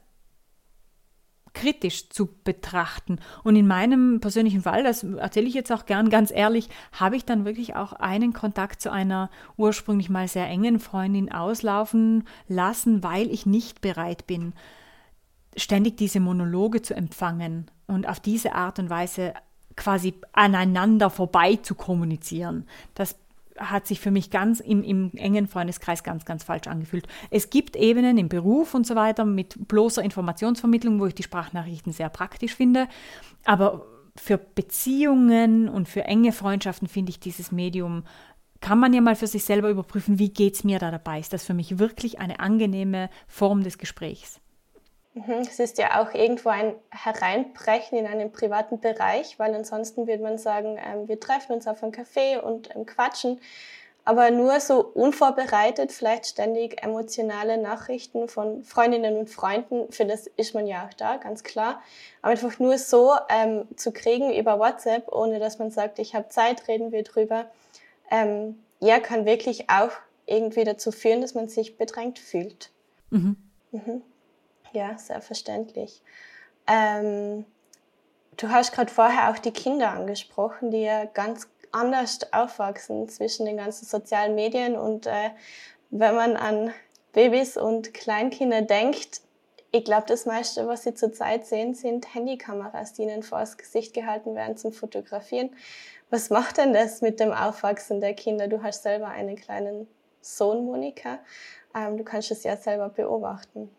kritisch 1.52 2.10
zu 2.10 2.28
betrachten. 2.44 3.18
Und 3.42 3.56
in 3.56 3.66
meinem 3.66 4.20
persönlichen 4.20 4.62
Fall, 4.62 4.84
das 4.84 5.02
erzähle 5.02 5.46
ich 5.46 5.54
jetzt 5.54 5.72
auch 5.72 5.86
gern 5.86 6.10
ganz 6.10 6.30
ehrlich, 6.30 6.68
habe 6.92 7.16
ich 7.16 7.24
dann 7.24 7.44
wirklich 7.44 7.74
auch 7.76 7.92
einen 7.92 8.32
Kontakt 8.32 8.80
zu 8.80 8.92
einer 8.92 9.30
ursprünglich 9.56 10.10
mal 10.10 10.28
sehr 10.28 10.46
engen 10.46 10.78
Freundin 10.80 11.32
auslaufen 11.32 12.24
lassen, 12.48 13.02
weil 13.02 13.30
ich 13.30 13.46
nicht 13.46 13.80
bereit 13.80 14.26
bin, 14.26 14.52
ständig 15.56 15.96
diese 15.96 16.20
Monologe 16.20 16.82
zu 16.82 16.94
empfangen 16.94 17.66
und 17.86 18.08
auf 18.08 18.20
diese 18.20 18.54
Art 18.54 18.78
und 18.78 18.88
Weise 18.88 19.34
quasi 19.80 20.14
aneinander 20.32 21.08
vorbei 21.08 21.56
zu 21.56 21.74
kommunizieren. 21.74 22.66
Das 22.94 23.16
hat 23.56 23.86
sich 23.86 23.98
für 23.98 24.10
mich 24.10 24.30
ganz 24.30 24.60
im, 24.60 24.82
im, 24.82 25.10
engen 25.16 25.48
Freundeskreis 25.48 26.04
ganz, 26.04 26.24
ganz 26.24 26.44
falsch 26.44 26.66
angefühlt. 26.66 27.08
Es 27.30 27.50
gibt 27.50 27.76
Ebenen 27.76 28.18
im 28.18 28.28
Beruf 28.28 28.74
und 28.74 28.86
so 28.86 28.94
weiter 28.94 29.24
mit 29.24 29.68
bloßer 29.68 30.02
Informationsvermittlung, 30.02 31.00
wo 31.00 31.06
ich 31.06 31.14
die 31.14 31.22
Sprachnachrichten 31.22 31.92
sehr 31.92 32.10
praktisch 32.10 32.54
finde. 32.54 32.88
Aber 33.44 33.86
für 34.16 34.36
Beziehungen 34.36 35.68
und 35.68 35.88
für 35.88 36.04
enge 36.04 36.32
Freundschaften 36.32 36.86
finde 36.86 37.10
ich 37.10 37.20
dieses 37.20 37.50
Medium, 37.50 38.04
kann 38.60 38.78
man 38.78 38.92
ja 38.92 39.00
mal 39.00 39.16
für 39.16 39.26
sich 39.26 39.44
selber 39.44 39.70
überprüfen, 39.70 40.18
wie 40.18 40.28
geht 40.28 40.56
es 40.56 40.64
mir 40.64 40.78
da 40.78 40.90
dabei? 40.90 41.20
Ist 41.20 41.32
das 41.32 41.44
für 41.44 41.54
mich 41.54 41.78
wirklich 41.78 42.18
eine 42.18 42.40
angenehme 42.40 43.08
Form 43.26 43.62
des 43.62 43.78
Gesprächs? 43.78 44.40
Mhm, 45.14 45.40
es 45.40 45.58
ist 45.58 45.78
ja 45.78 46.00
auch 46.00 46.14
irgendwo 46.14 46.50
ein 46.50 46.74
Hereinbrechen 46.90 47.98
in 47.98 48.06
einen 48.06 48.30
privaten 48.30 48.78
Bereich, 48.80 49.38
weil 49.38 49.54
ansonsten 49.54 50.06
würde 50.06 50.22
man 50.22 50.38
sagen, 50.38 50.78
ähm, 50.78 51.08
wir 51.08 51.18
treffen 51.18 51.52
uns 51.52 51.66
auf 51.66 51.82
einem 51.82 51.92
Café 51.92 52.38
und 52.38 52.74
ähm, 52.74 52.86
quatschen. 52.86 53.40
Aber 54.04 54.30
nur 54.30 54.60
so 54.60 54.80
unvorbereitet, 54.82 55.92
vielleicht 55.92 56.26
ständig 56.26 56.82
emotionale 56.82 57.58
Nachrichten 57.58 58.28
von 58.28 58.64
Freundinnen 58.64 59.16
und 59.16 59.28
Freunden, 59.28 59.92
für 59.92 60.06
das 60.06 60.26
ist 60.26 60.54
man 60.54 60.66
ja 60.66 60.86
auch 60.86 60.94
da, 60.94 61.16
ganz 61.16 61.42
klar. 61.42 61.82
Aber 62.22 62.30
einfach 62.32 62.58
nur 62.58 62.78
so 62.78 63.12
ähm, 63.28 63.68
zu 63.76 63.92
kriegen 63.92 64.32
über 64.32 64.58
WhatsApp, 64.58 65.12
ohne 65.12 65.38
dass 65.38 65.58
man 65.58 65.70
sagt, 65.70 65.98
ich 65.98 66.14
habe 66.14 66.28
Zeit, 66.28 66.66
reden 66.66 66.92
wir 66.92 67.02
drüber, 67.02 67.50
ähm, 68.10 68.62
ja, 68.80 69.00
kann 69.00 69.26
wirklich 69.26 69.68
auch 69.68 69.92
irgendwie 70.24 70.64
dazu 70.64 70.92
führen, 70.92 71.20
dass 71.20 71.34
man 71.34 71.48
sich 71.48 71.76
bedrängt 71.76 72.18
fühlt. 72.18 72.70
Mhm. 73.10 73.36
Mhm. 73.72 74.02
Ja, 74.72 74.96
selbstverständlich. 74.96 76.02
Ähm, 76.66 77.44
du 78.36 78.48
hast 78.48 78.72
gerade 78.72 78.92
vorher 78.92 79.30
auch 79.30 79.38
die 79.38 79.52
Kinder 79.52 79.90
angesprochen, 79.90 80.70
die 80.70 80.82
ja 80.82 81.04
ganz 81.06 81.48
anders 81.72 82.32
aufwachsen 82.32 83.08
zwischen 83.08 83.46
den 83.46 83.56
ganzen 83.56 83.86
sozialen 83.86 84.34
Medien. 84.34 84.76
Und 84.76 85.06
äh, 85.06 85.30
wenn 85.90 86.14
man 86.14 86.36
an 86.36 86.72
Babys 87.12 87.56
und 87.56 87.94
Kleinkinder 87.94 88.62
denkt, 88.62 89.22
ich 89.72 89.84
glaube, 89.84 90.06
das 90.06 90.26
meiste, 90.26 90.66
was 90.66 90.82
sie 90.82 90.94
zurzeit 90.94 91.46
sehen, 91.46 91.74
sind 91.74 92.12
Handykameras, 92.14 92.92
die 92.92 93.02
ihnen 93.02 93.22
vors 93.22 93.56
Gesicht 93.56 93.94
gehalten 93.94 94.34
werden 94.34 94.56
zum 94.56 94.72
Fotografieren. 94.72 95.50
Was 96.10 96.30
macht 96.30 96.58
denn 96.58 96.72
das 96.72 97.02
mit 97.02 97.20
dem 97.20 97.32
Aufwachsen 97.32 98.00
der 98.00 98.14
Kinder? 98.14 98.48
Du 98.48 98.64
hast 98.64 98.82
selber 98.82 99.08
einen 99.08 99.36
kleinen 99.36 99.86
Sohn, 100.20 100.64
Monika. 100.64 101.20
Ähm, 101.74 101.96
du 101.96 102.04
kannst 102.04 102.32
es 102.32 102.42
ja 102.42 102.56
selber 102.56 102.88
beobachten. 102.88 103.70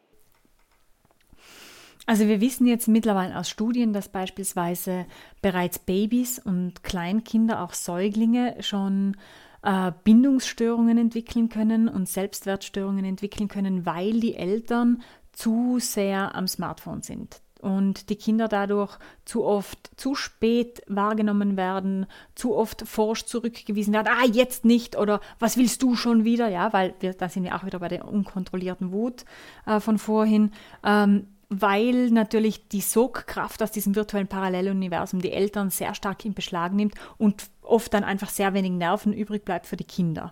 Also 2.12 2.28
wir 2.28 2.42
wissen 2.42 2.68
jetzt 2.68 2.90
mittlerweile 2.90 3.38
aus 3.38 3.50
Studien, 3.50 3.94
dass 3.94 4.10
beispielsweise 4.10 5.06
bereits 5.42 5.80
Babys 5.80 6.40
und 6.40 6.84
Kleinkinder, 6.84 7.62
auch 7.62 7.74
Säuglinge, 7.74 8.58
schon 8.60 9.16
äh, 9.64 9.94
Bindungsstörungen 10.04 10.98
entwickeln 10.98 11.48
können 11.48 11.88
und 11.88 12.10
Selbstwertstörungen 12.10 13.06
entwickeln 13.06 13.48
können, 13.48 13.86
weil 13.86 14.20
die 14.20 14.36
Eltern 14.36 15.04
zu 15.32 15.78
sehr 15.80 16.36
am 16.36 16.50
Smartphone 16.50 17.02
sind 17.02 17.40
und 17.62 18.10
die 18.10 18.18
Kinder 18.18 18.50
dadurch 18.50 18.98
zu 19.24 19.46
oft 19.46 19.92
zu 19.96 20.14
spät 20.14 20.82
wahrgenommen 20.88 21.56
werden, 21.56 22.08
zu 22.36 22.58
oft 22.58 22.86
forsch 22.86 23.24
zurückgewiesen 23.24 23.94
werden, 23.94 24.10
ah, 24.12 24.26
jetzt 24.26 24.66
nicht 24.66 24.98
oder 24.98 25.22
was 25.40 25.56
willst 25.56 25.82
du 25.82 25.96
schon 25.96 26.26
wieder, 26.26 26.50
ja, 26.50 26.74
weil 26.74 26.94
wir, 27.00 27.14
da 27.14 27.30
sind 27.30 27.46
wir 27.46 27.56
auch 27.56 27.64
wieder 27.64 27.80
bei 27.80 27.88
der 27.88 28.06
unkontrollierten 28.06 28.92
Wut 28.92 29.24
äh, 29.66 29.80
von 29.80 29.98
vorhin. 29.98 30.52
Ähm, 30.84 31.28
weil 31.54 32.12
natürlich 32.12 32.70
die 32.70 32.80
Sogkraft 32.80 33.62
aus 33.62 33.72
diesem 33.72 33.94
virtuellen 33.94 34.28
Paralleluniversum 34.28 35.22
die 35.22 35.34
Eltern 35.34 35.70
sehr 35.70 35.94
stark 35.94 36.24
in 36.24 36.34
Beschlag 36.34 36.72
nimmt 36.72 36.96
und 37.18 37.50
oft 37.62 37.94
dann 37.94 38.06
einfach 38.06 38.30
sehr 38.30 38.54
wenig 38.54 38.72
Nerven 38.72 39.12
übrig 39.12 39.44
bleibt 39.44 39.68
für 39.68 39.76
die 39.76 39.84
Kinder. 39.84 40.32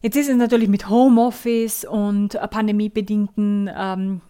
Jetzt 0.00 0.16
ist 0.16 0.30
es 0.30 0.36
natürlich 0.36 0.70
mit 0.70 0.88
Homeoffice 0.88 1.84
und 1.84 2.40
pandemiebedingten 2.50 3.70
ähm, 3.76 4.22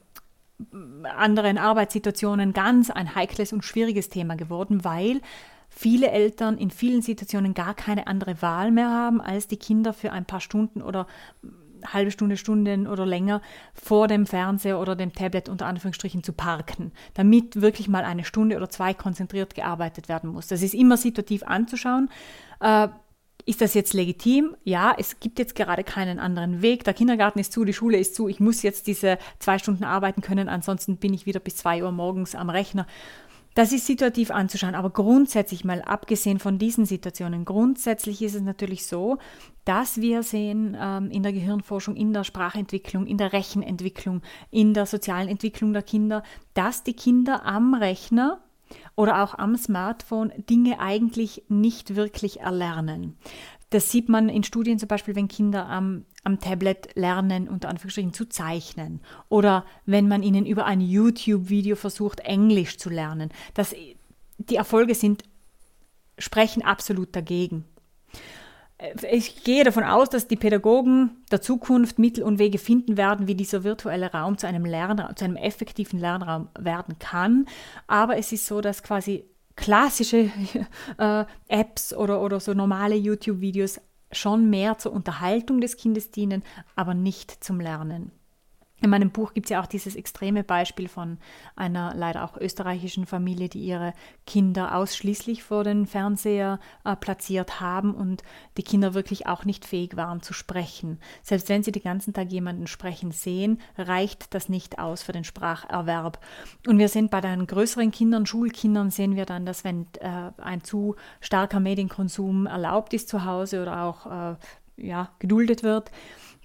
anderen 1.16 1.58
Arbeitssituationen 1.58 2.52
ganz 2.52 2.90
ein 2.90 3.14
heikles 3.14 3.52
und 3.52 3.64
schwieriges 3.64 4.08
Thema 4.08 4.34
geworden, 4.34 4.84
weil 4.84 5.20
viele 5.68 6.10
Eltern 6.10 6.58
in 6.58 6.72
vielen 6.72 7.02
Situationen 7.02 7.54
gar 7.54 7.74
keine 7.74 8.08
andere 8.08 8.42
Wahl 8.42 8.72
mehr 8.72 8.90
haben, 8.90 9.20
als 9.20 9.46
die 9.46 9.58
Kinder 9.58 9.92
für 9.92 10.10
ein 10.10 10.24
paar 10.24 10.40
Stunden 10.40 10.82
oder 10.82 11.06
halbe 11.86 12.10
Stunde, 12.10 12.36
Stunden 12.36 12.86
oder 12.86 13.06
länger 13.06 13.40
vor 13.74 14.08
dem 14.08 14.26
Fernseher 14.26 14.80
oder 14.80 14.96
dem 14.96 15.12
Tablet 15.12 15.48
unter 15.48 15.66
Anführungsstrichen 15.66 16.22
zu 16.22 16.32
parken, 16.32 16.92
damit 17.14 17.60
wirklich 17.60 17.88
mal 17.88 18.04
eine 18.04 18.24
Stunde 18.24 18.56
oder 18.56 18.68
zwei 18.68 18.94
konzentriert 18.94 19.54
gearbeitet 19.54 20.08
werden 20.08 20.30
muss. 20.30 20.46
Das 20.46 20.62
ist 20.62 20.74
immer 20.74 20.96
situativ 20.96 21.42
anzuschauen. 21.44 22.08
Äh, 22.60 22.88
ist 23.46 23.60
das 23.60 23.74
jetzt 23.74 23.94
legitim? 23.94 24.56
Ja, 24.64 24.94
es 24.96 25.18
gibt 25.18 25.38
jetzt 25.38 25.54
gerade 25.54 25.82
keinen 25.82 26.18
anderen 26.18 26.62
Weg. 26.62 26.84
Der 26.84 26.94
Kindergarten 26.94 27.38
ist 27.38 27.52
zu, 27.52 27.64
die 27.64 27.72
Schule 27.72 27.98
ist 27.98 28.14
zu. 28.14 28.28
Ich 28.28 28.38
muss 28.38 28.62
jetzt 28.62 28.86
diese 28.86 29.18
zwei 29.38 29.58
Stunden 29.58 29.84
arbeiten 29.84 30.20
können, 30.20 30.48
ansonsten 30.48 30.98
bin 30.98 31.14
ich 31.14 31.26
wieder 31.26 31.40
bis 31.40 31.56
zwei 31.56 31.82
Uhr 31.82 31.90
morgens 31.90 32.34
am 32.34 32.50
Rechner. 32.50 32.86
Das 33.54 33.72
ist 33.72 33.86
situativ 33.86 34.30
anzuschauen, 34.30 34.76
aber 34.76 34.90
grundsätzlich 34.90 35.64
mal 35.64 35.82
abgesehen 35.82 36.38
von 36.38 36.58
diesen 36.58 36.86
Situationen, 36.86 37.44
grundsätzlich 37.44 38.22
ist 38.22 38.36
es 38.36 38.42
natürlich 38.42 38.86
so, 38.86 39.18
dass 39.64 40.00
wir 40.00 40.22
sehen 40.22 40.76
ähm, 40.80 41.10
in 41.10 41.22
der 41.22 41.32
Gehirnforschung, 41.32 41.96
in 41.96 42.12
der 42.12 42.24
Sprachentwicklung, 42.24 43.06
in 43.06 43.18
der 43.18 43.32
Rechenentwicklung, 43.32 44.22
in 44.50 44.72
der 44.72 44.86
sozialen 44.86 45.28
Entwicklung 45.28 45.72
der 45.72 45.82
Kinder, 45.82 46.22
dass 46.54 46.84
die 46.84 46.94
Kinder 46.94 47.44
am 47.44 47.74
Rechner 47.74 48.40
oder 48.94 49.22
auch 49.22 49.36
am 49.36 49.56
Smartphone 49.56 50.32
Dinge 50.48 50.78
eigentlich 50.78 51.42
nicht 51.48 51.96
wirklich 51.96 52.40
erlernen. 52.40 53.16
Das 53.70 53.90
sieht 53.90 54.08
man 54.08 54.28
in 54.28 54.42
Studien 54.42 54.78
zum 54.78 54.88
Beispiel, 54.88 55.14
wenn 55.14 55.28
Kinder 55.28 55.66
am, 55.66 56.04
am 56.24 56.40
Tablet 56.40 56.96
lernen, 56.96 57.48
unter 57.48 57.68
Anführungsstrichen 57.68 58.12
zu 58.12 58.28
zeichnen. 58.28 59.00
Oder 59.28 59.64
wenn 59.86 60.08
man 60.08 60.24
ihnen 60.24 60.44
über 60.44 60.66
ein 60.66 60.80
YouTube-Video 60.80 61.76
versucht, 61.76 62.20
Englisch 62.20 62.78
zu 62.78 62.90
lernen. 62.90 63.30
Das, 63.54 63.74
die 64.38 64.56
Erfolge 64.56 64.96
sind, 64.96 65.22
sprechen 66.18 66.62
absolut 66.62 67.14
dagegen. 67.14 67.64
Ich 69.10 69.44
gehe 69.44 69.62
davon 69.62 69.84
aus, 69.84 70.08
dass 70.08 70.26
die 70.26 70.36
Pädagogen 70.36 71.22
der 71.30 71.42
Zukunft 71.42 71.98
Mittel 71.98 72.24
und 72.24 72.38
Wege 72.38 72.58
finden 72.58 72.96
werden, 72.96 73.26
wie 73.26 73.34
dieser 73.34 73.62
virtuelle 73.62 74.10
Raum 74.12 74.38
zu 74.38 74.46
einem 74.46 74.64
Lernraum, 74.64 75.14
zu 75.16 75.26
einem 75.26 75.36
effektiven 75.36 76.00
Lernraum 76.00 76.48
werden 76.58 76.98
kann. 76.98 77.46
Aber 77.86 78.16
es 78.16 78.32
ist 78.32 78.46
so, 78.46 78.62
dass 78.62 78.82
quasi 78.82 79.24
klassische 79.60 80.30
äh, 80.98 81.24
Apps 81.48 81.92
oder, 81.92 82.20
oder 82.22 82.40
so 82.40 82.54
normale 82.54 82.96
YouTube-Videos 82.96 83.80
schon 84.12 84.50
mehr 84.50 84.78
zur 84.78 84.92
Unterhaltung 84.92 85.60
des 85.60 85.76
Kindes 85.76 86.10
dienen, 86.10 86.42
aber 86.74 86.94
nicht 86.94 87.44
zum 87.44 87.60
Lernen. 87.60 88.10
In 88.82 88.90
meinem 88.90 89.10
Buch 89.10 89.34
gibt 89.34 89.46
es 89.46 89.50
ja 89.50 89.60
auch 89.60 89.66
dieses 89.66 89.94
extreme 89.94 90.42
Beispiel 90.42 90.88
von 90.88 91.18
einer 91.54 91.94
leider 91.94 92.24
auch 92.24 92.36
österreichischen 92.38 93.04
Familie, 93.04 93.48
die 93.48 93.60
ihre 93.60 93.92
Kinder 94.26 94.74
ausschließlich 94.74 95.42
vor 95.42 95.64
den 95.64 95.86
Fernseher 95.86 96.58
äh, 96.84 96.96
platziert 96.96 97.60
haben 97.60 97.94
und 97.94 98.22
die 98.56 98.62
Kinder 98.62 98.94
wirklich 98.94 99.26
auch 99.26 99.44
nicht 99.44 99.66
fähig 99.66 99.96
waren 99.96 100.22
zu 100.22 100.32
sprechen. 100.32 100.98
Selbst 101.22 101.48
wenn 101.50 101.62
sie 101.62 101.72
den 101.72 101.82
ganzen 101.82 102.14
Tag 102.14 102.32
jemanden 102.32 102.66
sprechen 102.66 103.12
sehen, 103.12 103.60
reicht 103.76 104.34
das 104.34 104.48
nicht 104.48 104.78
aus 104.78 105.02
für 105.02 105.12
den 105.12 105.24
Spracherwerb. 105.24 106.18
Und 106.66 106.78
wir 106.78 106.88
sind 106.88 107.10
bei 107.10 107.20
den 107.20 107.46
größeren 107.46 107.90
Kindern, 107.90 108.24
Schulkindern, 108.24 108.90
sehen 108.90 109.14
wir 109.14 109.26
dann, 109.26 109.44
dass 109.44 109.62
wenn 109.62 109.86
äh, 110.00 110.30
ein 110.38 110.64
zu 110.64 110.96
starker 111.20 111.60
Medienkonsum 111.60 112.46
erlaubt 112.46 112.94
ist 112.94 113.08
zu 113.08 113.24
Hause 113.26 113.60
oder 113.60 113.82
auch 113.82 114.06
äh, 114.06 114.36
ja, 114.76 115.10
geduldet 115.18 115.62
wird, 115.62 115.90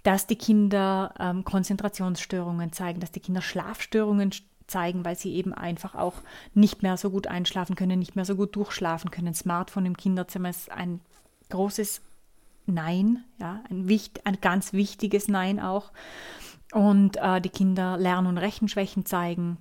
dass 0.06 0.28
die 0.28 0.36
Kinder 0.36 1.16
ähm, 1.20 1.43
Konzentrationsstörungen 1.43 2.72
zeigen, 2.72 2.99
dass 2.99 3.12
die 3.12 3.20
Kinder 3.20 3.41
Schlafstörungen 3.41 4.32
zeigen, 4.68 5.03
weil 5.03 5.16
sie 5.16 5.34
eben 5.34 5.51
einfach 5.51 5.95
auch 5.95 6.14
nicht 6.53 6.84
mehr 6.84 6.95
so 6.95 7.10
gut 7.10 7.26
einschlafen 7.26 7.76
können, 7.76 7.97
nicht 7.97 8.16
mehr 8.16 8.26
so 8.26 8.36
gut 8.36 8.56
durchschlafen 8.56 9.10
können. 9.10 9.34
Smartphone 9.34 9.88
im 9.88 9.97
Kinderzimmer 9.97 10.51
ist 10.51 10.72
ein 10.72 11.01
großes 11.49 12.01
Nein, 12.68 13.24
ja, 13.39 13.64
ein, 13.70 13.88
wichtig, 13.88 14.26
ein 14.28 14.39
ganz 14.41 14.74
wichtiges 14.74 15.28
Nein 15.28 15.60
auch. 15.60 15.91
Und 16.72 17.18
äh, 17.18 17.41
die 17.41 17.49
Kinder 17.49 17.97
Lern- 17.97 18.28
und 18.28 18.38
Rechenschwächen 18.38 19.08
zeigen, 19.08 19.58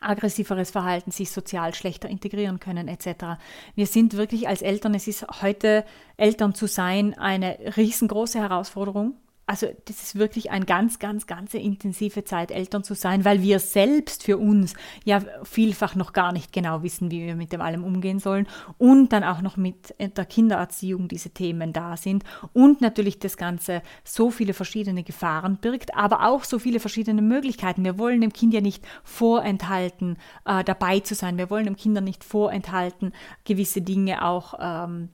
aggressiveres 0.00 0.70
Verhalten, 0.70 1.10
sich 1.10 1.30
sozial 1.30 1.74
schlechter 1.74 2.08
integrieren 2.08 2.60
können 2.60 2.88
etc. 2.88 3.38
Wir 3.74 3.86
sind 3.86 4.16
wirklich 4.16 4.48
als 4.48 4.62
Eltern, 4.62 4.94
es 4.94 5.06
ist 5.06 5.26
heute 5.42 5.84
Eltern 6.16 6.54
zu 6.54 6.66
sein 6.66 7.12
eine 7.18 7.58
riesengroße 7.76 8.38
Herausforderung 8.38 9.16
also 9.46 9.68
das 9.84 10.02
ist 10.02 10.18
wirklich 10.18 10.50
eine 10.50 10.64
ganz, 10.64 10.98
ganz, 10.98 11.26
ganz 11.26 11.54
intensive 11.54 12.24
Zeit, 12.24 12.50
Eltern 12.50 12.84
zu 12.84 12.94
sein, 12.94 13.24
weil 13.24 13.42
wir 13.42 13.58
selbst 13.58 14.22
für 14.22 14.38
uns 14.38 14.74
ja 15.04 15.22
vielfach 15.44 15.94
noch 15.94 16.12
gar 16.12 16.32
nicht 16.32 16.52
genau 16.52 16.82
wissen, 16.82 17.10
wie 17.10 17.26
wir 17.26 17.36
mit 17.36 17.52
dem 17.52 17.60
allem 17.60 17.84
umgehen 17.84 18.18
sollen 18.18 18.46
und 18.78 19.12
dann 19.12 19.24
auch 19.24 19.42
noch 19.42 19.56
mit 19.56 19.94
der 19.98 20.24
Kindererziehung 20.24 21.08
diese 21.08 21.30
Themen 21.30 21.72
da 21.72 21.96
sind 21.96 22.24
und 22.52 22.80
natürlich 22.80 23.18
das 23.18 23.36
Ganze 23.36 23.82
so 24.04 24.30
viele 24.30 24.52
verschiedene 24.52 25.02
Gefahren 25.02 25.56
birgt, 25.56 25.94
aber 25.94 26.26
auch 26.26 26.44
so 26.44 26.58
viele 26.58 26.80
verschiedene 26.80 27.22
Möglichkeiten. 27.22 27.84
Wir 27.84 27.98
wollen 27.98 28.20
dem 28.20 28.32
Kind 28.32 28.52
ja 28.52 28.60
nicht 28.60 28.84
vorenthalten, 29.04 30.18
äh, 30.44 30.64
dabei 30.64 31.00
zu 31.00 31.14
sein. 31.14 31.38
Wir 31.38 31.50
wollen 31.50 31.66
dem 31.66 31.76
Kind 31.76 31.96
nicht 32.02 32.24
vorenthalten, 32.24 33.12
gewisse 33.44 33.80
Dinge 33.80 34.24
auch 34.24 34.54
ähm, 34.60 35.08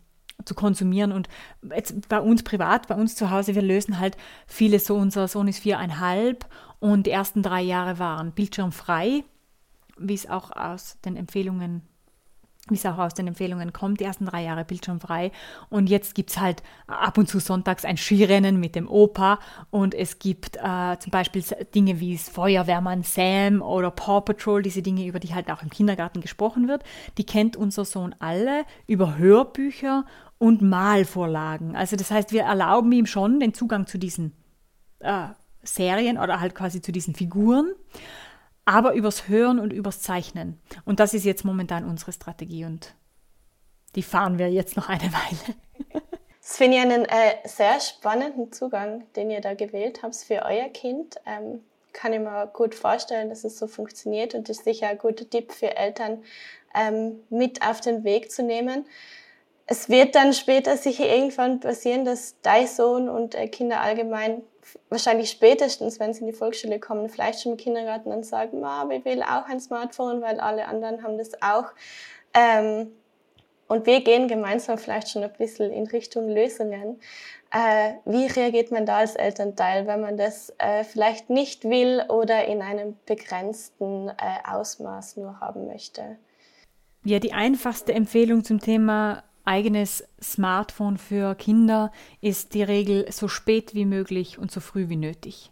zu 0.44 0.54
konsumieren. 0.54 1.12
Und 1.12 1.28
jetzt 1.74 2.08
bei 2.08 2.20
uns 2.20 2.42
privat, 2.42 2.88
bei 2.88 2.94
uns 2.94 3.14
zu 3.14 3.30
Hause, 3.30 3.54
wir 3.54 3.62
lösen 3.62 3.98
halt 3.98 4.16
viele 4.46 4.78
so. 4.78 4.96
Unser 4.96 5.28
Sohn 5.28 5.48
ist 5.48 5.60
viereinhalb 5.60 6.46
und 6.80 7.06
die 7.06 7.10
ersten 7.10 7.42
drei 7.42 7.62
Jahre 7.62 7.98
waren 7.98 8.32
bildschirmfrei, 8.32 9.24
wie 9.98 10.14
es 10.14 10.28
auch 10.28 10.50
aus 10.50 10.98
den 11.04 11.16
Empfehlungen 11.16 11.82
wie 12.72 12.76
es 12.76 12.86
auch 12.86 12.98
aus 12.98 13.14
den 13.14 13.26
Empfehlungen 13.28 13.72
kommt, 13.72 14.00
die 14.00 14.04
ersten 14.04 14.26
drei 14.26 14.42
Jahre 14.42 14.64
bildschirmfrei. 14.64 15.30
Und 15.68 15.88
jetzt 15.88 16.14
gibt 16.14 16.30
es 16.30 16.40
halt 16.40 16.62
ab 16.86 17.18
und 17.18 17.28
zu 17.28 17.38
sonntags 17.38 17.84
ein 17.84 17.96
Skirennen 17.96 18.58
mit 18.58 18.74
dem 18.74 18.88
Opa 18.88 19.38
und 19.70 19.94
es 19.94 20.18
gibt 20.18 20.56
äh, 20.56 20.98
zum 20.98 21.10
Beispiel 21.10 21.44
Dinge 21.74 22.00
wie 22.00 22.18
Feuerwehrmann 22.18 23.02
Sam 23.02 23.62
oder 23.62 23.90
Paw 23.90 24.20
Patrol, 24.20 24.62
diese 24.62 24.82
Dinge, 24.82 25.06
über 25.06 25.20
die 25.20 25.34
halt 25.34 25.50
auch 25.50 25.62
im 25.62 25.70
Kindergarten 25.70 26.20
gesprochen 26.20 26.68
wird. 26.68 26.82
Die 27.18 27.24
kennt 27.24 27.56
unser 27.56 27.84
Sohn 27.84 28.14
alle 28.18 28.64
über 28.86 29.16
Hörbücher 29.16 30.04
und 30.38 30.60
Malvorlagen. 30.62 31.76
Also 31.76 31.96
das 31.96 32.10
heißt, 32.10 32.32
wir 32.32 32.42
erlauben 32.42 32.90
ihm 32.92 33.06
schon 33.06 33.38
den 33.38 33.54
Zugang 33.54 33.86
zu 33.86 33.98
diesen 33.98 34.32
äh, 34.98 35.28
Serien 35.62 36.18
oder 36.18 36.40
halt 36.40 36.54
quasi 36.54 36.80
zu 36.80 36.92
diesen 36.92 37.14
Figuren, 37.14 37.72
aber 38.64 38.94
übers 38.94 39.28
Hören 39.28 39.58
und 39.58 39.72
übers 39.72 40.00
Zeichnen. 40.00 40.60
Und 40.84 41.00
das 41.00 41.14
ist 41.14 41.24
jetzt 41.24 41.44
momentan 41.44 41.84
unsere 41.84 42.12
Strategie 42.12 42.64
und 42.64 42.94
die 43.94 44.02
fahren 44.02 44.38
wir 44.38 44.50
jetzt 44.50 44.76
noch 44.76 44.88
eine 44.88 45.12
Weile. 45.12 46.02
Das 46.40 46.56
finde 46.56 46.78
ich 46.78 46.82
einen 46.82 47.04
äh, 47.04 47.36
sehr 47.44 47.78
spannenden 47.80 48.52
Zugang, 48.52 49.04
den 49.14 49.30
ihr 49.30 49.40
da 49.40 49.54
gewählt 49.54 50.02
habt 50.02 50.16
für 50.16 50.42
euer 50.44 50.68
Kind. 50.68 51.16
Ähm, 51.24 51.60
kann 51.92 52.12
ich 52.12 52.20
mir 52.20 52.46
gut 52.52 52.74
vorstellen, 52.74 53.28
dass 53.28 53.44
es 53.44 53.58
so 53.58 53.66
funktioniert 53.66 54.34
und 54.34 54.48
das 54.48 54.58
ist 54.58 54.64
sicher 54.64 54.88
ein 54.88 54.98
guter 54.98 55.28
Tipp 55.28 55.52
für 55.52 55.76
Eltern, 55.76 56.24
ähm, 56.74 57.20
mit 57.30 57.62
auf 57.62 57.80
den 57.80 58.02
Weg 58.02 58.32
zu 58.32 58.42
nehmen 58.42 58.86
es 59.66 59.88
wird 59.88 60.14
dann 60.14 60.34
später 60.34 60.76
sicher 60.76 61.06
irgendwann 61.06 61.60
passieren, 61.60 62.04
dass 62.04 62.36
dein 62.42 62.66
Sohn 62.66 63.08
und 63.08 63.34
äh, 63.34 63.48
Kinder 63.48 63.80
allgemein 63.80 64.42
wahrscheinlich 64.88 65.30
spätestens, 65.30 65.98
wenn 66.00 66.14
sie 66.14 66.20
in 66.20 66.26
die 66.26 66.32
Volksschule 66.32 66.78
kommen, 66.80 67.08
vielleicht 67.08 67.40
schon 67.40 67.52
im 67.52 67.58
Kindergarten 67.58 68.10
dann 68.10 68.24
sagen, 68.24 68.60
Ma, 68.60 68.88
ich 68.90 69.04
will 69.04 69.22
auch 69.22 69.46
ein 69.48 69.60
Smartphone, 69.60 70.22
weil 70.22 70.40
alle 70.40 70.66
anderen 70.66 71.02
haben 71.02 71.18
das 71.18 71.30
auch. 71.42 71.66
Ähm, 72.34 72.92
und 73.68 73.86
wir 73.86 74.02
gehen 74.02 74.28
gemeinsam 74.28 74.76
vielleicht 74.76 75.08
schon 75.08 75.24
ein 75.24 75.32
bisschen 75.32 75.72
in 75.72 75.86
Richtung 75.86 76.28
Lösungen. 76.28 77.00
Äh, 77.50 77.94
wie 78.04 78.26
reagiert 78.26 78.70
man 78.70 78.86
da 78.86 78.98
als 78.98 79.16
Elternteil, 79.16 79.86
wenn 79.86 80.00
man 80.00 80.16
das 80.16 80.52
äh, 80.58 80.84
vielleicht 80.84 81.30
nicht 81.30 81.64
will 81.64 82.04
oder 82.08 82.44
in 82.46 82.60
einem 82.60 82.96
begrenzten 83.06 84.08
äh, 84.08 84.12
Ausmaß 84.46 85.16
nur 85.16 85.40
haben 85.40 85.66
möchte? 85.66 86.16
Ja, 87.04 87.18
die 87.18 87.32
einfachste 87.32 87.94
Empfehlung 87.94 88.44
zum 88.44 88.60
Thema 88.60 89.24
eigenes 89.44 90.04
Smartphone 90.22 90.98
für 90.98 91.34
Kinder 91.34 91.92
ist 92.20 92.54
die 92.54 92.62
Regel 92.62 93.10
so 93.10 93.28
spät 93.28 93.74
wie 93.74 93.84
möglich 93.84 94.38
und 94.38 94.50
so 94.50 94.60
früh 94.60 94.88
wie 94.88 94.96
nötig. 94.96 95.50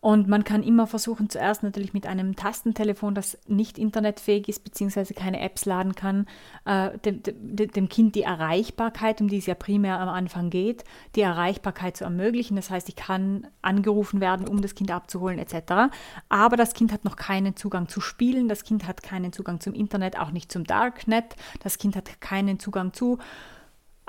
Und 0.00 0.28
man 0.28 0.44
kann 0.44 0.62
immer 0.62 0.86
versuchen, 0.86 1.28
zuerst 1.28 1.62
natürlich 1.62 1.92
mit 1.92 2.06
einem 2.06 2.34
Tastentelefon, 2.34 3.14
das 3.14 3.36
nicht 3.46 3.78
internetfähig 3.78 4.48
ist, 4.48 4.64
beziehungsweise 4.64 5.12
keine 5.12 5.40
Apps 5.40 5.66
laden 5.66 5.94
kann, 5.94 6.26
äh, 6.64 6.96
dem, 7.00 7.22
dem, 7.22 7.70
dem, 7.70 7.88
Kind 7.90 8.14
die 8.14 8.22
Erreichbarkeit, 8.22 9.20
um 9.20 9.28
die 9.28 9.36
es 9.36 9.44
ja 9.44 9.54
primär 9.54 10.00
am 10.00 10.08
Anfang 10.08 10.48
geht, 10.48 10.84
die 11.16 11.20
Erreichbarkeit 11.20 11.98
zu 11.98 12.04
ermöglichen. 12.04 12.56
Das 12.56 12.70
heißt, 12.70 12.88
ich 12.88 12.96
kann 12.96 13.46
angerufen 13.60 14.22
werden, 14.22 14.48
um 14.48 14.62
das 14.62 14.74
Kind 14.74 14.90
abzuholen, 14.90 15.38
etc. 15.38 15.92
Aber 16.30 16.56
das 16.56 16.72
Kind 16.72 16.92
hat 16.92 17.04
noch 17.04 17.16
keinen 17.16 17.54
Zugang 17.54 17.86
zu 17.86 18.00
Spielen, 18.00 18.48
das 18.48 18.64
Kind 18.64 18.86
hat 18.86 19.02
keinen 19.02 19.34
Zugang 19.34 19.60
zum 19.60 19.74
Internet, 19.74 20.18
auch 20.18 20.30
nicht 20.30 20.50
zum 20.50 20.64
Darknet, 20.64 21.36
das 21.62 21.76
Kind 21.76 21.94
hat 21.94 22.22
keinen 22.22 22.58
Zugang 22.58 22.94
zu 22.94 23.18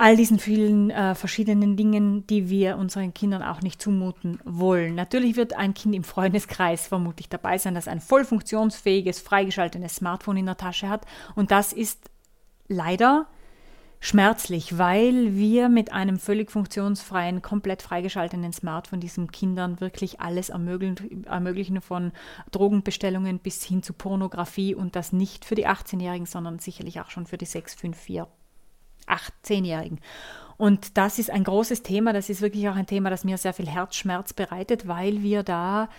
all 0.01 0.15
diesen 0.15 0.39
vielen 0.39 0.89
äh, 0.89 1.13
verschiedenen 1.13 1.77
Dingen, 1.77 2.25
die 2.25 2.49
wir 2.49 2.77
unseren 2.77 3.13
Kindern 3.13 3.43
auch 3.43 3.61
nicht 3.61 3.79
zumuten 3.79 4.39
wollen. 4.43 4.95
Natürlich 4.95 5.35
wird 5.35 5.53
ein 5.53 5.75
Kind 5.75 5.93
im 5.93 6.03
Freundeskreis 6.03 6.87
vermutlich 6.87 7.29
dabei 7.29 7.59
sein, 7.59 7.75
das 7.75 7.87
ein 7.87 8.01
voll 8.01 8.25
funktionsfähiges, 8.25 9.19
freigeschaltetes 9.19 9.97
Smartphone 9.97 10.37
in 10.37 10.47
der 10.47 10.57
Tasche 10.57 10.89
hat. 10.89 11.05
Und 11.35 11.51
das 11.51 11.71
ist 11.71 12.09
leider 12.67 13.27
schmerzlich, 13.99 14.79
weil 14.79 15.35
wir 15.35 15.69
mit 15.69 15.93
einem 15.93 16.17
völlig 16.17 16.49
funktionsfreien, 16.49 17.43
komplett 17.43 17.83
freigeschalteten 17.83 18.53
Smartphone 18.53 19.01
diesen 19.01 19.31
Kindern 19.31 19.81
wirklich 19.81 20.19
alles 20.19 20.49
ermöglichen, 20.49 21.25
ermöglichen 21.25 21.79
von 21.79 22.11
Drogenbestellungen 22.49 23.37
bis 23.37 23.63
hin 23.63 23.83
zu 23.83 23.93
Pornografie 23.93 24.73
und 24.73 24.95
das 24.95 25.13
nicht 25.13 25.45
für 25.45 25.53
die 25.53 25.67
18-Jährigen, 25.67 26.25
sondern 26.25 26.57
sicherlich 26.57 26.99
auch 27.01 27.11
schon 27.11 27.27
für 27.27 27.37
die 27.37 27.45
6, 27.45 27.75
5, 27.75 27.95
4 27.95 28.27
8, 29.07 29.33
10-Jährigen. 29.45 29.99
Und 30.57 30.97
das 30.97 31.17
ist 31.17 31.31
ein 31.31 31.43
großes 31.43 31.81
Thema. 31.81 32.13
Das 32.13 32.29
ist 32.29 32.41
wirklich 32.41 32.69
auch 32.69 32.75
ein 32.75 32.85
Thema, 32.85 33.09
das 33.09 33.23
mir 33.23 33.37
sehr 33.37 33.53
viel 33.53 33.67
Herzschmerz 33.67 34.33
bereitet, 34.33 34.87
weil 34.87 35.23
wir 35.23 35.41
da 35.43 35.89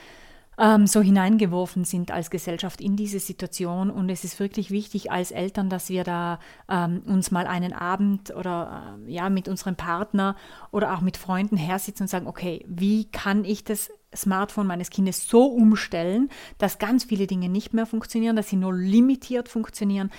ähm, 0.58 0.86
so 0.86 1.00
hineingeworfen 1.00 1.84
sind 1.84 2.10
als 2.10 2.30
Gesellschaft 2.30 2.80
in 2.80 2.96
diese 2.96 3.18
Situation. 3.18 3.90
Und 3.90 4.08
es 4.10 4.24
ist 4.24 4.38
wirklich 4.38 4.70
wichtig 4.70 5.10
als 5.10 5.30
Eltern, 5.30 5.68
dass 5.68 5.88
wir 5.88 6.04
da 6.04 6.38
ähm, 6.68 7.02
uns 7.06 7.30
mal 7.30 7.46
einen 7.46 7.72
Abend 7.72 8.34
oder 8.34 8.96
äh, 9.06 9.12
ja 9.12 9.30
mit 9.30 9.48
unserem 9.48 9.76
Partner 9.76 10.36
oder 10.70 10.94
auch 10.94 11.00
mit 11.00 11.16
Freunden 11.16 11.56
hersitzen 11.56 12.04
und 12.04 12.08
sagen, 12.08 12.26
okay, 12.26 12.64
wie 12.68 13.06
kann 13.06 13.44
ich 13.44 13.64
das 13.64 13.90
Smartphone 14.14 14.66
meines 14.66 14.90
Kindes 14.90 15.26
so 15.26 15.46
umstellen, 15.46 16.28
dass 16.58 16.78
ganz 16.78 17.04
viele 17.04 17.26
Dinge 17.26 17.48
nicht 17.48 17.72
mehr 17.72 17.86
funktionieren, 17.86 18.36
dass 18.36 18.48
sie 18.48 18.56
nur 18.56 18.74
limitiert 18.74 19.48
funktionieren, 19.48 20.10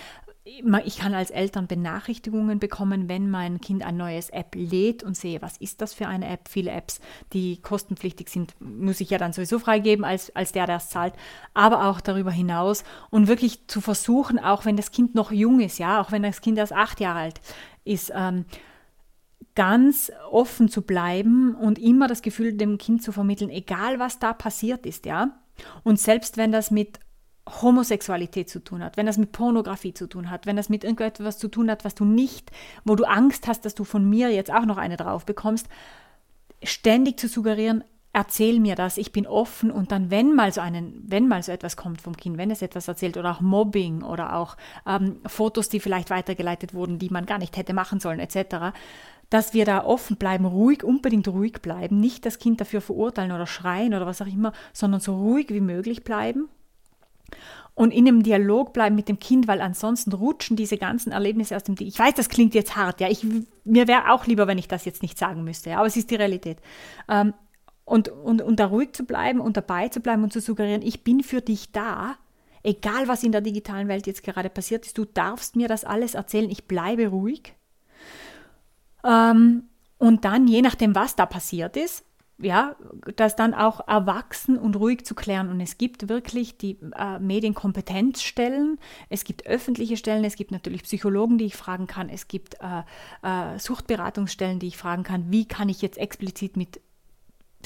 ich 0.46 0.98
kann 0.98 1.14
als 1.14 1.32
Eltern 1.32 1.68
Benachrichtigungen 1.68 2.60
bekommen, 2.60 3.08
wenn 3.08 3.30
mein 3.30 3.62
Kind 3.62 3.82
ein 3.82 3.96
neues 3.96 4.30
App 4.30 4.56
lädt 4.56 5.02
und 5.02 5.16
sehe, 5.16 5.42
was 5.42 5.56
ist 5.58 5.82
das 5.82 5.94
für 5.94 6.08
eine 6.08 6.28
App. 6.28 6.50
Viele 6.50 6.72
Apps, 6.72 7.00
die 7.32 7.62
kostenpflichtig 7.62 8.28
sind, 8.28 8.54
muss 8.60 9.00
ich 9.00 9.10
ja 9.10 9.18
dann 9.18 9.32
sowieso 9.32 9.58
freigeben 9.58 10.04
als, 10.04 10.36
als 10.36 10.52
der, 10.52 10.68
der 10.68 10.78
es 10.78 10.90
zahlt, 10.90 11.14
aber 11.54 11.88
auch 11.88 12.02
darüber 12.02 12.32
hinaus 12.32 12.84
und 13.10 13.28
wirklich 13.28 13.68
zu 13.68 13.80
versuchen, 13.80 14.38
auch 14.38 14.66
wenn 14.66 14.76
das 14.76 14.92
Kind 14.92 15.16
noch 15.16 15.32
jung 15.32 15.62
ist, 15.62 15.78
ja, 15.78 16.02
auch 16.02 16.12
wenn 16.12 16.24
das 16.24 16.42
Kind 16.42 16.58
erst 16.58 16.74
acht 16.74 17.00
Jahre 17.00 17.20
alt 17.20 17.42
ist, 17.86 18.12
ähm, 18.14 18.44
ganz 19.56 20.12
offen 20.30 20.68
zu 20.68 20.82
bleiben 20.82 21.56
und 21.56 21.80
immer 21.80 22.08
das 22.08 22.22
Gefühl 22.22 22.54
dem 22.54 22.78
Kind 22.78 23.02
zu 23.02 23.14
vermitteln, 23.14 23.50
egal 23.50 24.00
was 24.00 24.20
da 24.20 24.34
passiert 24.34 24.86
ist, 24.86 25.06
ja. 25.06 25.40
Und 25.84 26.00
selbst 26.00 26.36
wenn 26.36 26.52
das 26.52 26.72
mit 26.72 27.00
Homosexualität 27.62 28.50
zu 28.50 28.64
tun 28.64 28.84
hat, 28.84 28.96
wenn 28.96 29.06
das 29.06 29.18
mit 29.18 29.34
Pornografie 29.34 29.94
zu 29.94 30.08
tun 30.08 30.30
hat, 30.30 30.46
wenn 30.46 30.56
das 30.56 30.70
mit 30.70 30.84
irgendetwas 30.84 31.38
zu 31.38 31.50
tun 31.50 31.70
hat, 31.70 31.84
was 31.84 31.94
du 31.94 32.06
nicht, 32.06 32.52
wo 32.86 32.96
du 32.96 33.04
Angst 33.04 33.48
hast, 33.48 33.66
dass 33.66 33.76
du 33.76 33.84
von 33.84 34.10
mir 34.10 34.30
jetzt 34.30 34.52
auch 34.52 34.66
noch 34.66 34.78
eine 34.78 34.96
drauf 34.96 35.26
bekommst, 35.26 35.68
ständig 36.64 37.20
zu 37.20 37.28
suggerieren, 37.28 37.84
erzähl 38.14 38.60
mir 38.60 38.76
das, 38.76 38.98
ich 38.98 39.12
bin 39.12 39.28
offen 39.28 39.72
und 39.72 39.92
dann, 39.92 40.10
wenn 40.10 40.34
mal 40.34 40.54
so 40.54 40.62
einen, 40.62 41.04
wenn 41.06 41.28
mal 41.28 41.44
so 41.44 41.52
etwas 41.52 41.76
kommt 41.76 42.02
vom 42.02 42.16
Kind, 42.16 42.38
wenn 42.38 42.52
es 42.52 42.62
etwas 42.62 42.88
erzählt 42.88 43.18
oder 43.18 43.32
auch 43.32 43.42
Mobbing 43.42 44.04
oder 44.04 44.36
auch 44.36 44.56
ähm, 44.88 45.20
Fotos, 45.26 45.68
die 45.68 45.82
vielleicht 45.82 46.12
weitergeleitet 46.12 46.74
wurden, 46.74 47.00
die 47.00 47.10
man 47.10 47.26
gar 47.26 47.40
nicht 47.40 47.58
hätte 47.58 47.74
machen 47.74 48.00
sollen, 48.00 48.20
etc., 48.20 48.74
dass 49.30 49.56
wir 49.56 49.66
da 49.66 49.84
offen 49.84 50.18
bleiben, 50.18 50.46
ruhig, 50.46 50.84
unbedingt 50.84 51.28
ruhig 51.28 51.54
bleiben, 51.54 52.00
nicht 52.00 52.24
das 52.26 52.38
Kind 52.38 52.62
dafür 52.62 52.82
verurteilen 52.82 53.32
oder 53.32 53.48
schreien 53.48 53.96
oder 53.96 54.06
was 54.06 54.22
auch 54.22 54.28
immer, 54.28 54.54
sondern 54.74 55.02
so 55.02 55.16
ruhig 55.16 55.50
wie 55.50 55.62
möglich 55.62 56.04
bleiben 56.04 56.50
und 57.76 57.92
in 57.92 58.08
einem 58.08 58.22
Dialog 58.22 58.72
bleiben 58.74 58.96
mit 58.96 59.10
dem 59.10 59.18
Kind, 59.18 59.48
weil 59.48 59.60
ansonsten 59.60 60.14
rutschen 60.14 60.56
diese 60.56 60.78
ganzen 60.78 61.12
Erlebnisse 61.12 61.56
aus 61.56 61.64
dem 61.64 61.76
Ich 61.80 61.98
weiß, 61.98 62.14
das 62.14 62.30
klingt 62.30 62.54
jetzt 62.54 62.76
hart, 62.76 63.02
ja. 63.02 63.10
Ich, 63.10 63.26
mir 63.64 63.88
wäre 63.88 64.12
auch 64.12 64.28
lieber, 64.28 64.46
wenn 64.48 64.60
ich 64.60 64.68
das 64.68 64.86
jetzt 64.86 65.02
nicht 65.02 65.18
sagen 65.18 65.44
müsste, 65.44 65.72
ja, 65.72 65.78
aber 65.78 65.88
es 65.88 65.98
ist 65.98 66.12
die 66.12 66.16
Realität. 66.16 66.60
Ähm, 67.10 67.34
und, 67.86 68.10
und, 68.10 68.42
und 68.42 68.60
da 68.60 68.68
ruhig 68.68 68.94
zu 68.94 69.06
bleiben 69.06 69.40
und 69.40 69.58
dabei 69.58 69.90
zu 69.90 70.02
bleiben 70.02 70.24
und 70.24 70.32
zu 70.32 70.40
suggerieren, 70.40 70.84
ich 70.84 71.04
bin 71.04 71.24
für 71.24 71.42
dich 71.42 71.72
da, 71.72 72.16
egal 72.62 73.08
was 73.08 73.24
in 73.24 73.32
der 73.32 73.42
digitalen 73.42 73.88
Welt 73.88 74.06
jetzt 74.06 74.24
gerade 74.24 74.50
passiert 74.50 74.86
ist, 74.86 74.98
du 74.98 75.06
darfst 75.06 75.56
mir 75.56 75.68
das 75.68 75.84
alles 75.84 76.14
erzählen, 76.14 76.50
ich 76.50 76.66
bleibe 76.66 77.08
ruhig. 77.08 77.56
Ähm, 79.04 79.64
und 79.98 80.26
dann, 80.26 80.48
je 80.48 80.62
nachdem, 80.62 80.96
was 80.96 81.16
da 81.16 81.26
passiert 81.26 81.76
ist, 81.76 82.06
ja, 82.40 82.76
das 83.16 83.36
dann 83.36 83.54
auch 83.54 83.88
erwachsen 83.88 84.58
und 84.58 84.76
ruhig 84.76 85.06
zu 85.06 85.16
klären. 85.16 85.50
Und 85.50 85.62
es 85.62 85.78
gibt 85.78 86.10
wirklich 86.10 86.58
die 86.58 86.78
äh, 86.98 87.20
Medienkompetenzstellen, 87.20 88.80
es 89.10 89.24
gibt 89.24 89.46
öffentliche 89.46 89.98
Stellen, 89.98 90.24
es 90.24 90.36
gibt 90.36 90.52
natürlich 90.52 90.84
Psychologen, 90.84 91.38
die 91.38 91.46
ich 91.46 91.56
fragen 91.56 91.88
kann, 91.88 92.10
es 92.10 92.28
gibt 92.28 92.56
äh, 92.56 92.84
äh, 93.28 93.60
Suchtberatungsstellen, 93.60 94.60
die 94.60 94.68
ich 94.68 94.78
fragen 94.78 95.04
kann, 95.04 95.32
wie 95.32 95.46
kann 95.46 95.70
ich 95.70 95.82
jetzt 95.82 95.98
explizit 95.98 96.58
mit 96.58 96.82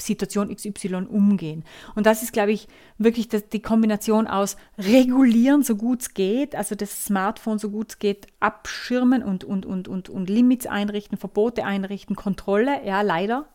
Situation 0.00 0.54
XY 0.54 1.06
umgehen. 1.08 1.64
Und 1.96 2.06
das 2.06 2.22
ist, 2.22 2.32
glaube 2.32 2.52
ich, 2.52 2.68
wirklich 2.98 3.28
das, 3.28 3.48
die 3.48 3.62
Kombination 3.62 4.28
aus 4.28 4.56
regulieren, 4.78 5.62
so 5.62 5.74
gut 5.76 6.02
es 6.02 6.14
geht, 6.14 6.54
also 6.54 6.76
das 6.76 7.04
Smartphone 7.04 7.58
so 7.58 7.70
gut 7.70 7.90
es 7.90 7.98
geht, 7.98 8.28
abschirmen 8.38 9.24
und, 9.24 9.42
und, 9.42 9.66
und, 9.66 9.88
und, 9.88 10.08
und 10.08 10.30
Limits 10.30 10.66
einrichten, 10.66 11.18
Verbote 11.18 11.64
einrichten, 11.64 12.14
Kontrolle, 12.14 12.86
ja, 12.86 13.02
leider 13.02 13.48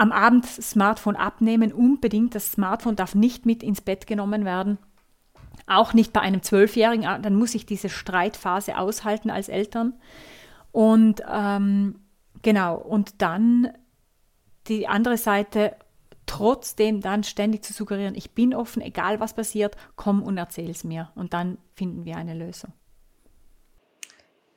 am 0.00 0.12
Abend 0.12 0.46
Smartphone 0.46 1.14
abnehmen, 1.14 1.74
unbedingt. 1.74 2.34
Das 2.34 2.52
Smartphone 2.52 2.96
darf 2.96 3.14
nicht 3.14 3.44
mit 3.44 3.62
ins 3.62 3.82
Bett 3.82 4.06
genommen 4.06 4.46
werden. 4.46 4.78
Auch 5.66 5.92
nicht 5.92 6.14
bei 6.14 6.20
einem 6.20 6.42
Zwölfjährigen. 6.42 7.04
Ah, 7.04 7.18
dann 7.18 7.34
muss 7.34 7.54
ich 7.54 7.66
diese 7.66 7.90
Streitphase 7.90 8.78
aushalten 8.78 9.28
als 9.28 9.50
Eltern. 9.50 10.00
Und 10.72 11.22
ähm, 11.30 12.00
genau, 12.40 12.76
und 12.76 13.20
dann 13.20 13.74
die 14.68 14.88
andere 14.88 15.18
Seite, 15.18 15.76
trotzdem 16.24 17.02
dann 17.02 17.22
ständig 17.22 17.62
zu 17.62 17.74
suggerieren, 17.74 18.14
ich 18.14 18.30
bin 18.30 18.54
offen, 18.54 18.80
egal 18.80 19.20
was 19.20 19.34
passiert, 19.34 19.76
komm 19.96 20.22
und 20.22 20.38
erzähl 20.38 20.70
es 20.70 20.82
mir. 20.82 21.10
Und 21.14 21.34
dann 21.34 21.58
finden 21.74 22.06
wir 22.06 22.16
eine 22.16 22.32
Lösung. 22.32 22.72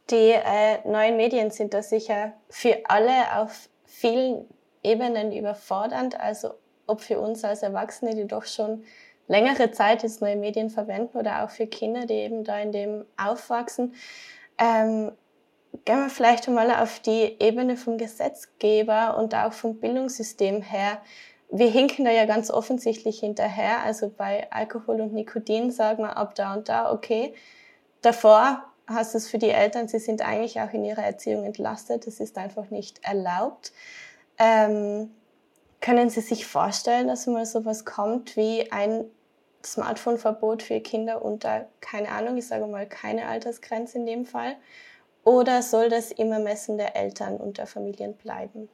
Die 0.09 0.31
äh, 0.31 0.87
neuen 0.87 1.17
Medien 1.17 1.51
sind 1.51 1.73
da 1.73 1.81
sicher 1.81 2.31
für 2.49 2.77
alle 2.87 3.41
auf 3.41 3.67
vielen 3.83 4.45
Ebenen 4.84 5.31
überfordernd. 5.31 6.19
Also 6.19 6.55
ob 6.88 7.01
für 7.01 7.19
uns 7.19 7.43
als 7.43 7.63
Erwachsene, 7.63 8.15
die 8.15 8.27
doch 8.27 8.45
schon 8.45 8.84
längere 9.27 9.71
Zeit 9.71 10.03
jetzt 10.03 10.21
neue 10.21 10.36
Medien 10.36 10.69
verwenden 10.69 11.17
oder 11.17 11.43
auch 11.43 11.49
für 11.49 11.67
Kinder, 11.67 12.05
die 12.05 12.13
eben 12.13 12.43
da 12.43 12.59
in 12.59 12.71
dem 12.71 13.05
aufwachsen. 13.17 13.95
Ähm, 14.57 15.11
gehen 15.86 15.99
wir 15.99 16.09
vielleicht 16.09 16.47
mal 16.49 16.71
auf 16.71 16.99
die 16.99 17.38
Ebene 17.39 17.77
vom 17.77 17.97
Gesetzgeber 17.97 19.17
und 19.17 19.34
auch 19.34 19.53
vom 19.53 19.79
Bildungssystem 19.79 20.61
her. 20.61 20.99
Wir 21.49 21.69
hinken 21.69 22.05
da 22.05 22.11
ja 22.11 22.25
ganz 22.25 22.51
offensichtlich 22.51 23.19
hinterher. 23.19 23.84
Also 23.84 24.09
bei 24.09 24.51
Alkohol 24.51 25.01
und 25.01 25.13
Nikotin 25.13 25.71
sagen 25.71 26.03
wir 26.03 26.17
ab 26.17 26.36
da 26.36 26.53
und 26.53 26.69
da, 26.69 26.91
okay, 26.91 27.34
davor 28.01 28.63
hast 28.88 29.15
es 29.15 29.29
für 29.29 29.38
die 29.38 29.49
Eltern, 29.49 29.88
sie 29.88 29.99
sind 29.99 30.21
eigentlich 30.21 30.59
auch 30.59 30.71
in 30.73 30.84
ihrer 30.84 31.03
Erziehung 31.03 31.45
entlastet, 31.45 32.05
das 32.05 32.19
ist 32.19 32.38
einfach 32.38 32.69
nicht 32.69 33.03
erlaubt. 33.03 33.71
Ähm, 34.38 35.11
können 35.81 36.09
Sie 36.09 36.21
sich 36.21 36.45
vorstellen, 36.45 37.07
dass 37.07 37.27
mal 37.27 37.45
sowas 37.45 37.86
kommt 37.86 38.38
wie 38.38 38.71
ein 38.71 39.05
Smartphone-Verbot 39.65 40.63
für 40.63 40.79
Kinder 40.79 41.23
unter, 41.23 41.67
keine 41.81 42.09
Ahnung, 42.09 42.38
ich 42.38 42.47
sage 42.47 42.65
mal 42.67 42.88
keine 42.88 43.27
Altersgrenze 43.27 43.97
in 43.97 44.05
dem 44.05 44.25
Fall? 44.25 44.55
Oder 45.23 45.61
soll 45.61 45.89
das 45.89 46.11
im 46.11 46.31
Ermessen 46.31 46.77
der 46.77 46.95
Eltern 46.95 47.38
und 47.38 47.57
der 47.57 47.67
Familien 47.67 48.15
bleiben? 48.15 48.69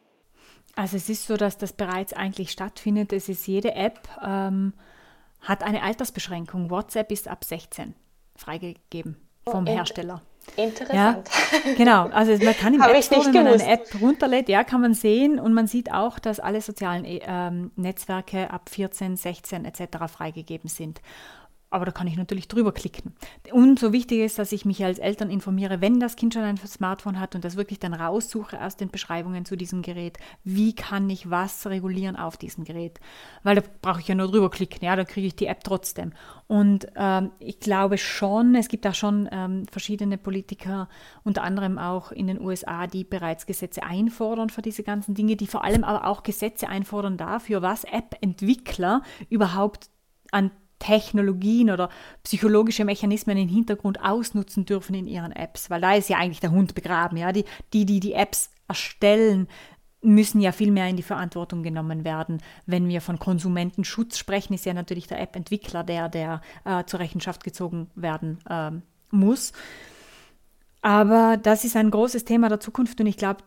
Also 0.75 0.97
es 0.97 1.09
ist 1.09 1.27
so, 1.27 1.37
dass 1.37 1.57
das 1.57 1.73
bereits 1.73 2.13
eigentlich 2.13 2.51
stattfindet. 2.51 3.13
Es 3.13 3.29
ist 3.29 3.47
jede 3.47 3.73
App 3.73 4.07
ähm, 4.23 4.73
hat 5.41 5.63
eine 5.63 5.83
Altersbeschränkung. 5.83 6.69
WhatsApp 6.69 7.11
ist 7.11 7.27
ab 7.27 7.43
16 7.43 7.95
freigegeben 8.35 9.17
vom 9.43 9.65
oh, 9.67 9.69
Hersteller. 9.69 10.21
Interessant. 10.55 10.93
Ja, 10.93 11.73
genau, 11.77 12.07
also 12.07 12.31
man 12.43 12.55
kann 12.55 12.73
im 12.73 12.81
App 12.81 13.03
Store, 13.03 13.25
wenn 13.25 13.33
man 13.33 13.47
eine 13.47 13.67
App 13.67 13.87
runterlädt, 14.01 14.49
ja, 14.49 14.63
kann 14.63 14.81
man 14.81 14.93
sehen 14.93 15.39
und 15.39 15.53
man 15.53 15.67
sieht 15.67 15.91
auch, 15.91 16.19
dass 16.19 16.39
alle 16.39 16.61
sozialen 16.61 17.05
äh, 17.05 17.21
ähm, 17.25 17.71
Netzwerke 17.75 18.49
ab 18.51 18.69
14, 18.69 19.15
16 19.15 19.65
etc. 19.65 20.11
freigegeben 20.11 20.69
sind. 20.69 21.01
Aber 21.71 21.85
da 21.85 21.91
kann 21.91 22.07
ich 22.07 22.17
natürlich 22.17 22.47
drüber 22.47 22.71
klicken. 22.71 23.13
Umso 23.51 23.93
wichtiger 23.93 24.25
ist, 24.25 24.39
dass 24.39 24.51
ich 24.51 24.65
mich 24.65 24.83
als 24.83 24.97
Eltern 24.97 25.29
informiere, 25.29 25.81
wenn 25.81 25.99
das 25.99 26.15
Kind 26.15 26.33
schon 26.33 26.43
ein 26.43 26.57
Smartphone 26.57 27.19
hat 27.19 27.35
und 27.35 27.45
das 27.45 27.57
wirklich 27.57 27.79
dann 27.79 27.93
raussuche 27.93 28.59
aus 28.63 28.75
den 28.75 28.89
Beschreibungen 28.89 29.45
zu 29.45 29.55
diesem 29.55 29.83
Gerät. 29.83 30.17
Wie 30.43 30.73
kann 30.73 31.09
ich 31.09 31.29
was 31.29 31.67
regulieren 31.67 32.15
auf 32.15 32.37
diesem 32.37 32.63
Gerät? 32.63 32.99
Weil 33.43 33.55
da 33.55 33.61
brauche 33.81 33.99
ich 33.99 34.07
ja 34.07 34.15
nur 34.15 34.31
drüber 34.31 34.49
klicken, 34.49 34.83
ja, 34.83 34.95
da 34.95 35.03
kriege 35.05 35.27
ich 35.27 35.35
die 35.35 35.45
App 35.45 35.63
trotzdem. 35.63 36.13
Und 36.47 36.87
ähm, 36.95 37.31
ich 37.37 37.59
glaube 37.59 37.99
schon, 37.99 38.55
es 38.55 38.67
gibt 38.67 38.87
auch 38.87 38.95
schon 38.95 39.29
ähm, 39.31 39.67
verschiedene 39.67 40.17
Politiker, 40.17 40.89
unter 41.23 41.43
anderem 41.43 41.77
auch 41.77 42.11
in 42.11 42.25
den 42.25 42.41
USA, 42.41 42.87
die 42.87 43.03
bereits 43.03 43.45
Gesetze 43.45 43.83
einfordern 43.83 44.49
für 44.49 44.63
diese 44.63 44.81
ganzen 44.81 45.13
Dinge, 45.13 45.35
die 45.35 45.45
vor 45.45 45.63
allem 45.63 45.83
aber 45.83 46.07
auch 46.07 46.23
Gesetze 46.23 46.67
einfordern 46.67 47.17
dafür, 47.17 47.61
was 47.61 47.83
App-Entwickler 47.83 49.03
überhaupt 49.29 49.89
an 50.31 50.49
Technologien 50.79 51.69
oder 51.69 51.89
psychologische 52.23 52.85
Mechanismen 52.85 53.37
im 53.37 53.49
Hintergrund 53.49 54.03
ausnutzen 54.03 54.65
dürfen 54.65 54.95
in 54.95 55.07
ihren 55.07 55.31
Apps, 55.31 55.69
weil 55.69 55.81
da 55.81 55.93
ist 55.93 56.09
ja 56.09 56.17
eigentlich 56.17 56.39
der 56.39 56.51
Hund 56.51 56.75
begraben. 56.75 57.17
Ja? 57.17 57.31
Die, 57.31 57.45
die, 57.73 57.85
die 57.85 57.99
die 57.99 58.13
Apps 58.13 58.49
erstellen, 58.67 59.47
müssen 60.01 60.39
ja 60.39 60.51
viel 60.51 60.71
mehr 60.71 60.87
in 60.87 60.95
die 60.95 61.03
Verantwortung 61.03 61.61
genommen 61.61 62.05
werden. 62.05 62.41
Wenn 62.65 62.87
wir 62.87 63.01
von 63.01 63.19
Konsumentenschutz 63.19 64.17
sprechen, 64.17 64.53
ist 64.53 64.65
ja 64.65 64.73
natürlich 64.73 65.07
der 65.07 65.19
App-Entwickler 65.19 65.83
der, 65.83 66.07
der 66.07 66.41
äh, 66.63 66.85
zur 66.85 66.99
Rechenschaft 66.99 67.43
gezogen 67.43 67.89
werden 67.95 68.39
äh, 68.49 68.71
muss. 69.11 69.51
Aber 70.81 71.37
das 71.37 71.65
ist 71.65 71.75
ein 71.75 71.91
großes 71.91 72.23
Thema 72.23 72.47
der 72.47 72.61
Zukunft 72.61 73.01
und 73.01 73.07
ich 73.07 73.17
glaube, 73.17 73.43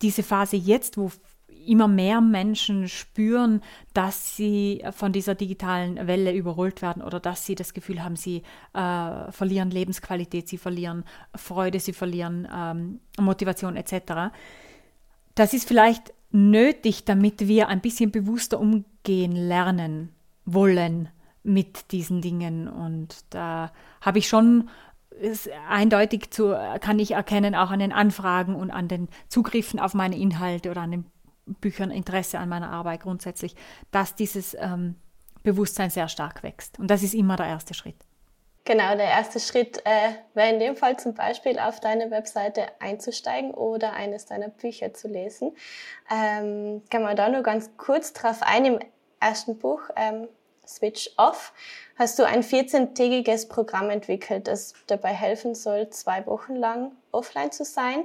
diese 0.00 0.22
Phase 0.22 0.56
jetzt, 0.56 0.96
wo 0.96 1.10
immer 1.68 1.88
mehr 1.88 2.20
Menschen 2.20 2.88
spüren, 2.88 3.60
dass 3.94 4.36
sie 4.36 4.82
von 4.92 5.12
dieser 5.12 5.34
digitalen 5.34 6.06
Welle 6.06 6.32
überrollt 6.32 6.82
werden 6.82 7.02
oder 7.02 7.20
dass 7.20 7.46
sie 7.46 7.54
das 7.54 7.74
Gefühl 7.74 8.02
haben, 8.02 8.16
sie 8.16 8.42
äh, 8.74 9.30
verlieren 9.30 9.70
Lebensqualität, 9.70 10.48
sie 10.48 10.58
verlieren 10.58 11.04
Freude, 11.34 11.78
sie 11.80 11.92
verlieren 11.92 12.48
ähm, 12.52 13.00
Motivation 13.20 13.76
etc. 13.76 14.32
Das 15.34 15.52
ist 15.52 15.68
vielleicht 15.68 16.12
nötig, 16.30 17.04
damit 17.04 17.46
wir 17.46 17.68
ein 17.68 17.80
bisschen 17.80 18.10
bewusster 18.10 18.58
umgehen 18.58 19.32
lernen 19.32 20.12
wollen 20.44 21.08
mit 21.42 21.92
diesen 21.92 22.20
Dingen. 22.20 22.68
Und 22.68 23.24
da 23.30 23.72
habe 24.00 24.18
ich 24.18 24.28
schon 24.28 24.68
eindeutig 25.68 26.30
zu, 26.30 26.54
kann 26.80 26.98
ich 26.98 27.12
erkennen, 27.12 27.54
auch 27.54 27.70
an 27.70 27.80
den 27.80 27.92
Anfragen 27.92 28.54
und 28.54 28.70
an 28.70 28.88
den 28.88 29.08
Zugriffen 29.28 29.80
auf 29.80 29.94
meine 29.94 30.16
Inhalte 30.16 30.70
oder 30.70 30.82
an 30.82 30.90
den 30.90 31.04
Büchern 31.60 31.90
Interesse 31.90 32.38
an 32.38 32.48
meiner 32.48 32.70
Arbeit 32.70 33.02
grundsätzlich, 33.02 33.54
dass 33.90 34.14
dieses 34.14 34.54
ähm, 34.54 34.96
Bewusstsein 35.42 35.90
sehr 35.90 36.08
stark 36.08 36.42
wächst. 36.42 36.78
Und 36.78 36.90
das 36.90 37.02
ist 37.02 37.14
immer 37.14 37.36
der 37.36 37.46
erste 37.46 37.74
Schritt. 37.74 37.96
Genau, 38.68 38.94
der 38.96 39.06
erste 39.06 39.40
Schritt 39.40 39.78
äh, 39.86 40.10
wäre 40.34 40.50
in 40.50 40.60
dem 40.60 40.76
Fall 40.76 40.98
zum 40.98 41.14
Beispiel 41.14 41.58
auf 41.58 41.80
deine 41.80 42.10
Webseite 42.10 42.66
einzusteigen 42.80 43.52
oder 43.52 43.94
eines 43.94 44.26
deiner 44.26 44.48
Bücher 44.48 44.92
zu 44.92 45.08
lesen. 45.08 45.56
Ähm, 46.10 46.82
kann 46.90 47.02
man 47.02 47.16
da 47.16 47.30
nur 47.30 47.42
ganz 47.42 47.70
kurz 47.78 48.12
drauf 48.12 48.42
ein. 48.42 48.66
Im 48.66 48.78
ersten 49.20 49.58
Buch, 49.58 49.80
ähm, 49.96 50.28
Switch 50.66 51.10
Off, 51.16 51.54
hast 51.96 52.18
du 52.18 52.24
ein 52.24 52.42
14-tägiges 52.42 53.48
Programm 53.48 53.88
entwickelt, 53.88 54.48
das 54.48 54.74
dabei 54.86 55.14
helfen 55.14 55.54
soll, 55.54 55.88
zwei 55.88 56.26
Wochen 56.26 56.54
lang 56.54 56.92
offline 57.10 57.50
zu 57.50 57.64
sein. 57.64 58.04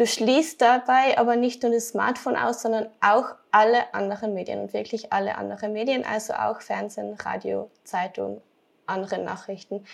Du 0.00 0.06
schließt 0.06 0.62
dabei 0.62 1.18
aber 1.18 1.36
nicht 1.36 1.62
nur 1.62 1.72
das 1.72 1.88
Smartphone 1.88 2.34
aus, 2.34 2.62
sondern 2.62 2.88
auch 3.02 3.34
alle 3.50 3.92
anderen 3.92 4.32
Medien 4.32 4.62
und 4.62 4.72
wirklich 4.72 5.12
alle 5.12 5.36
anderen 5.36 5.74
Medien, 5.74 6.04
also 6.06 6.32
auch 6.32 6.62
Fernsehen, 6.62 7.18
Radio, 7.22 7.70
Zeitung, 7.84 8.40
andere 8.86 9.22
Nachrichten. 9.22 9.84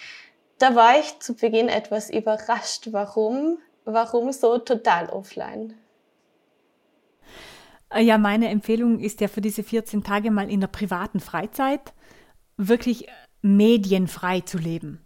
Da 0.59 0.77
war 0.77 0.97
ich 1.01 1.19
zu 1.19 1.35
Beginn 1.35 1.69
etwas 1.69 2.09
überrascht. 2.09 2.87
Warum? 2.93 3.59
Warum 3.85 4.31
so 4.31 4.59
total 4.59 5.09
offline? 5.09 5.75
Äh, 7.91 8.03
ja, 8.03 8.17
meine 8.17 8.49
Empfehlung 8.51 9.01
ist 9.01 9.21
ja 9.21 9.27
für 9.27 9.41
diese 9.41 9.65
14 9.65 10.05
Tage 10.05 10.31
mal 10.31 10.49
in 10.49 10.61
der 10.61 10.69
privaten 10.69 11.19
Freizeit 11.19 11.95
wirklich 12.57 13.09
medienfrei 13.43 14.43
zu 14.43 14.59
leben 14.59 15.05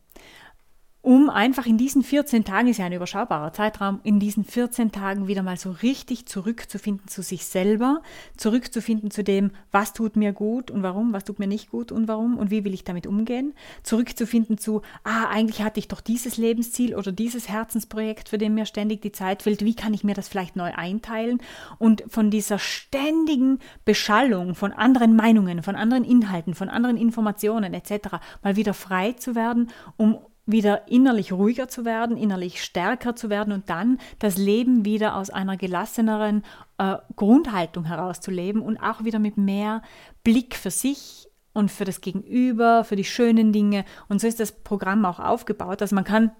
um 1.03 1.31
einfach 1.31 1.65
in 1.65 1.79
diesen 1.79 2.03
14 2.03 2.45
Tagen, 2.45 2.69
ist 2.69 2.77
ja 2.77 2.85
ein 2.85 2.93
überschaubarer 2.93 3.55
Zeitraum, 3.55 4.01
in 4.03 4.21
diesen 4.21 4.45
14 4.45 4.93
Tagen 4.93 5.29
wieder 5.29 5.43
mal 5.43 5.57
so 5.57 5.71
richtig 5.71 6.27
zurückzufinden 6.27 7.09
zu 7.09 7.23
sich 7.23 7.47
selber, 7.47 8.03
zurückzufinden 8.37 9.11
zu 9.11 9.25
dem, 9.25 9.51
was 9.73 9.95
tut 9.95 10.17
mir 10.17 10.33
gut 10.33 10.71
und 10.71 10.83
warum, 10.83 11.15
was 11.15 11.25
tut 11.25 11.39
mir 11.39 11.47
nicht 11.47 11.71
gut 11.71 11.91
und 11.91 12.07
warum 12.07 12.37
und 12.37 12.51
wie 12.51 12.65
will 12.65 12.75
ich 12.75 12.85
damit 12.85 13.07
umgehen, 13.07 13.55
zurückzufinden 13.83 14.59
zu, 14.59 14.83
ah, 15.03 15.29
eigentlich 15.31 15.63
hatte 15.63 15.81
ich 15.81 15.89
doch 15.89 16.03
dieses 16.03 16.37
Lebensziel 16.37 16.95
oder 16.95 17.13
dieses 17.13 17.49
Herzensprojekt, 17.49 18.29
für 18.29 18.39
den 18.39 18.53
mir 18.53 18.67
ständig 18.67 19.01
die 19.01 19.13
Zeit 19.13 19.43
fehlt, 19.43 19.65
wie 19.65 19.75
kann 19.75 19.95
ich 19.95 20.05
mir 20.05 20.15
das 20.15 20.29
vielleicht 20.29 20.55
neu 20.55 20.71
einteilen 20.75 21.39
und 21.79 22.05
von 22.09 22.31
dieser 22.31 22.59
ständigen 22.59 23.59
Beschallung 23.87 24.55
von 24.55 24.73
anderen 24.73 25.17
Meinungen, 25.17 25.63
von 25.63 25.77
anderen 25.77 26.05
Inhalten, 26.05 26.55
von 26.55 26.69
anderen 26.69 26.99
Informationen 26.99 27.73
etc. 27.73 28.17
mal 28.43 28.57
wieder 28.57 28.75
frei 28.75 29.13
zu 29.13 29.35
werden, 29.35 29.71
um 29.97 30.19
wieder 30.53 30.89
innerlich 30.89 31.33
ruhiger 31.33 31.69
zu 31.69 31.85
werden, 31.85 32.17
innerlich 32.17 32.63
stärker 32.63 33.17
zu 33.17 33.31
werden 33.31 33.53
und 33.53 33.71
dann 33.71 33.99
das 34.19 34.37
Leben 34.37 34.85
wieder 34.85 35.17
aus 35.17 35.31
einer 35.31 35.57
gelasseneren 35.57 36.45
äh, 36.79 36.97
Grundhaltung 37.17 37.85
herauszuleben 37.85 38.63
und 38.63 38.79
auch 38.79 39.05
wieder 39.05 39.19
mit 39.19 39.37
mehr 39.37 39.83
Blick 40.25 40.57
für 40.57 40.71
sich 40.71 41.29
und 41.53 41.71
für 41.71 41.85
das 41.85 42.01
Gegenüber, 42.01 42.85
für 42.85 42.97
die 42.97 43.05
schönen 43.05 43.53
Dinge. 43.53 43.85
Und 44.09 44.21
so 44.21 44.27
ist 44.27 44.41
das 44.41 44.53
Programm 44.53 45.05
auch 45.05 45.19
aufgebaut. 45.19 45.83
Also 45.83 45.95
man 45.95 46.05
kann, 46.05 46.33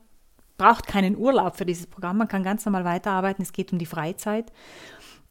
braucht 0.57 0.87
keinen 0.87 1.17
Urlaub 1.17 1.57
für 1.57 1.67
dieses 1.67 1.87
Programm, 1.87 2.19
man 2.19 2.29
kann 2.29 2.43
ganz 2.43 2.65
normal 2.65 2.85
weiterarbeiten. 2.85 3.43
Es 3.43 3.53
geht 3.53 3.73
um 3.73 3.79
die 3.79 3.87
Freizeit. 3.87 4.53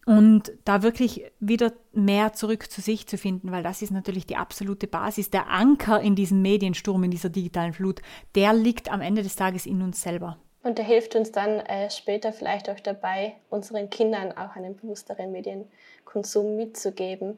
Und 0.05 0.51
da 0.65 0.81
wirklich 0.81 1.31
wieder 1.39 1.73
mehr 1.91 2.33
zurück 2.33 2.71
zu 2.71 2.81
sich 2.81 3.05
zu 3.07 3.17
finden, 3.17 3.51
weil 3.51 3.61
das 3.61 3.81
ist 3.81 3.91
natürlich 3.91 4.25
die 4.25 4.37
absolute 4.37 4.87
Basis. 4.87 5.29
Der 5.29 5.49
Anker 5.49 6.01
in 6.01 6.15
diesem 6.15 6.41
Mediensturm, 6.41 7.03
in 7.03 7.11
dieser 7.11 7.29
digitalen 7.29 7.73
Flut, 7.73 8.01
der 8.33 8.53
liegt 8.53 8.91
am 8.91 9.01
Ende 9.01 9.21
des 9.21 9.35
Tages 9.35 9.65
in 9.65 9.81
uns 9.81 10.01
selber. 10.01 10.37
Und 10.63 10.77
der 10.77 10.85
hilft 10.85 11.15
uns 11.15 11.31
dann 11.31 11.59
äh, 11.61 11.89
später 11.89 12.33
vielleicht 12.33 12.69
auch 12.69 12.79
dabei, 12.79 13.35
unseren 13.49 13.89
Kindern 13.89 14.31
auch 14.31 14.55
einen 14.55 14.75
bewussteren 14.75 15.31
Medienkonsum 15.31 16.55
mitzugeben. 16.57 17.37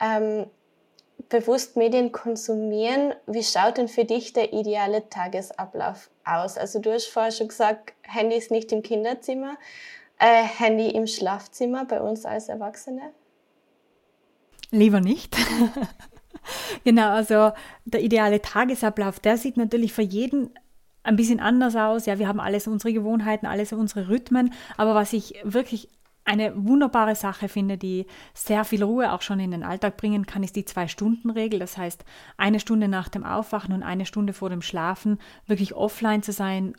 Ähm, 0.00 0.46
bewusst 1.28 1.76
Medien 1.76 2.12
konsumieren, 2.12 3.14
wie 3.26 3.44
schaut 3.44 3.78
denn 3.78 3.88
für 3.88 4.04
dich 4.04 4.32
der 4.32 4.52
ideale 4.52 5.08
Tagesablauf 5.08 6.10
aus? 6.24 6.56
Also 6.56 6.78
du 6.80 6.92
hast 6.92 7.06
vorher 7.06 7.30
schon 7.32 7.48
gesagt, 7.48 7.92
Handy 8.02 8.36
ist 8.36 8.50
nicht 8.50 8.72
im 8.72 8.82
Kinderzimmer. 8.82 9.56
Äh, 10.20 10.42
Handy 10.42 10.90
im 10.90 11.06
Schlafzimmer 11.06 11.86
bei 11.86 11.98
uns 11.98 12.26
als 12.26 12.50
Erwachsene? 12.50 13.00
Lieber 14.70 15.00
nicht. 15.00 15.34
genau, 16.84 17.08
also 17.08 17.52
der 17.86 18.02
ideale 18.02 18.42
Tagesablauf, 18.42 19.18
der 19.18 19.38
sieht 19.38 19.56
natürlich 19.56 19.94
für 19.94 20.02
jeden 20.02 20.50
ein 21.02 21.16
bisschen 21.16 21.40
anders 21.40 21.74
aus. 21.74 22.04
Ja, 22.04 22.18
wir 22.18 22.28
haben 22.28 22.38
alles 22.38 22.68
unsere 22.68 22.92
Gewohnheiten, 22.92 23.46
alles 23.46 23.72
unsere 23.72 24.08
Rhythmen. 24.10 24.52
Aber 24.76 24.94
was 24.94 25.14
ich 25.14 25.36
wirklich 25.42 25.88
eine 26.26 26.52
wunderbare 26.54 27.16
Sache 27.16 27.48
finde, 27.48 27.78
die 27.78 28.06
sehr 28.34 28.64
viel 28.64 28.84
Ruhe 28.84 29.12
auch 29.12 29.22
schon 29.22 29.40
in 29.40 29.52
den 29.52 29.64
Alltag 29.64 29.96
bringen 29.96 30.26
kann, 30.26 30.42
ist 30.42 30.54
die 30.54 30.66
Zwei-Stunden-Regel. 30.66 31.58
Das 31.58 31.78
heißt, 31.78 32.04
eine 32.36 32.60
Stunde 32.60 32.88
nach 32.88 33.08
dem 33.08 33.24
Aufwachen 33.24 33.72
und 33.72 33.82
eine 33.82 34.04
Stunde 34.04 34.34
vor 34.34 34.50
dem 34.50 34.60
Schlafen 34.60 35.18
wirklich 35.46 35.74
offline 35.74 36.22
zu 36.22 36.32
sein, 36.32 36.74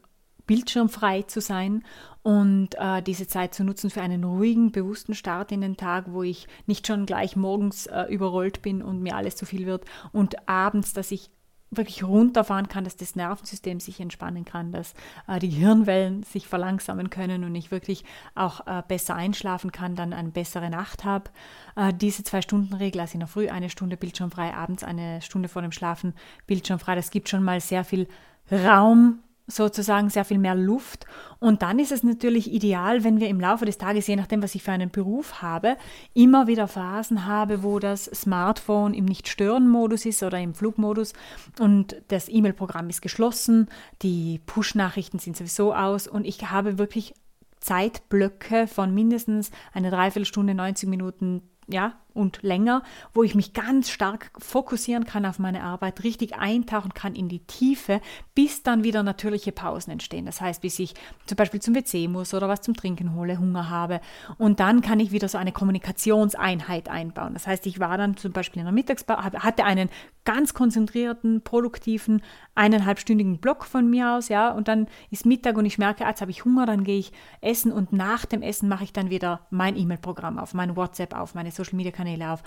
bildschirmfrei 0.48 1.24
zu 1.24 1.42
sein 1.42 1.84
und 2.24 2.76
äh, 2.76 3.02
diese 3.02 3.28
Zeit 3.28 3.54
zu 3.54 3.64
nutzen 3.64 3.90
für 3.90 4.02
einen 4.02 4.24
ruhigen, 4.24 4.72
bewussten 4.72 5.16
Start 5.16 5.52
in 5.52 5.62
den 5.62 5.78
Tag, 5.78 6.06
wo 6.10 6.24
ich 6.24 6.48
nicht 6.68 6.88
schon 6.88 7.06
gleich 7.06 7.36
morgens 7.36 7.88
äh, 7.88 8.04
überrollt 8.04 8.62
bin 8.62 8.82
und 8.82 9.02
mir 9.02 9.16
alles 9.16 9.36
zu 9.36 9.46
viel 9.46 9.66
wird 9.66 9.86
und 10.12 10.48
abends, 10.48 10.94
dass 10.94 11.12
ich 11.12 11.32
wirklich 11.72 12.04
runterfahren 12.04 12.68
kann, 12.68 12.84
dass 12.84 12.98
das 12.98 13.16
Nervensystem 13.16 13.80
sich 13.80 14.02
entspannen 14.02 14.44
kann, 14.44 14.74
dass 14.74 14.94
äh, 15.28 15.40
die 15.40 15.50
Hirnwellen 15.50 16.24
sich 16.24 16.48
verlangsamen 16.48 17.10
können 17.10 17.46
und 17.46 17.56
ich 17.56 17.72
wirklich 17.72 18.04
auch 18.36 18.68
äh, 18.68 18.84
besser 18.86 19.16
einschlafen 19.16 19.72
kann, 19.72 19.96
dann 19.96 20.12
eine 20.12 20.32
bessere 20.32 20.70
Nacht 20.70 21.06
habe. 21.06 21.32
Äh, 21.78 21.94
diese 21.94 22.26
Zwei-Stunden-Regel, 22.26 23.00
also 23.00 23.14
in 23.14 23.22
der 23.22 23.30
Früh 23.30 23.48
eine 23.48 23.70
Stunde 23.70 23.96
bildschirmfrei, 23.96 24.54
abends 24.54 24.84
eine 24.84 25.22
Stunde 25.22 25.48
vor 25.48 25.62
dem 25.62 25.72
Schlafen 25.72 26.14
bildschirmfrei, 26.46 26.96
das 26.96 27.10
gibt 27.10 27.30
schon 27.30 27.44
mal 27.44 27.62
sehr 27.62 27.86
viel 27.86 28.10
Raum 28.52 29.20
sozusagen 29.56 30.10
sehr 30.10 30.26
viel 30.26 30.38
mehr 30.38 30.56
Luft. 30.56 31.06
Und 31.40 31.62
dann 31.62 31.80
ist 31.80 31.92
es 31.92 32.04
natürlich 32.04 32.52
ideal, 32.52 33.04
wenn 33.04 33.20
wir 33.20 33.28
im 33.28 33.40
Laufe 33.40 33.66
des 33.66 33.78
Tages, 33.78 34.08
je 34.08 34.16
nachdem, 34.16 34.44
was 34.44 34.56
ich 34.56 34.64
für 34.64 34.72
einen 34.72 34.92
Beruf 34.92 35.42
habe, 35.42 35.78
immer 36.14 36.48
wieder 36.48 36.68
Phasen 36.68 37.26
habe, 37.26 37.64
wo 37.64 37.80
das 37.80 38.06
Smartphone 38.06 38.94
im 38.94 39.06
Nicht-Stören-Modus 39.06 40.06
ist 40.06 40.24
oder 40.24 40.40
im 40.40 40.54
Flugmodus 40.54 41.14
und 41.60 41.96
das 42.08 42.30
E-Mail-Programm 42.30 42.90
ist 42.90 43.02
geschlossen, 43.02 43.68
die 44.02 44.40
Push-Nachrichten 44.46 45.20
sind 45.20 45.38
sowieso 45.38 45.74
aus 45.74 46.08
und 46.08 46.26
ich 46.26 46.50
habe 46.50 46.78
wirklich 46.78 47.14
Zeitblöcke 47.60 48.68
von 48.68 48.94
mindestens 48.94 49.52
eine 49.74 49.92
Dreiviertelstunde, 49.92 50.56
90 50.56 50.90
Minuten 50.90 51.44
ja, 51.68 51.94
und 52.14 52.42
länger, 52.42 52.84
wo 53.14 53.24
ich 53.24 53.36
mich 53.36 53.54
ganz 53.54 53.90
stark 53.90 54.32
fokussieren 54.38 55.06
kann 55.06 55.26
auf 55.26 55.40
meine 55.40 55.64
Arbeit, 55.64 56.04
richtig 56.04 56.36
eintauchen 56.36 56.94
kann 56.94 57.16
in 57.16 57.30
die 57.30 57.46
Tiefe, 57.46 58.02
bis 58.36 58.64
dann 58.64 58.84
wieder 58.84 59.04
natürliche 59.04 59.52
Pausen 59.52 59.92
entstehen. 59.92 60.26
Das 60.26 60.42
heißt, 60.42 60.62
bis 60.62 60.80
ich 60.80 60.94
zum 61.26 61.36
Beispiel 61.36 61.62
zum 61.62 61.76
WC 61.76 62.08
muss 62.08 62.34
oder 62.34 62.48
was 62.48 62.62
zum 62.62 62.76
Trinken 62.76 63.16
hole, 63.16 63.38
Hunger 63.38 63.70
habe. 63.70 64.02
Und 64.38 64.60
dann 64.60 64.82
kann 64.82 65.00
ich 65.00 65.12
wieder 65.12 65.28
so 65.28 65.38
eine 65.38 65.52
Kommunikationseinheit 65.52 66.90
einbauen. 66.90 67.34
Das 67.34 67.48
heißt, 67.48 67.66
ich 67.66 67.80
war 67.80 67.98
dann 67.98 68.18
zum 68.18 68.32
Beispiel 68.32 68.60
in 68.60 68.66
der 68.66 68.74
Mittagspause, 68.74 69.22
hatte 69.44 69.64
einen 69.64 69.90
ganz 70.24 70.54
konzentrierten, 70.54 71.42
produktiven, 71.42 72.22
eineinhalbstündigen 72.56 73.40
Block 73.40 73.66
von 73.66 73.90
mir 73.90 74.14
aus, 74.14 74.30
ja, 74.30 74.52
und 74.52 74.68
dann 74.68 74.88
ist 75.10 75.26
Mittag 75.26 75.58
und 75.58 75.66
ich 75.66 75.78
merke, 75.78 76.04
jetzt 76.04 76.22
habe 76.22 76.32
ich 76.32 76.46
Hunger, 76.46 76.66
dann 76.66 76.84
gehe 76.84 77.00
ich 77.00 77.12
essen 77.42 77.72
und 77.72 77.92
nach 77.92 78.26
dem 78.26 78.42
Essen 78.42 78.70
mache 78.70 78.84
ich 78.84 78.94
dann 78.94 79.10
wieder 79.10 79.48
mein 79.50 79.76
E-Mail-Programm 79.76 80.38
auf, 80.38 80.54
mein 80.54 80.76
WhatsApp 80.76 81.16
auf, 81.16 81.34
meine 81.34 81.52
Social 81.52 81.76
Media 81.76 81.92
Kanäle 82.02 82.32
auf, 82.32 82.44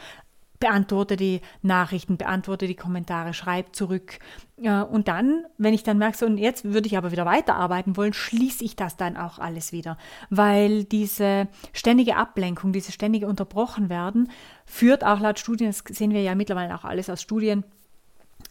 beantworte 0.61 1.17
die 1.17 1.41
Nachrichten, 1.63 2.17
beantworte 2.17 2.67
die 2.67 2.75
Kommentare, 2.75 3.35
schreibe 3.35 3.73
zurück. 3.73 4.19
Und 4.57 5.09
dann, 5.09 5.45
wenn 5.59 5.75
ich 5.75 5.83
dann 5.83 5.99
merke, 5.99 6.17
so, 6.17 6.27
und 6.27 6.39
jetzt 6.39 6.65
würde 6.65 6.87
ich 6.87 6.97
aber 6.97 7.13
wieder 7.13 7.27
weiterarbeiten 7.27 7.97
wollen, 7.97 8.13
schließe 8.13 8.65
ich 8.65 8.77
das 8.77 8.97
dann 8.97 9.17
auch 9.17 9.39
alles 9.39 9.73
wieder. 9.73 9.99
Weil 10.31 10.85
diese 10.85 11.49
ständige 11.73 12.17
Ablenkung, 12.17 12.73
diese 12.73 12.93
ständige 12.93 13.27
Unterbrochenwerden, 13.27 14.31
führt 14.65 15.05
auch 15.05 15.21
laut 15.21 15.39
Studien, 15.39 15.69
das 15.71 15.83
sehen 15.97 16.13
wir 16.13 16.23
ja 16.23 16.35
mittlerweile 16.35 16.75
auch 16.75 16.85
alles 16.85 17.11
aus 17.11 17.21
Studien, 17.21 17.65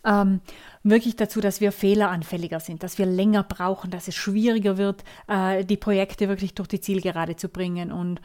ähm, 0.05 0.41
wirklich 0.83 1.15
dazu, 1.15 1.39
dass 1.39 1.61
wir 1.61 1.71
fehleranfälliger 1.71 2.59
sind, 2.59 2.83
dass 2.83 2.97
wir 2.97 3.05
länger 3.05 3.43
brauchen, 3.43 3.89
dass 3.89 4.07
es 4.07 4.15
schwieriger 4.15 4.77
wird, 4.77 5.03
äh, 5.27 5.63
die 5.63 5.77
Projekte 5.77 6.27
wirklich 6.27 6.53
durch 6.53 6.67
die 6.67 6.81
Zielgerade 6.81 7.37
zu 7.37 7.47
bringen. 7.47 7.91
Und 7.91 8.19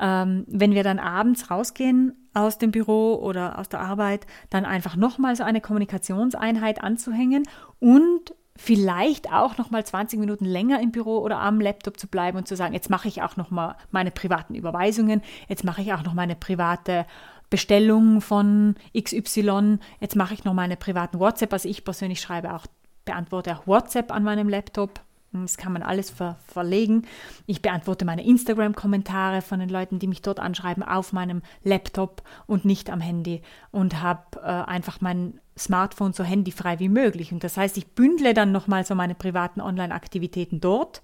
ähm, 0.00 0.44
wenn 0.48 0.72
wir 0.72 0.82
dann 0.82 0.98
abends 0.98 1.50
rausgehen 1.50 2.28
aus 2.34 2.58
dem 2.58 2.70
Büro 2.70 3.14
oder 3.14 3.58
aus 3.58 3.68
der 3.68 3.80
Arbeit, 3.80 4.26
dann 4.48 4.64
einfach 4.64 4.96
nochmal 4.96 5.36
so 5.36 5.44
eine 5.44 5.60
Kommunikationseinheit 5.60 6.82
anzuhängen 6.82 7.44
und 7.78 8.34
vielleicht 8.56 9.32
auch 9.32 9.56
noch 9.58 9.70
mal 9.70 9.84
20 9.84 10.18
Minuten 10.18 10.44
länger 10.44 10.80
im 10.80 10.90
Büro 10.90 11.18
oder 11.18 11.38
am 11.40 11.60
Laptop 11.60 11.98
zu 11.98 12.08
bleiben 12.08 12.36
und 12.38 12.46
zu 12.46 12.56
sagen, 12.56 12.74
jetzt 12.74 12.90
mache 12.90 13.08
ich 13.08 13.22
auch 13.22 13.36
noch 13.36 13.50
mal 13.50 13.76
meine 13.90 14.10
privaten 14.10 14.54
Überweisungen, 14.54 15.22
jetzt 15.48 15.64
mache 15.64 15.82
ich 15.82 15.92
auch 15.92 16.02
noch 16.02 16.14
meine 16.14 16.36
private 16.36 17.06
Bestellung 17.48 18.20
von 18.20 18.76
XY, 18.96 19.78
jetzt 20.00 20.14
mache 20.14 20.34
ich 20.34 20.44
noch 20.44 20.54
meine 20.54 20.76
privaten 20.76 21.18
WhatsApp, 21.18 21.52
also 21.52 21.68
ich 21.68 21.84
persönlich 21.84 22.20
schreibe 22.20 22.54
auch, 22.54 22.66
beantworte 23.04 23.56
auch 23.56 23.66
WhatsApp 23.66 24.12
an 24.12 24.24
meinem 24.24 24.48
Laptop. 24.48 25.00
Das 25.32 25.56
kann 25.56 25.72
man 25.72 25.82
alles 25.82 26.10
ver 26.10 26.38
verlegen. 26.48 27.06
Ich 27.46 27.62
beantworte 27.62 28.04
meine 28.04 28.24
Instagram-Kommentare 28.24 29.42
von 29.42 29.60
den 29.60 29.68
Leuten, 29.68 30.00
die 30.00 30.08
mich 30.08 30.22
dort 30.22 30.40
anschreiben, 30.40 30.82
auf 30.82 31.12
meinem 31.12 31.42
Laptop 31.62 32.22
und 32.46 32.64
nicht 32.64 32.90
am 32.90 33.00
Handy 33.00 33.42
und 33.70 34.02
habe 34.02 34.40
äh, 34.42 34.46
einfach 34.46 35.00
mein 35.00 35.40
Smartphone 35.56 36.12
so 36.12 36.24
handyfrei 36.24 36.80
wie 36.80 36.88
möglich. 36.88 37.32
Und 37.32 37.44
das 37.44 37.56
heißt, 37.56 37.76
ich 37.76 37.94
bündle 37.94 38.34
dann 38.34 38.50
nochmal 38.50 38.84
so 38.84 38.96
meine 38.96 39.14
privaten 39.14 39.60
Online-Aktivitäten 39.60 40.60
dort, 40.60 41.02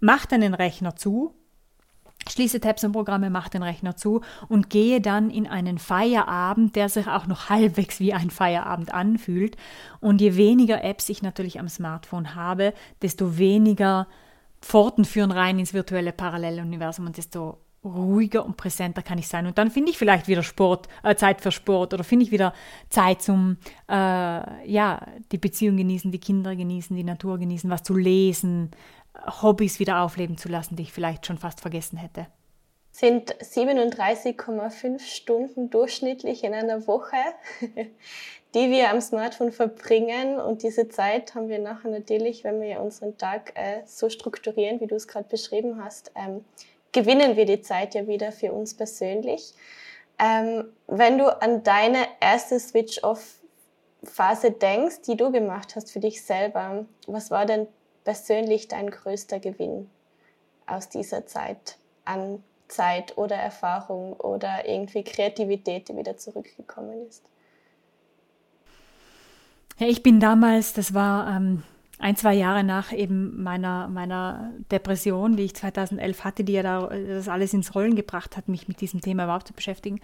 mache 0.00 0.26
dann 0.26 0.40
den 0.40 0.54
Rechner 0.54 0.96
zu, 0.96 1.34
schließe 2.28 2.60
Tabs 2.60 2.84
und 2.84 2.92
Programme, 2.92 3.30
mache 3.30 3.50
den 3.50 3.62
Rechner 3.62 3.96
zu 3.96 4.20
und 4.48 4.70
gehe 4.70 5.00
dann 5.00 5.30
in 5.30 5.46
einen 5.46 5.78
Feierabend, 5.78 6.76
der 6.76 6.88
sich 6.88 7.06
auch 7.06 7.26
noch 7.26 7.48
halbwegs 7.48 8.00
wie 8.00 8.12
ein 8.12 8.30
Feierabend 8.30 8.92
anfühlt. 8.92 9.56
Und 10.00 10.20
je 10.20 10.36
weniger 10.36 10.82
Apps 10.82 11.08
ich 11.08 11.22
natürlich 11.22 11.60
am 11.60 11.68
Smartphone 11.68 12.34
habe, 12.34 12.74
desto 13.02 13.38
weniger 13.38 14.06
Pforten 14.60 15.04
führen 15.04 15.30
rein 15.30 15.58
ins 15.58 15.74
virtuelle 15.74 16.12
Paralleluniversum 16.12 17.06
und 17.06 17.16
desto 17.16 17.58
ruhiger 17.84 18.44
und 18.44 18.56
präsenter 18.56 19.02
kann 19.02 19.18
ich 19.18 19.28
sein. 19.28 19.46
Und 19.46 19.58
dann 19.58 19.70
finde 19.70 19.90
ich 19.90 19.98
vielleicht 19.98 20.26
wieder 20.26 20.42
Sport, 20.42 20.88
äh, 21.02 21.14
Zeit 21.14 21.42
für 21.42 21.52
Sport 21.52 21.92
oder 21.92 22.02
finde 22.02 22.24
ich 22.24 22.32
wieder 22.32 22.54
Zeit 22.88 23.20
zum, 23.20 23.58
äh, 23.88 23.94
ja, 23.94 25.06
die 25.30 25.38
Beziehung 25.38 25.76
genießen, 25.76 26.10
die 26.10 26.18
Kinder 26.18 26.56
genießen, 26.56 26.96
die 26.96 27.04
Natur 27.04 27.38
genießen, 27.38 27.68
was 27.68 27.82
zu 27.82 27.94
lesen, 27.94 28.70
Hobbys 29.42 29.78
wieder 29.78 30.00
aufleben 30.02 30.36
zu 30.36 30.48
lassen, 30.48 30.76
die 30.76 30.82
ich 30.82 30.92
vielleicht 30.92 31.26
schon 31.26 31.38
fast 31.38 31.60
vergessen 31.60 31.96
hätte. 31.96 32.26
Sind 32.90 33.34
37,5 33.36 35.00
Stunden 35.00 35.68
durchschnittlich 35.70 36.44
in 36.44 36.54
einer 36.54 36.86
Woche, 36.86 37.16
die 38.54 38.70
wir 38.70 38.90
am 38.90 39.00
Smartphone 39.00 39.50
verbringen. 39.50 40.38
Und 40.38 40.62
diese 40.62 40.88
Zeit 40.88 41.34
haben 41.34 41.48
wir 41.48 41.58
nachher 41.58 41.90
natürlich, 41.90 42.44
wenn 42.44 42.60
wir 42.60 42.80
unseren 42.80 43.18
Tag 43.18 43.52
äh, 43.56 43.82
so 43.84 44.08
strukturieren, 44.08 44.80
wie 44.80 44.86
du 44.86 44.94
es 44.94 45.08
gerade 45.08 45.28
beschrieben 45.28 45.82
hast, 45.82 46.12
ähm, 46.14 46.44
gewinnen 46.92 47.36
wir 47.36 47.46
die 47.46 47.62
Zeit 47.62 47.94
ja 47.96 48.06
wieder 48.06 48.30
für 48.30 48.52
uns 48.52 48.74
persönlich. 48.74 49.54
Ähm, 50.20 50.72
wenn 50.86 51.18
du 51.18 51.26
an 51.42 51.64
deine 51.64 52.06
erste 52.20 52.60
Switch-Off-Phase 52.60 54.52
denkst, 54.52 55.02
die 55.02 55.16
du 55.16 55.32
gemacht 55.32 55.74
hast 55.74 55.90
für 55.90 55.98
dich 55.98 56.22
selber, 56.22 56.86
was 57.08 57.32
war 57.32 57.46
denn 57.46 57.66
persönlich 58.04 58.68
dein 58.68 58.90
größter 58.90 59.40
Gewinn 59.40 59.90
aus 60.66 60.88
dieser 60.88 61.26
Zeit 61.26 61.78
an 62.04 62.42
Zeit 62.68 63.16
oder 63.18 63.36
Erfahrung 63.36 64.14
oder 64.14 64.68
irgendwie 64.68 65.04
Kreativität, 65.04 65.88
die 65.88 65.96
wieder 65.96 66.16
zurückgekommen 66.16 67.06
ist? 67.08 67.22
Ja, 69.78 69.86
ich 69.88 70.02
bin 70.02 70.20
damals, 70.20 70.72
das 70.72 70.94
war 70.94 71.36
ähm, 71.36 71.62
ein, 71.98 72.16
zwei 72.16 72.34
Jahre 72.34 72.64
nach 72.64 72.92
eben 72.92 73.42
meiner, 73.42 73.88
meiner 73.88 74.52
Depression, 74.70 75.36
die 75.36 75.44
ich 75.44 75.54
2011 75.54 76.24
hatte, 76.24 76.44
die 76.44 76.52
ja 76.52 76.62
da, 76.62 76.86
das 76.88 77.28
alles 77.28 77.52
ins 77.54 77.74
Rollen 77.74 77.96
gebracht 77.96 78.36
hat, 78.36 78.48
mich 78.48 78.68
mit 78.68 78.80
diesem 78.80 79.00
Thema 79.00 79.24
überhaupt 79.24 79.48
zu 79.48 79.54
beschäftigen. 79.54 80.00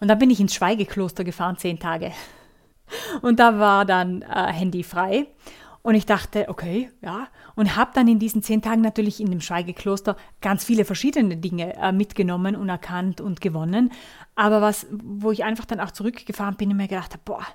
Und 0.00 0.08
dann 0.08 0.18
bin 0.18 0.30
ich 0.30 0.40
ins 0.40 0.54
Schweigekloster 0.54 1.24
gefahren, 1.24 1.56
zehn 1.56 1.78
Tage. 1.78 2.12
Und 3.22 3.40
da 3.40 3.58
war 3.58 3.84
dann 3.84 4.22
äh, 4.22 4.52
Handy 4.52 4.82
frei. 4.82 5.26
Und 5.86 5.94
ich 5.94 6.04
dachte, 6.04 6.48
okay, 6.48 6.90
ja. 7.00 7.28
Und 7.54 7.76
habe 7.76 7.92
dann 7.94 8.08
in 8.08 8.18
diesen 8.18 8.42
zehn 8.42 8.60
Tagen 8.60 8.80
natürlich 8.80 9.20
in 9.20 9.30
dem 9.30 9.40
Schweigekloster 9.40 10.16
ganz 10.40 10.64
viele 10.64 10.84
verschiedene 10.84 11.36
Dinge 11.36 11.76
äh, 11.76 11.92
mitgenommen 11.92 12.56
und 12.56 12.68
erkannt 12.68 13.20
und 13.20 13.40
gewonnen. 13.40 13.92
Aber 14.34 14.60
was, 14.60 14.88
wo 14.90 15.30
ich 15.30 15.44
einfach 15.44 15.64
dann 15.64 15.78
auch 15.78 15.92
zurückgefahren 15.92 16.56
bin 16.56 16.72
und 16.72 16.78
mir 16.78 16.88
gedacht 16.88 17.12
habe, 17.12 17.22
boah, 17.24 17.46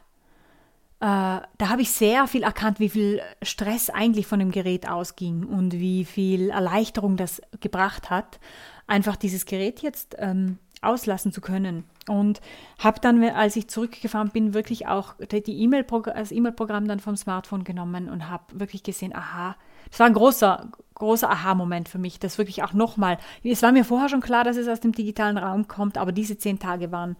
äh, 1.01 1.45
da 1.57 1.67
habe 1.67 1.82
ich 1.82 1.91
sehr 1.91 2.25
viel 2.25 2.43
erkannt, 2.43 2.79
wie 2.79 2.88
viel 2.88 3.21
Stress 3.41 3.89
eigentlich 3.89 4.27
von 4.27 4.39
dem 4.39 4.51
Gerät 4.51 4.88
ausging 4.88 5.43
und 5.43 5.73
wie 5.73 6.05
viel 6.05 6.51
Erleichterung 6.51 7.17
das 7.17 7.41
gebracht 7.59 8.09
hat, 8.09 8.39
einfach 8.88 9.17
dieses 9.17 9.45
Gerät 9.45 9.82
jetzt 9.82 10.15
ähm, 10.19 10.57
auslassen 10.82 11.32
zu 11.32 11.41
können. 11.41 11.84
Und 12.07 12.41
habe 12.79 12.99
dann, 12.99 13.23
als 13.23 13.55
ich 13.55 13.67
zurückgefahren 13.67 14.29
bin, 14.29 14.53
wirklich 14.53 14.88
auch 14.88 15.13
die 15.32 15.61
E-Mail 15.61 15.86
das 16.13 16.32
E-Mail-Programm 16.32 16.88
dann 16.88 16.99
vom 16.99 17.15
Smartphone 17.15 17.63
genommen 17.63 18.09
und 18.09 18.29
habe 18.29 18.43
wirklich 18.53 18.84
gesehen, 18.84 19.15
aha, 19.15 19.55
das 19.89 19.99
war 19.99 20.07
ein 20.07 20.13
großer, 20.13 20.71
großer 20.95 21.29
Aha-Moment 21.29 21.89
für 21.89 21.99
mich, 21.99 22.19
das 22.19 22.38
wirklich 22.38 22.63
auch 22.63 22.73
nochmal, 22.73 23.17
es 23.43 23.61
war 23.61 23.71
mir 23.71 23.86
vorher 23.86 24.09
schon 24.09 24.21
klar, 24.21 24.43
dass 24.43 24.57
es 24.57 24.67
aus 24.67 24.79
dem 24.79 24.91
digitalen 24.91 25.38
Raum 25.38 25.67
kommt, 25.67 25.97
aber 25.97 26.11
diese 26.11 26.38
zehn 26.38 26.59
Tage 26.59 26.91
waren 26.91 27.17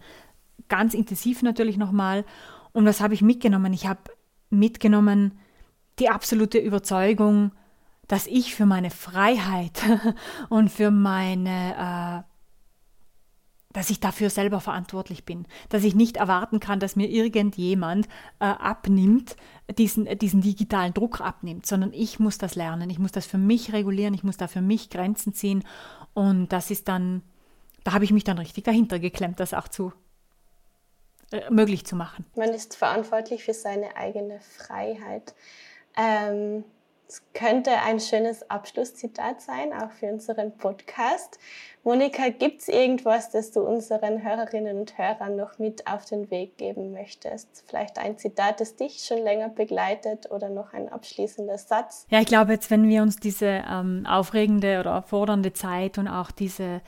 ganz 0.68 0.94
intensiv 0.94 1.42
natürlich 1.42 1.76
nochmal 1.76 2.24
und 2.72 2.86
was 2.86 3.00
habe 3.00 3.14
ich 3.14 3.22
mitgenommen? 3.22 3.72
Ich 3.72 3.86
habe 3.86 4.00
mitgenommen 4.50 5.38
die 5.98 6.08
absolute 6.08 6.58
Überzeugung, 6.58 7.52
dass 8.08 8.26
ich 8.26 8.54
für 8.54 8.66
meine 8.66 8.90
Freiheit 8.90 9.82
und 10.48 10.70
für 10.70 10.90
meine, 10.90 12.24
äh, 12.26 12.31
dass 13.72 13.90
ich 13.90 14.00
dafür 14.00 14.30
selber 14.30 14.60
verantwortlich 14.60 15.24
bin, 15.24 15.46
dass 15.68 15.84
ich 15.84 15.94
nicht 15.94 16.16
erwarten 16.16 16.60
kann, 16.60 16.80
dass 16.80 16.96
mir 16.96 17.08
irgendjemand 17.08 18.06
äh, 18.38 18.44
abnimmt, 18.44 19.36
diesen, 19.78 20.06
diesen 20.18 20.40
digitalen 20.40 20.94
Druck 20.94 21.20
abnimmt, 21.20 21.66
sondern 21.66 21.92
ich 21.92 22.18
muss 22.18 22.38
das 22.38 22.54
lernen, 22.54 22.90
ich 22.90 22.98
muss 22.98 23.12
das 23.12 23.26
für 23.26 23.38
mich 23.38 23.72
regulieren, 23.72 24.14
ich 24.14 24.24
muss 24.24 24.36
da 24.36 24.48
für 24.48 24.60
mich 24.60 24.90
Grenzen 24.90 25.32
ziehen 25.32 25.64
und 26.14 26.52
das 26.52 26.70
ist 26.70 26.88
dann, 26.88 27.22
da 27.84 27.92
habe 27.92 28.04
ich 28.04 28.12
mich 28.12 28.24
dann 28.24 28.38
richtig 28.38 28.64
dahinter 28.64 28.98
geklemmt, 28.98 29.40
das 29.40 29.54
auch 29.54 29.68
zu, 29.68 29.92
äh, 31.30 31.50
möglich 31.50 31.86
zu 31.86 31.96
machen. 31.96 32.26
Man 32.36 32.50
ist 32.50 32.76
verantwortlich 32.76 33.44
für 33.44 33.54
seine 33.54 33.96
eigene 33.96 34.40
Freiheit. 34.40 35.34
Ähm, 35.96 36.64
es 37.12 37.22
könnte 37.34 37.72
ein 37.72 38.00
schönes 38.00 38.50
Abschlusszitat 38.50 39.42
sein, 39.42 39.74
auch 39.74 39.90
für 39.90 40.06
unseren 40.06 40.56
Podcast. 40.56 41.38
Monika, 41.84 42.30
gibt 42.30 42.62
es 42.62 42.68
irgendwas, 42.68 43.30
das 43.30 43.50
du 43.50 43.60
unseren 43.60 44.22
Hörerinnen 44.22 44.78
und 44.78 44.96
Hörern 44.96 45.36
noch 45.36 45.58
mit 45.58 45.86
auf 45.86 46.06
den 46.06 46.30
Weg 46.30 46.56
geben 46.56 46.92
möchtest? 46.92 47.64
Vielleicht 47.66 47.98
ein 47.98 48.16
Zitat, 48.16 48.60
das 48.60 48.76
dich 48.76 49.04
schon 49.04 49.18
länger 49.18 49.50
begleitet 49.50 50.30
oder 50.30 50.48
noch 50.48 50.72
ein 50.72 50.88
abschließender 50.88 51.58
Satz? 51.58 52.06
Ja, 52.08 52.20
ich 52.20 52.26
glaube 52.26 52.52
jetzt, 52.52 52.70
wenn 52.70 52.88
wir 52.88 53.02
uns 53.02 53.16
diese 53.16 53.62
ähm, 53.70 54.06
aufregende 54.08 54.80
oder 54.80 55.02
fordernde 55.02 55.52
Zeit 55.52 55.98
und 55.98 56.08
auch 56.08 56.30
diese 56.30 56.80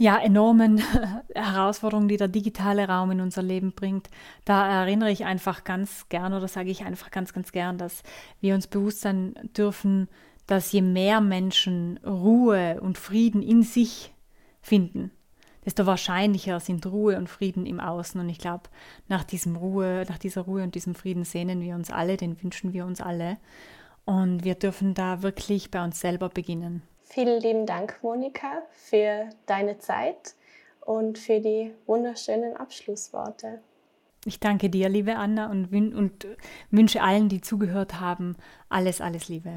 ja, 0.00 0.16
enormen 0.16 0.78
Herausforderungen, 1.34 2.08
die 2.08 2.16
der 2.16 2.28
digitale 2.28 2.88
Raum 2.88 3.10
in 3.10 3.20
unser 3.20 3.42
Leben 3.42 3.72
bringt, 3.72 4.08
da 4.46 4.66
erinnere 4.66 5.10
ich 5.10 5.26
einfach 5.26 5.62
ganz 5.62 6.08
gern 6.08 6.32
oder 6.32 6.48
sage 6.48 6.70
ich 6.70 6.86
einfach 6.86 7.10
ganz, 7.10 7.34
ganz 7.34 7.52
gern, 7.52 7.76
dass 7.76 8.02
wir 8.40 8.54
uns 8.54 8.66
bewusst 8.66 9.02
sein 9.02 9.34
dürfen, 9.54 10.08
dass 10.46 10.72
je 10.72 10.80
mehr 10.80 11.20
Menschen 11.20 11.98
Ruhe 11.98 12.80
und 12.80 12.96
Frieden 12.96 13.42
in 13.42 13.62
sich 13.62 14.14
finden, 14.62 15.10
desto 15.66 15.84
wahrscheinlicher 15.84 16.60
sind 16.60 16.86
Ruhe 16.86 17.18
und 17.18 17.28
Frieden 17.28 17.66
im 17.66 17.78
Außen. 17.78 18.18
Und 18.18 18.30
ich 18.30 18.38
glaube, 18.38 18.70
nach 19.08 19.24
diesem 19.24 19.54
Ruhe, 19.54 20.06
nach 20.08 20.18
dieser 20.18 20.40
Ruhe 20.40 20.62
und 20.62 20.74
diesem 20.74 20.94
Frieden 20.94 21.24
sehnen 21.24 21.60
wir 21.60 21.74
uns 21.74 21.90
alle, 21.90 22.16
den 22.16 22.42
wünschen 22.42 22.72
wir 22.72 22.86
uns 22.86 23.02
alle. 23.02 23.36
Und 24.06 24.44
wir 24.44 24.54
dürfen 24.54 24.94
da 24.94 25.20
wirklich 25.20 25.70
bei 25.70 25.84
uns 25.84 26.00
selber 26.00 26.30
beginnen. 26.30 26.80
Vielen 27.12 27.40
lieben 27.40 27.66
Dank, 27.66 27.98
Monika, 28.02 28.62
für 28.70 29.30
deine 29.46 29.78
Zeit 29.78 30.36
und 30.80 31.18
für 31.18 31.40
die 31.40 31.74
wunderschönen 31.86 32.56
Abschlussworte. 32.56 33.60
Ich 34.24 34.38
danke 34.38 34.70
dir, 34.70 34.88
liebe 34.88 35.16
Anna, 35.16 35.50
und, 35.50 35.72
und 35.72 36.28
wünsche 36.70 37.02
allen, 37.02 37.28
die 37.28 37.40
zugehört 37.40 37.98
haben, 37.98 38.36
alles, 38.68 39.00
alles 39.00 39.28
Liebe. 39.28 39.56